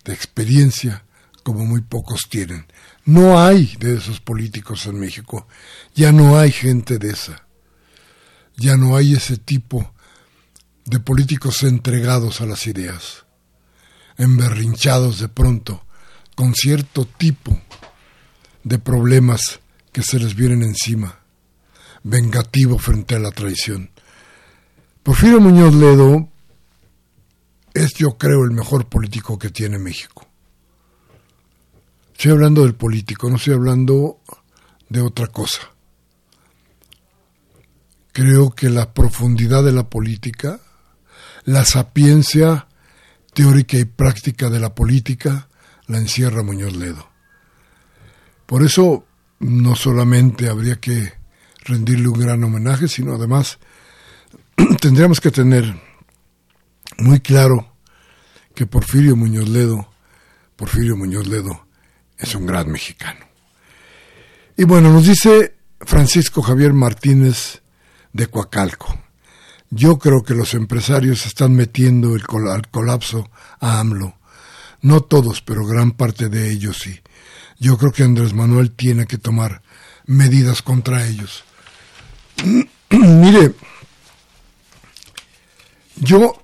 de 0.05 0.13
experiencia, 0.13 1.03
como 1.43 1.65
muy 1.65 1.81
pocos 1.81 2.21
tienen. 2.29 2.67
No 3.03 3.37
hay 3.37 3.75
de 3.81 3.97
esos 3.97 4.21
políticos 4.21 4.85
en 4.85 4.97
México, 4.97 5.45
ya 5.93 6.13
no 6.13 6.39
hay 6.39 6.53
gente 6.53 6.99
de 6.99 7.09
esa, 7.09 7.45
ya 8.57 8.77
no 8.77 8.95
hay 8.95 9.13
ese 9.13 9.37
tipo 9.37 9.93
de 10.85 10.99
políticos 10.99 11.63
entregados 11.63 12.41
a 12.41 12.45
las 12.45 12.67
ideas, 12.67 13.25
emberrinchados 14.17 15.19
de 15.19 15.29
pronto, 15.29 15.83
con 16.35 16.53
cierto 16.53 17.05
tipo 17.05 17.59
de 18.63 18.79
problemas 18.79 19.59
que 19.91 20.03
se 20.03 20.19
les 20.19 20.35
vienen 20.35 20.63
encima, 20.63 21.19
vengativo 22.03 22.77
frente 22.77 23.15
a 23.15 23.19
la 23.19 23.31
traición. 23.31 23.91
Porfirio 25.03 25.39
Muñoz 25.39 25.73
Ledo 25.75 26.29
es 27.73 27.93
yo 27.95 28.17
creo 28.17 28.43
el 28.43 28.51
mejor 28.51 28.87
político 28.87 29.37
que 29.39 29.49
tiene 29.49 29.79
México. 29.79 30.27
Estoy 32.13 32.31
hablando 32.31 32.63
del 32.63 32.75
político, 32.75 33.29
no 33.29 33.37
estoy 33.37 33.55
hablando 33.55 34.19
de 34.89 35.01
otra 35.01 35.27
cosa. 35.27 35.70
Creo 38.11 38.51
que 38.51 38.69
la 38.69 38.93
profundidad 38.93 39.63
de 39.63 39.71
la 39.71 39.89
política, 39.89 40.59
la 41.45 41.65
sapiencia 41.65 42.67
teórica 43.33 43.77
y 43.77 43.85
práctica 43.85 44.49
de 44.49 44.59
la 44.59 44.75
política, 44.75 45.47
la 45.87 45.97
encierra 45.97 46.43
Muñoz 46.43 46.75
Ledo. 46.75 47.09
Por 48.45 48.63
eso 48.63 49.05
no 49.39 49.75
solamente 49.75 50.49
habría 50.49 50.75
que 50.79 51.13
rendirle 51.63 52.09
un 52.09 52.19
gran 52.19 52.43
homenaje, 52.43 52.87
sino 52.87 53.15
además 53.15 53.59
tendríamos 54.81 55.21
que 55.21 55.31
tener 55.31 55.73
muy 56.97 57.19
claro 57.21 57.73
que 58.53 58.65
Porfirio 58.65 59.15
Muñoz 59.15 59.47
Ledo, 59.47 59.89
Porfirio 60.55 60.97
Muñoz 60.97 61.27
Ledo 61.27 61.65
es 62.17 62.35
un 62.35 62.45
gran 62.45 62.69
mexicano. 62.69 63.25
Y 64.57 64.65
bueno, 64.65 64.91
nos 64.91 65.05
dice 65.05 65.55
Francisco 65.79 66.41
Javier 66.41 66.73
Martínez 66.73 67.60
de 68.13 68.27
Coacalco. 68.27 68.97
Yo 69.69 69.97
creo 69.99 70.23
que 70.23 70.35
los 70.35 70.53
empresarios 70.53 71.25
están 71.25 71.55
metiendo 71.55 72.15
el 72.15 72.23
al 72.49 72.67
colapso 72.69 73.29
a 73.59 73.79
AMLO. 73.79 74.17
No 74.81 75.01
todos, 75.01 75.41
pero 75.41 75.65
gran 75.65 75.91
parte 75.91 76.27
de 76.27 76.51
ellos 76.51 76.79
sí. 76.83 76.99
Yo 77.59 77.77
creo 77.77 77.91
que 77.91 78.03
Andrés 78.03 78.33
Manuel 78.33 78.71
tiene 78.71 79.05
que 79.05 79.17
tomar 79.17 79.61
medidas 80.07 80.61
contra 80.61 81.07
ellos. 81.07 81.43
Mire, 82.89 83.53
yo 85.95 86.41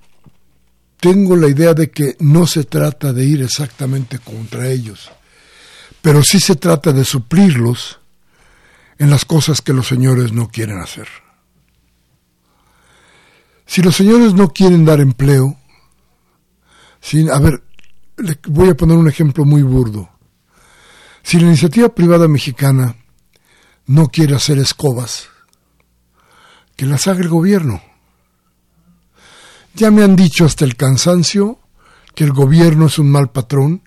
tengo 1.00 1.36
la 1.36 1.48
idea 1.48 1.74
de 1.74 1.90
que 1.90 2.16
no 2.20 2.46
se 2.46 2.64
trata 2.64 3.12
de 3.12 3.24
ir 3.24 3.42
exactamente 3.42 4.18
contra 4.18 4.68
ellos, 4.68 5.10
pero 6.00 6.22
sí 6.22 6.40
se 6.40 6.56
trata 6.56 6.92
de 6.92 7.04
suplirlos 7.04 8.00
en 8.98 9.10
las 9.10 9.24
cosas 9.24 9.60
que 9.60 9.72
los 9.72 9.86
señores 9.86 10.32
no 10.32 10.48
quieren 10.48 10.78
hacer. 10.78 11.08
Si 13.68 13.82
los 13.82 13.94
señores 13.94 14.32
no 14.32 14.48
quieren 14.48 14.86
dar 14.86 14.98
empleo, 14.98 15.54
sin, 17.02 17.30
a 17.30 17.38
ver, 17.38 17.62
le 18.16 18.38
voy 18.48 18.70
a 18.70 18.74
poner 18.74 18.96
un 18.96 19.08
ejemplo 19.08 19.44
muy 19.44 19.62
burdo. 19.62 20.08
Si 21.22 21.38
la 21.38 21.48
iniciativa 21.48 21.90
privada 21.90 22.28
mexicana 22.28 22.96
no 23.84 24.08
quiere 24.08 24.34
hacer 24.34 24.58
escobas, 24.58 25.28
que 26.76 26.86
las 26.86 27.06
haga 27.08 27.20
el 27.20 27.28
gobierno. 27.28 27.82
Ya 29.74 29.90
me 29.90 30.02
han 30.02 30.16
dicho 30.16 30.46
hasta 30.46 30.64
el 30.64 30.74
cansancio 30.74 31.60
que 32.14 32.24
el 32.24 32.32
gobierno 32.32 32.86
es 32.86 32.98
un 32.98 33.10
mal 33.10 33.30
patrón, 33.30 33.82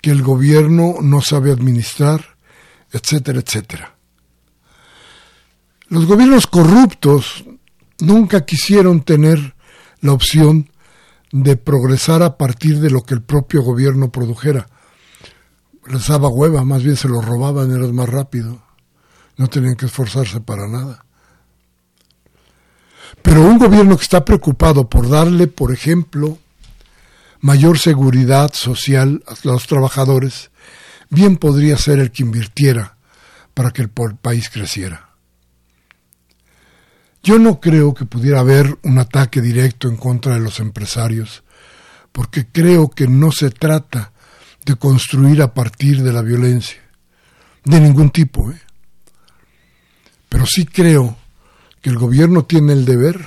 que 0.00 0.12
el 0.12 0.22
gobierno 0.22 0.94
no 1.02 1.22
sabe 1.22 1.50
administrar, 1.50 2.36
etcétera, 2.92 3.40
etcétera. 3.40 3.96
Los 5.88 6.06
gobiernos 6.06 6.46
corruptos 6.46 7.44
nunca 8.02 8.44
quisieron 8.44 9.02
tener 9.02 9.54
la 10.00 10.12
opción 10.12 10.70
de 11.30 11.56
progresar 11.56 12.22
a 12.22 12.36
partir 12.36 12.80
de 12.80 12.90
lo 12.90 13.02
que 13.02 13.14
el 13.14 13.22
propio 13.22 13.62
gobierno 13.62 14.10
produjera. 14.10 14.68
Les 15.86 16.06
daba 16.08 16.28
hueva, 16.28 16.64
más 16.64 16.82
bien 16.82 16.96
se 16.96 17.08
lo 17.08 17.20
robaban, 17.20 17.70
era 17.70 17.86
más 17.92 18.08
rápido. 18.08 18.60
No 19.36 19.46
tenían 19.46 19.76
que 19.76 19.86
esforzarse 19.86 20.40
para 20.40 20.68
nada. 20.68 21.04
Pero 23.22 23.42
un 23.42 23.58
gobierno 23.58 23.96
que 23.96 24.02
está 24.02 24.24
preocupado 24.24 24.88
por 24.88 25.08
darle, 25.08 25.46
por 25.46 25.72
ejemplo, 25.72 26.38
mayor 27.40 27.78
seguridad 27.78 28.52
social 28.52 29.22
a 29.26 29.34
los 29.44 29.66
trabajadores, 29.66 30.50
bien 31.08 31.36
podría 31.36 31.76
ser 31.76 32.00
el 32.00 32.10
que 32.10 32.22
invirtiera 32.22 32.96
para 33.54 33.70
que 33.70 33.82
el 33.82 33.90
país 33.90 34.50
creciera. 34.50 35.11
Yo 37.22 37.38
no 37.38 37.60
creo 37.60 37.94
que 37.94 38.04
pudiera 38.04 38.40
haber 38.40 38.78
un 38.82 38.98
ataque 38.98 39.40
directo 39.40 39.88
en 39.88 39.96
contra 39.96 40.34
de 40.34 40.40
los 40.40 40.58
empresarios, 40.58 41.44
porque 42.10 42.46
creo 42.46 42.90
que 42.90 43.06
no 43.06 43.30
se 43.30 43.50
trata 43.50 44.12
de 44.64 44.76
construir 44.76 45.40
a 45.42 45.54
partir 45.54 46.02
de 46.02 46.12
la 46.12 46.22
violencia, 46.22 46.82
de 47.64 47.80
ningún 47.80 48.10
tipo. 48.10 48.50
¿eh? 48.50 48.60
Pero 50.28 50.46
sí 50.46 50.66
creo 50.66 51.16
que 51.80 51.90
el 51.90 51.98
gobierno 51.98 52.44
tiene 52.44 52.72
el 52.72 52.84
deber, 52.84 53.24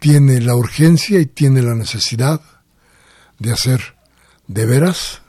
tiene 0.00 0.40
la 0.40 0.54
urgencia 0.54 1.20
y 1.20 1.26
tiene 1.26 1.62
la 1.62 1.74
necesidad 1.74 2.40
de 3.38 3.52
hacer 3.52 3.96
de 4.46 4.66
veras 4.66 5.22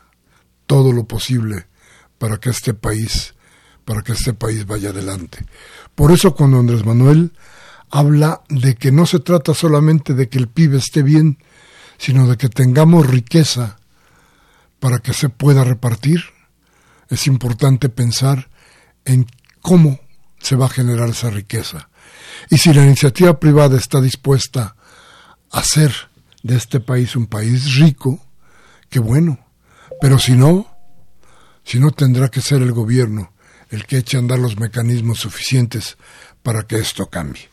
todo 0.66 0.92
lo 0.92 1.06
posible 1.08 1.68
para 2.18 2.38
que 2.38 2.50
este 2.50 2.74
país, 2.74 3.34
para 3.88 4.02
que 4.02 4.12
este 4.12 4.34
país 4.34 4.66
vaya 4.66 4.90
adelante. 4.90 5.46
Por 5.96 6.12
eso 6.12 6.36
cuando 6.36 6.60
Andrés 6.60 6.86
Manuel 6.86 7.32
habla 7.90 8.42
de 8.50 8.76
que 8.76 8.92
no 8.92 9.06
se 9.06 9.22
trata 9.22 9.54
solamente 9.54 10.14
de 10.14 10.28
que 10.28 10.38
el 10.38 10.50
PIB 10.50 10.76
esté 10.76 11.04
bien, 11.04 11.38
sino 11.98 12.28
de 12.28 12.36
que 12.36 12.50
tengamos 12.50 13.08
riqueza 13.08 13.78
para 14.82 15.00
que 15.00 15.14
se 15.14 15.30
pueda 15.30 15.64
repartir, 15.64 16.20
es 17.08 17.28
importante 17.28 17.88
pensar 17.88 18.50
en 19.06 19.26
cómo 19.62 20.02
se 20.38 20.58
va 20.58 20.66
a 20.66 20.70
generar 20.70 21.08
esa 21.08 21.30
riqueza. 21.30 21.90
Y 22.50 22.58
si 22.58 22.74
la 22.74 22.84
iniciativa 22.84 23.40
privada 23.40 23.78
está 23.78 24.02
dispuesta 24.02 24.76
a 25.50 25.60
hacer 25.60 25.94
de 26.44 26.58
este 26.58 26.82
país 26.82 27.16
un 27.16 27.28
país 27.28 27.76
rico, 27.76 28.20
qué 28.90 29.00
bueno. 29.00 29.40
Pero 30.02 30.20
si 30.20 30.34
no, 30.34 30.68
si 31.64 31.80
no 31.80 31.92
tendrá 31.92 32.28
que 32.28 32.42
ser 32.42 32.62
el 32.62 32.74
gobierno 32.74 33.32
el 33.70 33.86
que 33.86 33.98
eche 33.98 34.18
a 34.18 34.20
andar 34.20 34.40
los 34.40 34.60
mecanismos 34.60 35.20
suficientes 35.20 35.98
para 36.44 36.64
que 36.64 36.78
esto 36.78 37.10
cambie. 37.10 37.50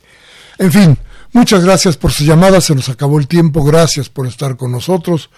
En 0.58 0.70
fin, 0.70 0.98
muchas 1.32 1.64
gracias 1.64 1.96
por 1.96 2.12
su 2.12 2.24
llamada, 2.24 2.60
se 2.60 2.74
nos 2.74 2.88
acabó 2.88 3.18
el 3.18 3.26
tiempo, 3.26 3.64
gracias 3.64 4.08
por 4.08 4.26
estar 4.26 4.56
con 4.56 4.70
nosotros. 4.70 5.30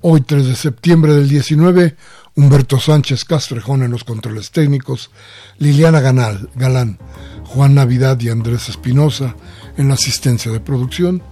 Hoy 0.00 0.20
3 0.20 0.46
de 0.46 0.56
septiembre 0.56 1.14
del 1.14 1.28
19, 1.28 1.96
Humberto 2.34 2.80
Sánchez 2.80 3.24
Castrejón 3.24 3.82
en 3.82 3.90
los 3.90 4.04
controles 4.04 4.50
técnicos, 4.50 5.10
Liliana 5.58 6.00
Ganal, 6.00 6.50
Galán, 6.54 6.98
Juan 7.44 7.74
Navidad 7.74 8.18
y 8.20 8.28
Andrés 8.28 8.68
Espinosa 8.68 9.36
en 9.76 9.88
la 9.88 9.94
asistencia 9.94 10.50
de 10.50 10.60
producción, 10.60 11.22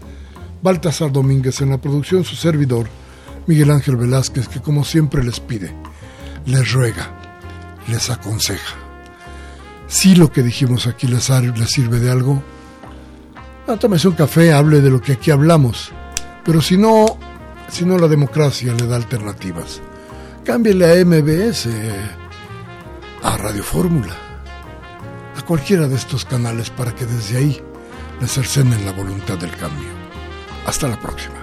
Baltasar 0.62 1.11
Domínguez 1.11 1.61
en 1.61 1.70
la 1.70 1.80
producción, 1.80 2.24
su 2.24 2.36
servidor, 2.36 2.86
Miguel 3.47 3.70
Ángel 3.70 3.97
Velázquez, 3.97 4.49
que 4.49 4.61
como 4.61 4.84
siempre 4.84 5.24
les 5.24 5.41
pide, 5.41 5.74
les 6.47 6.70
ruega, 6.72 7.19
les 7.91 8.09
aconseja. 8.09 8.76
Si 9.86 10.14
lo 10.14 10.32
que 10.32 10.43
dijimos 10.43 10.86
aquí 10.86 11.07
les, 11.07 11.28
les 11.28 11.68
sirve 11.68 12.01
de 12.01 12.11
algo, 12.11 12.43
ah, 13.66 13.76
tómese 13.76 14.09
un 14.09 14.14
café, 14.14 14.53
hable 14.53 14.80
de 14.80 14.91
lo 14.91 15.03
que 15.03 15.12
aquí 15.12 15.30
hablamos. 15.30 15.93
Pero 16.45 16.62
si 16.62 16.78
no, 16.78 17.18
si 17.68 17.84
no 17.84 17.99
la 17.99 18.09
democracia 18.09 18.72
le 18.72 18.86
da 18.86 18.97
alternativas 18.97 19.82
cámbiale 20.45 21.01
a 21.01 21.05
MBS, 21.05 21.68
a 23.22 23.36
Radio 23.36 23.62
Fórmula, 23.62 24.14
a 25.36 25.43
cualquiera 25.43 25.86
de 25.86 25.95
estos 25.95 26.24
canales 26.24 26.70
para 26.70 26.95
que 26.95 27.07
desde 27.07 27.38
ahí 27.38 27.62
le 28.20 28.26
cercenen 28.26 28.84
la 28.84 28.93
voluntad 28.93 29.38
del 29.38 29.57
cambio. 29.57 29.91
Hasta 30.66 30.88
la 30.88 30.99
próxima. 30.99 31.39